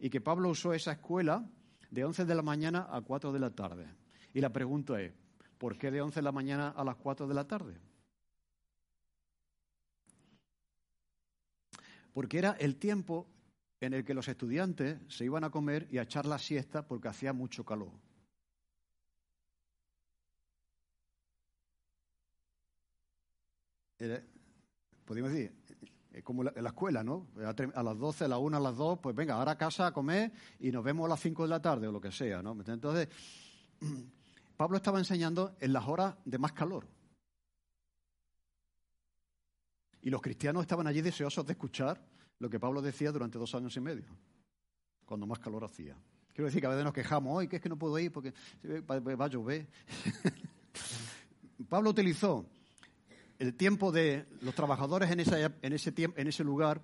y 0.00 0.10
que 0.10 0.20
Pablo 0.20 0.50
usó 0.50 0.72
esa 0.72 0.92
escuela 0.92 1.48
de 1.90 2.04
11 2.04 2.24
de 2.24 2.34
la 2.34 2.42
mañana 2.42 2.88
a 2.90 3.00
4 3.00 3.32
de 3.32 3.38
la 3.38 3.50
tarde. 3.50 3.86
Y 4.34 4.40
la 4.40 4.52
pregunta 4.52 5.00
es, 5.00 5.12
¿por 5.58 5.78
qué 5.78 5.90
de 5.90 6.00
11 6.00 6.16
de 6.16 6.22
la 6.22 6.32
mañana 6.32 6.68
a 6.70 6.84
las 6.84 6.96
4 6.96 7.28
de 7.28 7.34
la 7.34 7.46
tarde? 7.46 7.78
Porque 12.12 12.38
era 12.38 12.52
el 12.58 12.76
tiempo 12.76 13.28
en 13.80 13.94
el 13.94 14.04
que 14.04 14.14
los 14.14 14.26
estudiantes 14.26 14.98
se 15.08 15.24
iban 15.24 15.44
a 15.44 15.50
comer 15.50 15.86
y 15.90 15.98
a 15.98 16.02
echar 16.02 16.26
la 16.26 16.38
siesta 16.38 16.86
porque 16.86 17.08
hacía 17.08 17.32
mucho 17.32 17.64
calor. 17.64 17.92
Podemos 25.04 25.32
decir, 25.32 25.52
como 26.22 26.48
en 26.48 26.62
la 26.62 26.70
escuela, 26.70 27.02
¿no? 27.02 27.28
A 27.74 27.82
las 27.82 27.98
12, 27.98 28.24
a 28.24 28.28
las 28.28 28.38
1, 28.38 28.56
a 28.56 28.60
las 28.60 28.76
2, 28.76 28.98
pues 29.00 29.14
venga, 29.14 29.34
ahora 29.34 29.52
a 29.52 29.58
casa 29.58 29.86
a 29.86 29.92
comer 29.92 30.32
y 30.60 30.70
nos 30.70 30.84
vemos 30.84 31.06
a 31.06 31.08
las 31.08 31.20
5 31.20 31.42
de 31.44 31.48
la 31.48 31.60
tarde 31.60 31.86
o 31.86 31.92
lo 31.92 32.00
que 32.00 32.12
sea, 32.12 32.42
¿no? 32.42 32.56
Entonces, 32.66 33.08
Pablo 34.56 34.76
estaba 34.76 34.98
enseñando 34.98 35.56
en 35.60 35.72
las 35.72 35.86
horas 35.86 36.16
de 36.24 36.38
más 36.38 36.52
calor. 36.52 36.86
Y 40.02 40.10
los 40.10 40.22
cristianos 40.22 40.62
estaban 40.62 40.86
allí 40.86 41.00
deseosos 41.00 41.44
de 41.46 41.52
escuchar 41.52 42.00
lo 42.38 42.48
que 42.48 42.60
Pablo 42.60 42.80
decía 42.80 43.12
durante 43.12 43.38
dos 43.38 43.54
años 43.54 43.76
y 43.76 43.80
medio, 43.80 44.06
cuando 45.04 45.26
más 45.26 45.38
calor 45.38 45.64
hacía. 45.64 45.96
Quiero 46.32 46.46
decir 46.46 46.60
que 46.60 46.66
a 46.66 46.70
veces 46.70 46.84
nos 46.84 46.94
quejamos, 46.94 47.36
hoy 47.36 47.48
que 47.48 47.56
es 47.56 47.62
que 47.62 47.68
no 47.68 47.76
puedo 47.76 47.98
ir 47.98 48.12
porque 48.12 48.32
va 48.62 49.24
a 49.24 49.28
llover. 49.28 49.66
Pablo 51.68 51.90
utilizó 51.90 52.46
el 53.38 53.54
tiempo 53.54 53.92
de 53.92 54.26
los 54.40 54.54
trabajadores 54.54 55.10
en, 55.10 55.20
en, 55.20 55.72
ese 55.72 55.94
en 55.96 56.28
ese 56.28 56.44
lugar 56.44 56.82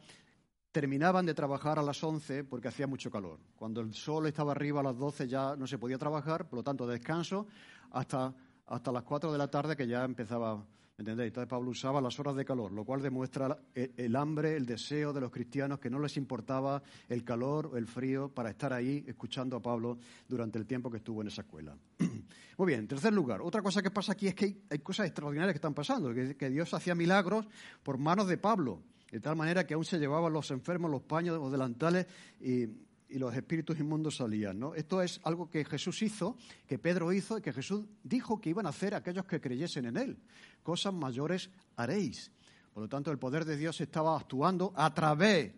terminaban 0.71 1.25
de 1.25 1.35
trabajar 1.35 1.79
a 1.79 1.83
las 1.83 2.03
11 2.03 2.45
porque 2.45 2.69
hacía 2.69 2.87
mucho 2.87 3.11
calor. 3.11 3.39
Cuando 3.55 3.81
el 3.81 3.95
sol 3.95 4.27
estaba 4.27 4.53
arriba 4.53 4.81
a 4.81 4.83
las 4.83 4.99
12 4.99 5.29
ya 5.29 5.55
no 5.57 5.67
se 5.67 5.79
podía 5.79 5.99
trabajar, 5.99 6.49
por 6.49 6.59
lo 6.59 6.63
tanto 6.63 6.87
descanso 6.87 7.47
hasta, 7.91 8.35
hasta 8.67 8.93
las 8.93 9.05
4 9.05 9.31
de 9.31 9.39
la 9.39 9.49
tarde 9.49 9.77
que 9.77 9.87
ya 9.87 10.05
empezaba 10.05 10.65
¿Entendéis? 10.97 11.29
Entonces 11.29 11.49
Pablo 11.49 11.71
usaba 11.71 12.01
las 12.01 12.21
horas 12.21 12.37
de 12.37 12.45
calor, 12.45 12.71
lo 12.71 12.85
cual 12.85 13.03
demuestra 13.03 13.59
el 13.75 14.15
hambre, 14.15 14.57
el 14.57 14.65
deseo 14.65 15.13
de 15.13 15.21
los 15.21 15.33
cristianos 15.33 15.81
que 15.81 15.91
no 15.91 15.99
les 15.99 16.17
importaba 16.17 16.83
el 17.09 17.25
calor 17.25 17.67
o 17.67 17.77
el 17.77 17.89
frío 17.89 18.29
para 18.29 18.51
estar 18.51 18.73
ahí 18.73 19.05
escuchando 19.09 19.57
a 19.57 19.61
Pablo 19.61 19.99
durante 20.29 20.57
el 20.57 20.67
tiempo 20.67 20.93
que 20.93 20.99
estuvo 20.99 21.21
en 21.21 21.29
esa 21.29 21.43
escuela. 21.43 21.77
Muy 22.59 22.67
bien, 22.69 22.81
en 22.81 22.87
tercer 22.87 23.13
lugar, 23.13 23.43
otra 23.43 23.61
cosa 23.61 23.83
que 23.83 23.91
pasa 23.91 24.13
aquí 24.13 24.29
es 24.29 24.37
que 24.37 24.63
hay, 24.71 24.79
cosas 24.79 25.07
extraordinarias 25.07 25.55
que 25.55 25.59
están 25.59 25.75
pasando, 25.75 26.15
que, 26.15 26.37
que 26.37 26.49
Dios 26.49 26.73
hacía 26.73 26.95
milagros 26.95 27.45
por 27.83 27.99
manos 27.99 28.29
de 28.29 28.39
Pablo, 28.39 28.81
de 29.11 29.19
tal 29.19 29.35
manera 29.35 29.67
que 29.67 29.75
aún 29.75 29.85
se 29.85 29.99
llevaban 29.99 30.33
los 30.33 30.53
enfermos 30.53 30.93
los 30.93 31.03
paños 31.03 31.39
o 31.41 31.51
delantales 31.51 32.07
y 32.41 32.67
y 33.09 33.19
los 33.19 33.35
espíritus 33.35 33.79
inmundos 33.79 34.17
salían. 34.17 34.59
¿no? 34.59 34.75
Esto 34.75 35.03
es 35.03 35.21
algo 35.25 35.51
que 35.51 35.65
Jesús 35.65 36.03
hizo, 36.03 36.37
que 36.67 36.79
Pedro 36.79 37.13
hizo 37.13 37.39
y 37.39 37.43
que 37.43 37.53
Jesús 37.53 37.85
dijo 38.03 38.41
que 38.41 38.51
iban 38.51 38.67
a 38.67 38.71
hacer 38.71 38.95
aquellos 38.95 39.25
que 39.27 39.41
creyesen 39.41 39.87
en 39.87 39.97
Él. 39.97 40.19
Cosas 40.63 40.95
mayores 40.95 41.51
haréis. 41.77 42.31
Por 42.73 42.83
lo 42.83 42.89
tanto, 42.89 43.13
el 43.13 43.19
poder 43.19 43.45
de 43.45 43.57
Dios 43.57 43.81
estaba 43.81 44.17
actuando 44.17 44.73
a 44.75 44.93
través, 44.93 45.53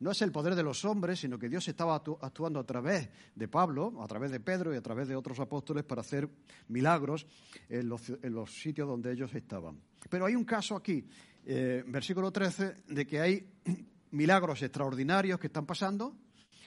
no 0.00 0.10
es 0.10 0.22
el 0.22 0.32
poder 0.32 0.54
de 0.54 0.62
los 0.62 0.84
hombres, 0.84 1.20
sino 1.20 1.38
que 1.38 1.48
Dios 1.48 1.68
estaba 1.68 1.96
actuando 1.96 2.60
a 2.60 2.64
través 2.64 3.08
de 3.34 3.48
Pablo, 3.48 4.02
a 4.02 4.06
través 4.06 4.30
de 4.30 4.40
Pedro 4.40 4.72
y 4.72 4.76
a 4.76 4.82
través 4.82 5.08
de 5.08 5.16
otros 5.16 5.38
apóstoles 5.38 5.84
para 5.84 6.00
hacer 6.00 6.28
milagros 6.68 7.26
en 7.68 7.88
los, 7.88 8.50
sitios 8.50 8.88
donde 8.88 9.12
ellos 9.12 9.34
estaban. 9.34 9.80
Pero 10.08 10.26
hay 10.26 10.34
un 10.34 10.44
caso 10.44 10.76
aquí, 10.76 11.06
eh, 11.44 11.84
versículo 11.86 12.30
13, 12.30 12.74
de 12.88 13.06
que 13.06 13.20
hay 13.20 13.46
milagros 14.12 14.62
extraordinarios 14.62 15.38
que 15.38 15.48
están 15.48 15.66
pasando, 15.66 16.14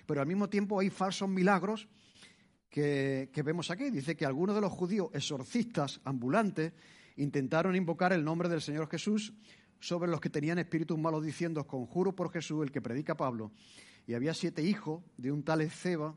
pero 0.10 0.22
al 0.22 0.28
mismo 0.28 0.50
tiempo 0.50 0.80
hay 0.80 0.90
falsos 0.90 1.30
milagros 1.30 1.88
que, 2.68 3.30
vemos 3.46 3.70
aquí. 3.70 3.92
Dice 3.92 4.18
que 4.18 4.26
algunos 4.26 4.56
de 4.56 4.62
los 4.62 4.72
judíos 4.72 5.12
exorcistas 5.14 6.02
ambulantes 6.04 6.74
intentaron 7.18 7.76
invocar 7.76 8.12
el 8.12 8.24
nombre 8.26 8.50
del 8.50 8.60
Señor 8.60 8.90
Jesús 8.90 9.34
sobre 9.80 10.10
los 10.10 10.20
que 10.20 10.32
tenían 10.32 10.58
espíritus 10.58 10.98
malos 10.98 11.24
diciendo, 11.24 11.68
conjuro 11.68 12.16
por 12.16 12.32
Jesús, 12.32 12.64
el 12.64 12.72
que 12.72 12.82
predica 12.82 13.16
Pablo. 13.16 13.52
Y 14.08 14.16
había 14.16 14.34
siete 14.34 14.64
hijos 14.64 15.04
de 15.16 15.32
un 15.32 15.44
tal 15.44 15.62
Ezeba, 15.62 16.16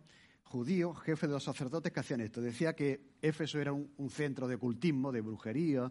judío, 0.52 0.92
jefe 0.92 1.26
de 1.26 1.32
los 1.32 1.44
sacerdotes, 1.44 1.90
que 1.90 2.00
hacían 2.00 2.20
esto. 2.20 2.42
Decía 2.42 2.74
que 2.74 3.14
Éfeso 3.22 3.58
era 3.58 3.72
un, 3.72 4.10
centro 4.10 4.46
de 4.46 4.56
ocultismo, 4.56 5.10
de 5.10 5.22
brujería, 5.22 5.90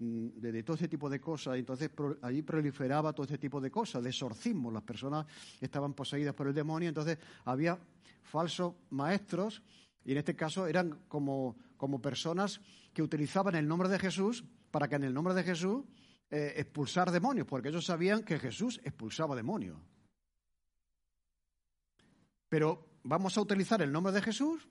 mm, 0.00 0.26
de, 0.34 0.62
todo 0.64 0.74
ese 0.74 0.88
tipo 0.88 1.08
de 1.08 1.20
cosas. 1.20 1.56
Entonces 1.56 1.90
allí 2.22 2.42
proliferaba 2.42 3.12
todo 3.12 3.24
ese 3.24 3.38
tipo 3.38 3.60
de 3.60 3.70
cosas, 3.70 4.02
de 4.02 4.10
exorcismo. 4.10 4.72
Las 4.72 4.82
personas 4.82 5.26
estaban 5.60 5.94
poseídas 5.94 6.34
por 6.34 6.48
el 6.48 6.54
demonio. 6.54 6.88
Entonces 6.88 7.18
había 7.44 7.78
falsos 8.24 8.74
maestros, 8.90 9.62
y 10.04 10.10
en 10.10 10.18
este 10.18 10.34
caso 10.34 10.66
eran 10.66 11.04
como, 11.06 11.56
como 11.76 12.02
personas 12.02 12.60
que 12.92 13.02
utilizaban 13.02 13.54
el 13.54 13.68
nombre 13.68 13.88
de 13.88 14.00
Jesús 14.00 14.44
para 14.72 14.88
que 14.88 14.96
en 14.96 15.04
el 15.04 15.14
nombre 15.14 15.34
de 15.34 15.44
Jesús 15.44 15.84
eh, 16.30 16.54
expulsar 16.56 17.12
demonios, 17.12 17.46
porque 17.46 17.68
ellos 17.68 17.86
sabían 17.86 18.24
que 18.24 18.40
Jesús 18.40 18.80
expulsaba 18.82 19.36
demonios. 19.36 19.78
Pero 22.48 22.89
vamos 23.02 23.36
a 23.36 23.40
utilizar 23.40 23.82
el 23.82 23.92
nombre 23.92 24.12
de 24.12 24.22
Jesús 24.22 24.68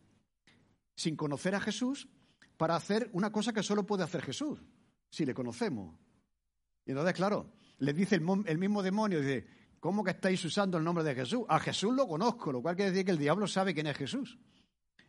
sin 0.96 1.16
conocer 1.16 1.56
a 1.56 1.62
Jesús 1.62 2.08
para 2.58 2.76
hacer 2.76 3.10
una 3.14 3.32
cosa 3.32 3.54
que 3.54 3.64
solo 3.64 3.86
puede 3.86 4.04
hacer 4.04 4.22
Jesús, 4.22 4.60
si 5.10 5.26
le 5.26 5.34
conocemos. 5.34 5.96
Y 6.86 6.92
entonces, 6.92 7.14
claro, 7.14 7.54
le 7.78 7.94
dice 7.94 8.16
el, 8.16 8.58
mismo 8.58 8.84
demonio, 8.84 9.22
dice, 9.22 9.48
¿cómo 9.80 10.04
que 10.04 10.12
estáis 10.12 10.44
usando 10.44 10.78
el 10.78 10.84
nombre 10.84 11.04
de 11.06 11.16
Jesús? 11.16 11.46
A 11.48 11.60
Jesús 11.60 11.96
lo 11.96 12.08
conozco, 12.08 12.52
lo 12.52 12.62
cual 12.62 12.76
quiere 12.76 12.92
decir 12.92 13.06
que 13.06 13.12
el 13.12 13.18
diablo 13.18 13.48
sabe 13.48 13.74
quién 13.74 13.88
es 13.88 13.96
Jesús. 13.96 14.38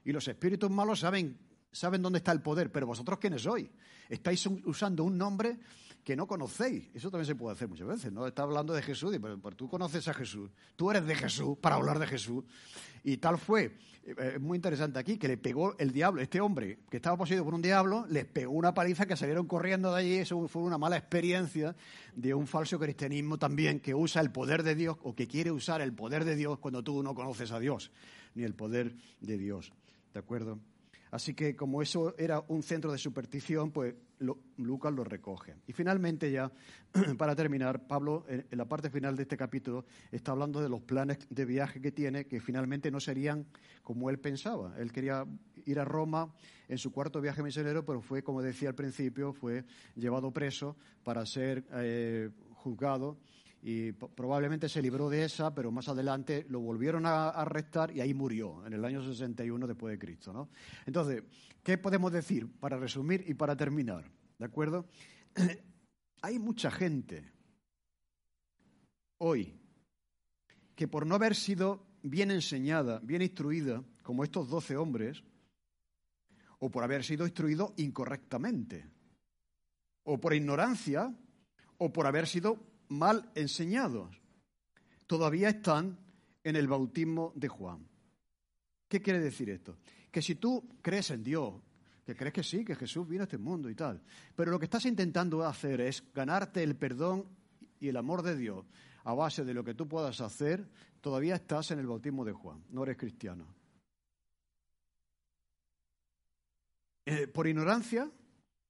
Y 0.05 0.13
los 0.13 0.29
espíritus 0.29 0.71
malos 0.71 1.01
saben, 1.01 1.39
saben 1.73 2.03
dónde 2.03 2.19
está 2.19 2.31
el 2.31 2.41
poder, 2.41 2.71
pero 2.71 2.87
vosotros 2.87 3.19
quiénes 3.19 3.43
sois. 3.43 3.69
Estáis 4.09 4.47
usando 4.47 5.03
un 5.03 5.19
nombre 5.19 5.59
que 6.05 6.17
no 6.17 6.27
conocéis. 6.27 6.89
Eso 6.95 7.11
también 7.11 7.27
se 7.27 7.35
puede 7.35 7.55
hacer 7.55 7.69
muchas 7.69 7.87
veces, 7.87 8.13
¿no? 8.13 8.27
Está 8.27 8.43
hablando 8.43 8.73
de 8.73 8.83
Jesús, 8.83 9.17
pero, 9.21 9.39
tú 9.57 9.69
conoces 9.69 10.07
a 10.09 10.15
Jesús, 10.15 10.51
tú 10.77 10.91
eres 10.91 11.07
de 11.07 11.15
Jesús 11.15 11.59
para 11.59 11.77
hablar 11.77 11.99
de 11.99 12.07
Jesús. 12.07 12.45
Y 13.03 13.17
tal 13.17 13.39
fue, 13.39 13.77
eh, 14.05 14.33
es 14.35 14.41
muy 14.41 14.57
interesante 14.57 14.99
aquí, 14.99 15.19
que 15.19 15.29
le 15.29 15.37
pegó 15.37 15.77
el 15.79 15.93
diablo, 15.93 16.21
este 16.21 16.41
hombre 16.41 16.81
que 16.91 16.97
estaba 16.97 17.17
poseído 17.17 17.45
por 17.45 17.55
un 17.55 17.63
diablo, 17.63 18.07
les 18.09 18.25
pegó 18.27 18.53
una 18.53 18.75
paliza 18.75 19.07
que 19.07 19.17
salieron 19.17 19.47
corriendo 19.47 19.93
de 19.93 20.01
allí. 20.01 20.15
Eso 20.17 20.49
fue 20.49 20.63
una 20.63 20.79
mala 20.79 20.97
experiencia 20.97 21.77
de 22.15 22.35
un 22.35 22.47
falso 22.47 22.79
cristianismo 22.79 23.39
también 23.39 23.81
que 23.81 23.95
usa 23.95 24.21
el 24.23 24.31
poder 24.31 24.63
de 24.63 24.75
Dios 24.75 24.97
o 25.03 25.15
que 25.15 25.27
quiere 25.27 25.51
usar 25.51 25.81
el 25.81 25.93
poder 25.93 26.25
de 26.25 26.37
Dios 26.37 26.59
cuando 26.59 26.83
tú 26.83 27.03
no 27.03 27.15
conoces 27.15 27.53
a 27.53 27.59
Dios, 27.59 27.91
ni 28.35 28.45
el 28.45 28.55
poder 28.55 28.95
de 29.21 29.39
Dios. 29.39 29.73
¿De 30.13 30.21
acuerdo? 30.21 30.59
Así 31.11 31.35
que 31.35 31.57
como 31.57 31.83
eso 31.83 32.15
era 32.19 32.45
un 32.49 32.63
centro 32.63 32.93
de 32.93 32.99
superstición, 32.99 33.71
pues 33.71 33.95
Lucas 34.21 34.93
lo 34.93 35.03
recoge. 35.03 35.57
Y 35.67 35.73
finalmente 35.73 36.31
ya, 36.31 36.53
para 37.19 37.35
terminar, 37.35 37.87
Pablo 37.87 38.25
en, 38.29 38.47
la 38.51 38.67
parte 38.67 38.91
final 38.91 39.17
de 39.17 39.23
este 39.23 39.37
capítulo 39.37 39.85
está 40.13 40.33
hablando 40.33 40.61
de 40.61 40.69
los 40.69 40.83
planes 40.83 41.19
de 41.29 41.45
viaje 41.45 41.81
que 41.81 41.91
tiene, 41.91 42.27
que 42.27 42.41
finalmente 42.41 42.91
no 42.91 43.01
serían 43.01 43.47
como 43.83 44.11
él 44.11 44.19
pensaba. 44.19 44.75
Él 44.79 44.93
quería 44.93 45.27
ir 45.65 45.81
a 45.81 45.85
Roma 45.85 46.33
en 46.69 46.79
su 46.79 46.93
cuarto 46.93 47.21
viaje 47.21 47.43
misionero, 47.43 47.85
pero 47.85 48.01
fue, 48.01 48.23
como 48.23 48.43
decía 48.43 48.69
al 48.69 48.75
principio, 48.75 49.33
fue 49.33 49.65
llevado 49.97 50.31
preso 50.33 50.77
para 51.03 51.25
ser 51.25 51.65
eh, 51.73 52.31
juzgado 52.55 53.19
y 53.63 53.93
probablemente 53.93 54.69
se 54.69 54.81
libró 54.81 55.11
de 55.11 55.25
esa, 55.25 55.55
pero 55.55 55.71
más 55.71 55.89
adelante 55.89 56.47
lo 56.49 56.61
volvieron 56.61 57.05
a 57.05 57.29
arrestar 57.29 57.95
y 57.95 58.01
ahí 58.01 58.15
murió, 58.15 58.65
en 58.67 58.73
el 58.73 58.85
año 58.85 59.03
61 59.03 59.67
después 59.67 59.93
de 59.93 59.99
Cristo. 59.99 60.33
¿no? 60.33 60.49
Entonces, 60.87 61.23
¿qué 61.63 61.77
podemos 61.77 62.11
decir 62.11 62.51
para 62.59 62.79
resumir 62.79 63.25
y 63.27 63.35
para 63.35 63.57
terminar? 63.57 64.11
¿De 64.39 64.47
acuerdo? 64.47 64.87
Hay 66.23 66.39
mucha 66.39 66.71
gente 66.71 67.31
hoy 69.19 69.61
que 70.75 70.89
por 70.89 71.07
no 71.07 71.15
haber 71.15 71.35
sido 71.35 71.87
bien 72.03 72.31
enseñada, 72.31 73.01
bien 73.01 73.21
instruida, 73.21 73.85
como 74.03 74.25
estos 74.25 74.49
doce 74.49 74.79
hombres, 74.79 75.23
o 76.59 76.71
por 76.71 76.83
haber 76.83 77.05
sido 77.05 77.27
instruido 77.27 77.75
incorrectamente, 77.77 78.89
o 80.05 80.19
por 80.19 80.33
ignorancia, 80.33 81.15
o 81.77 81.93
por 81.93 82.07
haber 82.07 82.27
sido 82.27 82.70
mal 82.91 83.31
enseñados, 83.35 84.21
todavía 85.07 85.49
están 85.49 85.99
en 86.45 86.57
el 86.57 86.69
bautismo 86.69 87.33
de 87.35 87.49
Juan. 87.49 87.89
¿Qué 88.89 89.01
quiere 89.01 89.21
decir 89.21 89.49
esto? 89.51 89.79
Que 90.11 90.21
si 90.21 90.35
tú 90.35 90.69
crees 90.83 91.11
en 91.11 91.23
Dios, 91.23 91.55
que 92.05 92.17
crees 92.17 92.35
que 92.35 92.43
sí, 92.43 92.65
que 92.65 92.75
Jesús 92.75 93.09
vino 93.09 93.23
a 93.23 93.25
este 93.25 93.39
mundo 93.39 93.71
y 93.71 93.75
tal, 93.75 94.03
pero 94.35 94.51
lo 94.51 94.59
que 94.59 94.65
estás 94.65 94.85
intentando 94.87 95.45
hacer 95.47 95.81
es 95.81 96.03
ganarte 96.13 96.63
el 96.63 96.77
perdón 96.77 97.27
y 97.79 97.89
el 97.89 97.97
amor 97.97 98.23
de 98.23 98.37
Dios 98.37 98.67
a 99.05 99.15
base 99.15 99.45
de 99.45 99.55
lo 99.55 99.65
que 99.65 99.75
tú 99.75 99.89
puedas 99.89 100.21
hacer, 100.21 100.69
todavía 101.01 101.37
estás 101.37 101.71
en 101.71 101.79
el 101.79 101.87
bautismo 101.87 102.25
de 102.25 102.33
Juan, 102.33 102.63
no 102.71 102.83
eres 102.83 102.97
cristiano. 102.97 103.47
Eh, 107.07 107.27
¿Por 107.27 107.47
ignorancia 107.47 108.11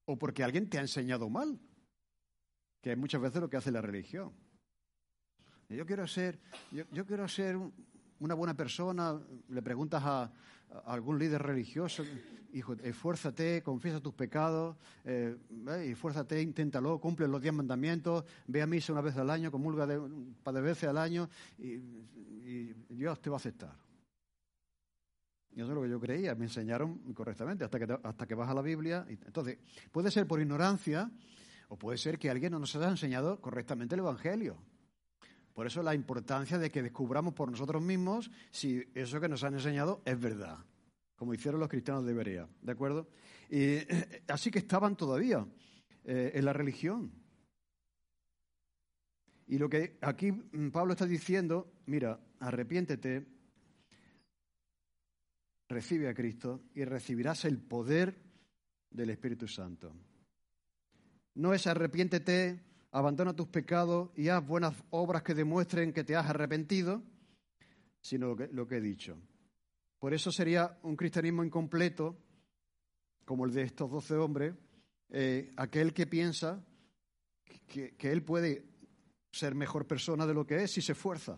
o 0.05 0.19
porque 0.19 0.45
alguien 0.45 0.69
te 0.69 0.79
ha 0.79 0.83
enseñado 0.83 1.29
mal? 1.29 1.59
Que 2.81 2.97
muchas 2.97 3.21
veces 3.21 3.41
lo 3.41 3.51
que 3.51 3.57
hace 3.57 3.71
la 3.71 3.81
religión. 3.83 4.33
Yo 5.69 5.87
quiero 5.87 6.07
ser, 6.09 6.39
yo, 6.73 7.07
quiero 7.07 7.29
ser 7.29 7.57
una 8.19 8.35
buena 8.35 8.55
persona, 8.55 9.21
le 9.49 9.63
preguntas 9.63 10.03
a, 10.05 10.33
algún 10.87 11.19
líder 11.19 11.43
religioso, 11.43 12.05
hijo, 12.53 12.75
esfuérzate, 12.75 13.63
confiesa 13.63 14.01
tus 14.01 14.15
pecados, 14.15 14.77
eh, 15.05 15.37
eh, 15.69 15.91
esfuérzate, 15.91 16.41
inténtalo, 16.41 17.01
cumple 17.01 17.27
los 17.27 17.43
diez 17.43 17.53
mandamientos, 17.53 18.25
ve 18.47 18.63
a 18.63 18.67
misa 18.67 18.93
una 18.93 19.03
vez 19.03 19.17
al 19.17 19.31
año, 19.31 19.51
comulga 19.51 19.85
de, 19.85 19.99
un 19.99 20.37
par 20.43 20.55
de 20.55 20.61
veces 20.61 20.89
al 20.89 20.99
año 20.99 21.29
y, 21.59 21.79
Dios 22.89 23.21
te 23.23 23.31
va 23.31 23.37
a 23.37 23.39
aceptar. 23.39 23.77
Y 25.53 25.61
eso 25.61 25.69
es 25.69 25.75
lo 25.75 25.83
que 25.83 25.89
yo 25.89 26.01
creía, 26.01 26.35
me 26.35 26.45
enseñaron 26.45 26.99
correctamente, 27.15 27.65
hasta 27.65 27.79
que, 27.79 27.99
hasta 28.03 28.27
que 28.27 28.35
vas 28.35 28.51
a 28.51 28.55
la 28.55 28.63
Biblia. 28.63 29.07
Entonces, 29.09 29.59
puede 29.93 30.11
ser 30.11 30.27
por 30.27 30.41
ignorancia 30.41 31.11
o 31.71 31.79
puede 31.79 31.99
ser 31.99 32.19
que 32.19 32.29
alguien 32.29 32.51
no 32.53 32.59
nos 32.59 32.75
haya 32.75 32.89
enseñado 32.89 33.41
correctamente 33.41 33.95
el 33.95 34.01
Evangelio. 34.01 34.59
Por 35.55 35.69
eso 35.69 35.83
la 35.85 35.95
importancia 35.95 36.59
de 36.59 36.69
que 36.69 36.83
descubramos 36.83 37.33
por 37.33 37.49
nosotros 37.49 37.81
mismos 37.81 38.31
si 38.51 38.83
eso 38.93 39.21
que 39.21 39.29
nos 39.29 39.45
han 39.45 39.55
enseñado 39.55 40.03
es 40.05 40.19
verdad, 40.19 40.59
como 41.15 41.33
hicieron 41.33 41.61
los 41.61 41.69
cristianos 41.69 42.05
de 42.05 42.13
Berea, 42.13 42.49
¿de 42.61 42.73
acuerdo? 42.73 43.09
Y 43.49 43.59
eh, 43.59 44.23
así 44.27 44.51
que 44.51 44.59
estaban 44.59 44.97
todavía 44.97 45.47
eh, 46.05 46.33
en 46.35 46.45
la 46.45 46.53
religión. 46.53 47.13
Y 49.47 49.57
lo 49.59 49.69
que 49.69 49.97
aquí 50.01 50.33
mm, 50.33 50.71
Pablo 50.71 50.95
está 50.95 51.07
diciendo, 51.07 51.73
mira, 51.87 52.19
arrepiéntete, 52.41 53.27
recibe 55.69 56.09
a 56.09 56.15
Cristo 56.15 56.63
y 56.75 56.85
recibirás 56.85 57.45
el 57.45 57.59
poder 57.59 58.21
del 58.91 59.11
Espíritu 59.11 59.47
Santo. 59.47 60.10
No 61.35 61.55
es 61.55 61.67
arrepiéntete, 61.67 62.61
abandona 62.93 63.35
tus 63.35 63.49
pecados 63.49 64.11
y 64.17 64.29
haz 64.29 64.45
buenas 64.47 64.75
obras 64.91 65.23
que 65.23 65.35
demuestren 65.35 65.93
que 65.93 66.05
te 66.05 66.17
has 66.17 66.29
arrepentido, 66.29 67.03
sino 68.01 68.29
lo 68.29 68.37
que, 68.37 68.49
lo 68.49 68.67
que 68.67 68.77
he 68.77 68.81
dicho. 68.81 69.17
Por 69.99 70.15
eso 70.15 70.33
sería 70.33 70.79
un 70.83 70.97
cristianismo 70.97 71.45
incompleto, 71.45 72.17
como 73.25 73.45
el 73.45 73.53
de 73.53 73.63
estos 73.63 73.91
doce 73.91 74.15
hombres, 74.15 74.55
eh, 75.11 75.53
aquel 75.57 75.93
que 75.93 76.07
piensa 76.07 76.65
que, 77.67 77.95
que 77.97 78.11
él 78.11 78.25
puede 78.25 78.65
ser 79.31 79.55
mejor 79.55 79.87
persona 79.87 80.27
de 80.27 80.35
lo 80.35 80.47
que 80.47 80.63
es 80.63 80.73
si 80.73 80.83
se 80.83 80.93
esfuerza. 80.93 81.37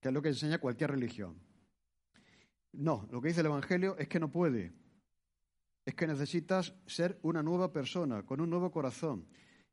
Que 0.00 0.08
es 0.08 0.14
lo 0.14 0.22
que 0.22 0.28
enseña 0.28 0.58
cualquier 0.58 0.90
religión. 0.90 1.45
No, 2.76 3.08
lo 3.10 3.20
que 3.20 3.28
dice 3.28 3.40
el 3.40 3.46
Evangelio 3.46 3.96
es 3.98 4.08
que 4.08 4.20
no 4.20 4.30
puede. 4.30 4.72
Es 5.84 5.94
que 5.94 6.06
necesitas 6.06 6.74
ser 6.86 7.18
una 7.22 7.42
nueva 7.42 7.72
persona, 7.72 8.24
con 8.24 8.40
un 8.40 8.50
nuevo 8.50 8.70
corazón. 8.70 9.26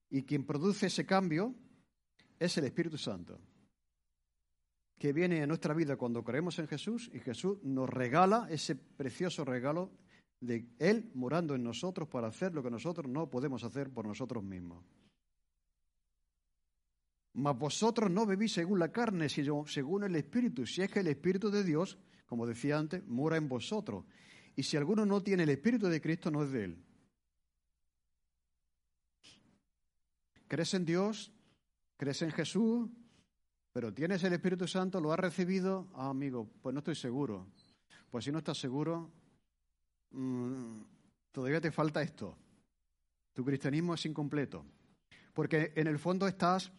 Y 0.09 0.23
quien 0.23 0.45
produce 0.45 0.87
ese 0.87 1.05
cambio 1.05 1.53
es 2.39 2.57
el 2.57 2.65
Espíritu 2.65 2.97
Santo, 2.97 3.39
que 4.97 5.11
viene 5.11 5.41
a 5.41 5.47
nuestra 5.47 5.73
vida 5.73 5.97
cuando 5.97 6.23
creemos 6.23 6.59
en 6.59 6.67
Jesús 6.67 7.09
y 7.13 7.19
Jesús 7.19 7.57
nos 7.63 7.89
regala 7.89 8.47
ese 8.49 8.75
precioso 8.75 9.43
regalo 9.43 9.91
de 10.39 10.67
Él 10.79 11.11
morando 11.15 11.55
en 11.55 11.63
nosotros 11.63 12.07
para 12.07 12.27
hacer 12.27 12.53
lo 12.53 12.63
que 12.63 12.69
nosotros 12.69 13.09
no 13.09 13.29
podemos 13.29 13.63
hacer 13.63 13.89
por 13.89 14.05
nosotros 14.05 14.43
mismos. 14.43 14.85
Mas 17.33 17.57
vosotros 17.57 18.11
no 18.11 18.25
vivís 18.25 18.53
según 18.53 18.77
la 18.77 18.91
carne, 18.91 19.27
sino 19.27 19.65
según 19.65 20.03
el 20.03 20.15
Espíritu. 20.15 20.65
Si 20.65 20.83
es 20.83 20.91
que 20.91 20.99
el 20.99 21.07
Espíritu 21.07 21.49
de 21.49 21.63
Dios, 21.63 21.97
como 22.25 22.47
decía 22.47 22.77
antes, 22.77 23.05
mora 23.05 23.37
en 23.37 23.47
vosotros. 23.47 24.05
Y 24.55 24.63
si 24.63 24.77
alguno 24.77 25.05
no 25.05 25.21
tiene 25.21 25.43
el 25.43 25.49
Espíritu 25.49 25.87
de 25.87 26.01
Cristo, 26.01 26.31
no 26.31 26.43
es 26.43 26.51
de 26.51 26.63
él. 26.65 26.83
¿Crees 30.47 30.73
en 30.73 30.85
Dios? 30.85 31.31
¿Crees 31.97 32.21
en 32.21 32.31
Jesús? 32.31 32.89
¿Pero 33.71 33.91
tienes 33.91 34.23
el 34.23 34.33
Espíritu 34.33 34.67
Santo? 34.67 35.01
¿Lo 35.01 35.11
has 35.11 35.19
recibido? 35.19 35.87
Ah, 35.95 36.09
amigo, 36.09 36.47
pues 36.61 36.73
no 36.73 36.79
estoy 36.79 36.95
seguro. 36.95 37.47
Pues 38.11 38.25
si 38.25 38.31
no 38.31 38.37
estás 38.37 38.59
seguro, 38.59 39.11
mmm, 40.11 40.81
todavía 41.31 41.59
te 41.59 41.71
falta 41.71 42.03
esto. 42.03 42.37
Tu 43.33 43.43
cristianismo 43.43 43.95
es 43.95 44.05
incompleto. 44.05 44.63
Porque 45.33 45.73
en 45.75 45.87
el 45.87 45.97
fondo 45.97 46.27
estás 46.27 46.71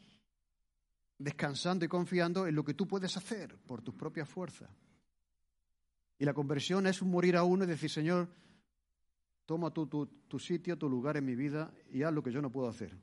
descansando 1.18 1.84
y 1.84 1.88
confiando 1.88 2.46
en 2.46 2.54
lo 2.54 2.64
que 2.64 2.74
tú 2.74 2.86
puedes 2.86 3.16
hacer 3.16 3.56
por 3.66 3.82
tus 3.82 3.94
propias 3.94 4.28
fuerzas. 4.28 4.70
Y 6.24 6.26
la 6.26 6.32
conversión 6.32 6.86
es 6.86 7.02
morir 7.02 7.36
a 7.36 7.44
uno 7.44 7.64
y 7.64 7.66
decir, 7.66 7.90
Señor, 7.90 8.30
toma 9.44 9.70
tu, 9.74 9.86
tu, 9.86 10.06
tu, 10.06 10.38
sitio, 10.38 10.78
tu 10.78 10.88
lugar 10.88 11.18
en 11.18 11.26
mi 11.26 11.34
vida 11.34 11.70
y 11.92 12.02
haz 12.02 12.14
lo 12.14 12.22
que 12.22 12.32
yo 12.32 12.40
no 12.40 12.50
puedo 12.50 12.66
hacer. 12.66 12.96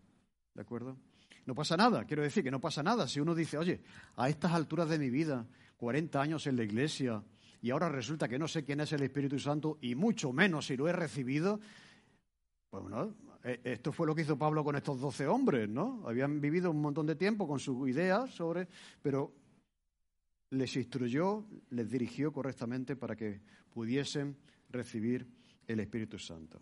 ¿De 0.55 0.61
acuerdo? 0.61 0.97
No 1.45 1.53
pasa 1.53 1.77
nada, 1.77 2.03
quiero 2.05 2.23
decir 2.23 2.43
que 2.43 2.49
no 2.49 2.59
pasa 2.59 2.81
nada. 2.81 3.07
Si 3.07 3.19
uno 3.19 3.35
dice, 3.35 3.59
oye, 3.59 3.83
a 4.15 4.27
estas 4.27 4.53
alturas 4.53 4.89
de 4.89 4.97
mi 4.97 5.11
vida, 5.11 5.45
40 5.77 6.19
años 6.19 6.47
en 6.47 6.57
la 6.57 6.63
iglesia, 6.63 7.23
y 7.61 7.69
ahora 7.69 7.89
resulta 7.89 8.27
que 8.27 8.39
no 8.39 8.47
sé 8.47 8.65
quién 8.65 8.79
es 8.79 8.91
el 8.91 9.03
Espíritu 9.03 9.37
Santo, 9.37 9.77
y 9.81 9.93
mucho 9.93 10.33
menos 10.33 10.65
si 10.65 10.75
lo 10.75 10.87
he 10.87 10.91
recibido, 10.91 11.59
pues 12.71 12.81
bueno, 12.81 13.13
esto 13.43 13.91
fue 13.91 14.07
lo 14.07 14.15
que 14.15 14.23
hizo 14.23 14.35
Pablo 14.35 14.63
con 14.63 14.75
estos 14.75 14.99
doce 14.99 15.27
hombres, 15.27 15.69
¿no? 15.69 16.01
Habían 16.07 16.41
vivido 16.41 16.71
un 16.71 16.81
montón 16.81 17.05
de 17.05 17.15
tiempo 17.15 17.47
con 17.47 17.59
sus 17.59 17.87
ideas 17.87 18.31
sobre, 18.31 18.67
pero 19.03 19.31
les 20.51 20.75
instruyó, 20.75 21.45
les 21.69 21.89
dirigió 21.89 22.31
correctamente 22.31 22.95
para 22.95 23.15
que 23.15 23.41
pudiesen 23.73 24.37
recibir 24.69 25.27
el 25.67 25.79
Espíritu 25.79 26.19
Santo. 26.19 26.61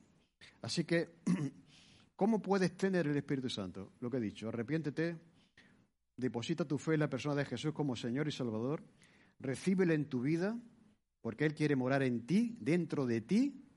Así 0.61 0.83
que, 0.83 1.09
¿cómo 2.15 2.41
puedes 2.41 2.77
tener 2.77 3.07
el 3.07 3.17
Espíritu 3.17 3.49
Santo? 3.49 3.93
Lo 3.99 4.09
que 4.09 4.17
he 4.17 4.21
dicho, 4.21 4.49
arrepiéntete, 4.49 5.17
deposita 6.15 6.65
tu 6.65 6.77
fe 6.77 6.93
en 6.93 6.99
la 7.01 7.09
persona 7.09 7.35
de 7.35 7.45
Jesús 7.45 7.73
como 7.73 7.95
Señor 7.95 8.27
y 8.27 8.31
Salvador, 8.31 8.83
recíbele 9.39 9.95
en 9.95 10.05
tu 10.05 10.21
vida, 10.21 10.57
porque 11.21 11.45
Él 11.45 11.55
quiere 11.55 11.75
morar 11.75 12.03
en 12.03 12.25
ti, 12.25 12.57
dentro 12.59 13.05
de 13.05 13.21
ti, 13.21 13.68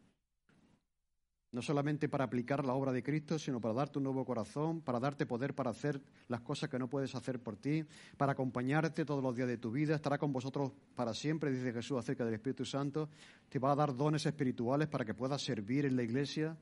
no 1.52 1.60
solamente 1.60 2.08
para 2.08 2.24
aplicar 2.24 2.64
la 2.64 2.72
obra 2.72 2.92
de 2.92 3.02
Cristo, 3.02 3.38
sino 3.38 3.60
para 3.60 3.74
darte 3.74 3.98
un 3.98 4.04
nuevo 4.04 4.24
corazón, 4.24 4.80
para 4.80 4.98
darte 4.98 5.26
poder 5.26 5.54
para 5.54 5.70
hacer 5.70 6.00
las 6.28 6.40
cosas 6.40 6.70
que 6.70 6.78
no 6.78 6.88
puedes 6.88 7.14
hacer 7.14 7.40
por 7.40 7.56
ti, 7.56 7.84
para 8.16 8.32
acompañarte 8.32 9.04
todos 9.04 9.22
los 9.22 9.36
días 9.36 9.48
de 9.48 9.58
tu 9.58 9.70
vida, 9.70 9.94
estará 9.94 10.16
con 10.16 10.32
vosotros 10.32 10.72
para 10.94 11.12
siempre, 11.12 11.50
dice 11.52 11.72
Jesús 11.72 11.98
acerca 11.98 12.24
del 12.24 12.34
Espíritu 12.34 12.64
Santo, 12.64 13.10
te 13.50 13.58
va 13.58 13.72
a 13.72 13.76
dar 13.76 13.94
dones 13.94 14.24
espirituales 14.24 14.88
para 14.88 15.04
que 15.04 15.12
puedas 15.12 15.42
servir 15.42 15.84
en 15.84 15.94
la 15.94 16.02
iglesia 16.02 16.56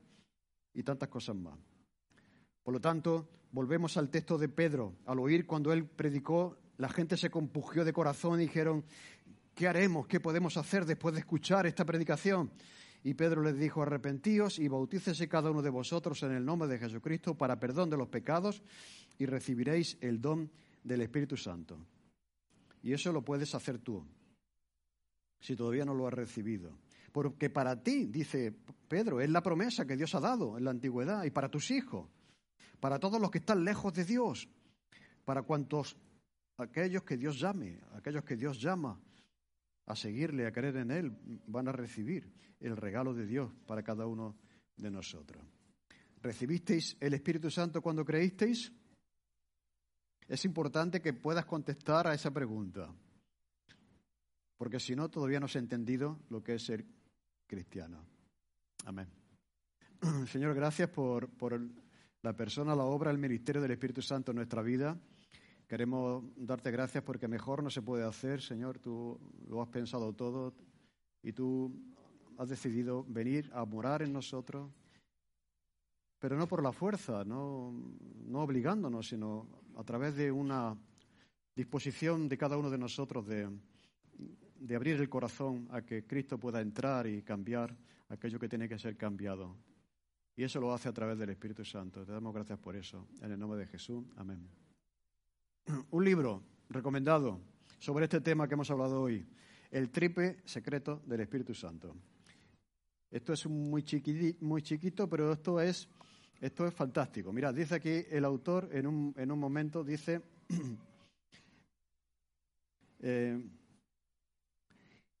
y 0.73 0.83
tantas 0.83 1.07
cosas 1.07 1.37
más. 1.37 1.57
Por 2.61 2.73
lo 2.73 2.81
tanto, 2.81 3.29
volvemos 3.51 3.95
al 3.95 4.09
texto 4.09 4.37
de 4.37 4.49
Pedro. 4.49 4.97
Al 5.05 5.19
oír 5.19 5.45
cuando 5.45 5.71
él 5.71 5.85
predicó, 5.85 6.57
la 6.77 6.89
gente 6.89 7.15
se 7.15 7.29
compugió 7.29 7.85
de 7.85 7.93
corazón 7.93 8.41
y 8.41 8.43
dijeron, 8.43 8.83
¿qué 9.55 9.69
haremos? 9.69 10.05
¿Qué 10.07 10.19
podemos 10.19 10.57
hacer 10.57 10.85
después 10.85 11.13
de 11.13 11.21
escuchar 11.21 11.65
esta 11.65 11.85
predicación? 11.85 12.51
Y 13.03 13.15
Pedro 13.15 13.41
les 13.41 13.57
dijo, 13.57 13.81
arrepentíos 13.81 14.59
y 14.59 14.67
bautícese 14.67 15.27
cada 15.27 15.49
uno 15.49 15.61
de 15.61 15.71
vosotros 15.71 16.21
en 16.23 16.33
el 16.33 16.45
nombre 16.45 16.67
de 16.67 16.77
Jesucristo 16.77 17.35
para 17.35 17.59
perdón 17.59 17.89
de 17.89 17.97
los 17.97 18.09
pecados 18.09 18.61
y 19.17 19.25
recibiréis 19.25 19.97
el 20.01 20.21
don 20.21 20.51
del 20.83 21.01
Espíritu 21.01 21.35
Santo. 21.35 21.79
Y 22.83 22.93
eso 22.93 23.11
lo 23.11 23.23
puedes 23.23 23.53
hacer 23.55 23.79
tú, 23.79 24.05
si 25.39 25.55
todavía 25.55 25.85
no 25.85 25.95
lo 25.95 26.07
has 26.07 26.13
recibido. 26.13 26.77
Porque 27.11 27.49
para 27.49 27.81
ti, 27.81 28.05
dice 28.05 28.53
Pedro, 28.87 29.19
es 29.19 29.29
la 29.29 29.41
promesa 29.41 29.85
que 29.85 29.97
Dios 29.97 30.13
ha 30.15 30.19
dado 30.19 30.57
en 30.57 30.63
la 30.63 30.71
antigüedad 30.71 31.23
y 31.23 31.31
para 31.31 31.49
tus 31.49 31.71
hijos, 31.71 32.07
para 32.79 32.99
todos 32.99 33.19
los 33.19 33.31
que 33.31 33.39
están 33.39 33.65
lejos 33.65 33.93
de 33.93 34.05
Dios, 34.05 34.47
para 35.25 35.41
cuantos, 35.41 35.97
aquellos 36.57 37.03
que 37.03 37.17
Dios 37.17 37.39
llame, 37.39 37.79
aquellos 37.93 38.23
que 38.23 38.35
Dios 38.35 38.61
llama 38.61 38.99
a 39.85 39.95
seguirle, 39.95 40.47
a 40.47 40.51
creer 40.51 40.77
en 40.77 40.91
Él, 40.91 41.17
van 41.47 41.67
a 41.67 41.71
recibir 41.71 42.31
el 42.59 42.77
regalo 42.77 43.13
de 43.13 43.25
Dios 43.25 43.51
para 43.65 43.83
cada 43.83 44.05
uno 44.05 44.37
de 44.77 44.91
nosotros. 44.91 45.43
¿Recibisteis 46.21 46.95
el 46.99 47.13
Espíritu 47.13 47.49
Santo 47.49 47.81
cuando 47.81 48.05
creísteis? 48.05 48.71
Es 50.27 50.45
importante 50.45 51.01
que 51.01 51.13
puedas 51.13 51.45
contestar 51.45 52.07
a 52.07 52.13
esa 52.13 52.31
pregunta, 52.31 52.93
porque 54.57 54.79
si 54.79 54.95
no, 54.95 55.09
todavía 55.09 55.39
no 55.39 55.47
has 55.47 55.55
entendido 55.55 56.19
lo 56.29 56.43
que 56.43 56.55
es 56.55 56.63
ser 56.63 56.85
cristiano. 57.47 58.05
Amén. 58.85 59.07
Señor, 60.27 60.53
gracias 60.53 60.89
por, 60.89 61.29
por 61.29 61.59
la 62.21 62.33
persona, 62.33 62.75
la 62.75 62.83
obra, 62.83 63.11
el 63.11 63.17
ministerio 63.17 63.61
del 63.61 63.71
Espíritu 63.71 64.01
Santo 64.01 64.31
en 64.31 64.37
nuestra 64.37 64.61
vida. 64.61 64.97
Queremos 65.71 66.21
darte 66.35 66.69
gracias 66.69 67.01
porque 67.01 67.29
mejor 67.29 67.63
no 67.63 67.69
se 67.69 67.81
puede 67.81 68.03
hacer, 68.03 68.41
Señor. 68.41 68.77
Tú 68.77 69.17
lo 69.47 69.61
has 69.61 69.69
pensado 69.69 70.11
todo 70.11 70.53
y 71.23 71.31
tú 71.31 71.73
has 72.37 72.49
decidido 72.49 73.05
venir 73.07 73.49
a 73.53 73.63
morar 73.63 74.01
en 74.01 74.11
nosotros, 74.11 74.69
pero 76.19 76.35
no 76.35 76.45
por 76.45 76.61
la 76.61 76.73
fuerza, 76.73 77.23
no, 77.23 77.71
no 78.27 78.41
obligándonos, 78.41 79.07
sino 79.07 79.47
a 79.77 79.83
través 79.85 80.13
de 80.17 80.29
una 80.29 80.75
disposición 81.55 82.27
de 82.27 82.37
cada 82.37 82.57
uno 82.57 82.69
de 82.69 82.77
nosotros 82.77 83.25
de 83.25 84.75
abrir 84.75 84.97
el 84.97 85.07
corazón 85.07 85.69
a 85.71 85.83
que 85.83 86.05
Cristo 86.05 86.37
pueda 86.37 86.59
entrar 86.59 87.07
y 87.07 87.21
cambiar 87.21 87.73
aquello 88.09 88.39
que 88.39 88.49
tiene 88.49 88.67
que 88.67 88.77
ser 88.77 88.97
cambiado. 88.97 89.55
Y 90.35 90.43
eso 90.43 90.59
lo 90.59 90.73
hace 90.73 90.89
a 90.89 90.93
través 90.93 91.17
del 91.17 91.29
Espíritu 91.29 91.63
Santo. 91.63 92.05
Te 92.05 92.11
damos 92.11 92.33
gracias 92.33 92.59
por 92.59 92.75
eso. 92.75 93.07
En 93.21 93.31
el 93.31 93.39
nombre 93.39 93.57
de 93.57 93.67
Jesús. 93.67 94.03
Amén. 94.17 94.70
un 95.91 96.03
libro 96.03 96.43
recomendado 96.69 97.39
sobre 97.79 98.05
este 98.05 98.21
tema 98.21 98.47
que 98.47 98.53
hemos 98.53 98.71
hablado 98.71 99.01
hoy, 99.01 99.25
El 99.69 99.89
tripe 99.89 100.41
secreto 100.45 101.01
del 101.05 101.21
Espíritu 101.21 101.53
Santo. 101.53 101.95
Esto 103.09 103.33
es 103.33 103.45
muy, 103.47 103.83
chiquito, 103.83 105.09
pero 105.09 105.33
esto 105.33 105.59
es, 105.59 105.89
esto 106.39 106.65
es 106.65 106.73
fantástico. 106.73 107.33
Mirad, 107.33 107.53
dice 107.53 107.75
aquí 107.75 108.05
el 108.09 108.23
autor 108.23 108.69
en 108.71 108.87
un, 108.87 109.13
en 109.17 109.31
un 109.31 109.39
momento, 109.39 109.83
dice, 109.83 110.21
eh, 112.99 113.49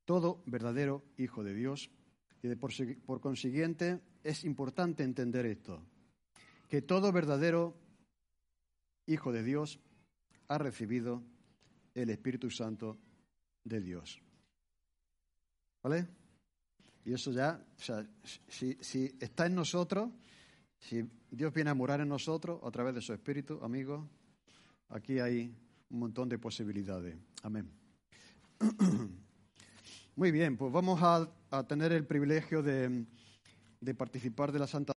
todo 0.05 0.41
verdadero 0.45 1.03
hijo 1.17 1.43
de 1.43 1.53
Dios, 1.53 1.89
y 2.43 2.55
por, 2.55 2.71
por 3.05 3.19
consiguiente 3.19 3.99
es 4.23 4.45
importante 4.45 5.03
entender 5.03 5.45
esto, 5.45 5.83
que 6.69 6.81
todo 6.81 7.11
verdadero 7.11 7.75
hijo 9.05 9.33
de 9.33 9.43
Dios 9.43 9.81
ha 10.51 10.57
recibido 10.57 11.23
el 11.93 12.09
Espíritu 12.09 12.49
Santo 12.49 12.97
de 13.63 13.79
Dios. 13.79 14.21
¿Vale? 15.81 16.07
Y 17.05 17.13
eso 17.13 17.31
ya, 17.31 17.65
o 17.77 17.81
sea, 17.81 18.05
si, 18.49 19.17
está 19.19 19.45
en 19.45 19.55
nosotros, 19.55 20.11
si 20.77 21.09
Dios 21.31 21.53
viene 21.53 21.69
a 21.69 21.73
morar 21.73 22.01
en 22.01 22.09
nosotros 22.09 22.59
a 22.63 22.69
través 22.69 22.93
de 22.93 23.01
su 23.01 23.13
Espíritu, 23.13 23.63
amigos, 23.63 24.05
aquí 24.89 25.19
hay 25.19 25.55
un 25.89 25.99
montón 25.99 26.27
de 26.27 26.37
posibilidades. 26.37 27.15
Amén. 27.43 27.71
Muy 30.17 30.31
bien, 30.31 30.57
pues 30.57 30.71
vamos 30.71 30.99
a, 31.01 31.63
tener 31.65 31.93
el 31.93 32.05
privilegio 32.05 32.61
de 32.61 33.95
participar 33.97 34.51
de 34.51 34.59
la 34.59 34.67
Santa 34.67 34.89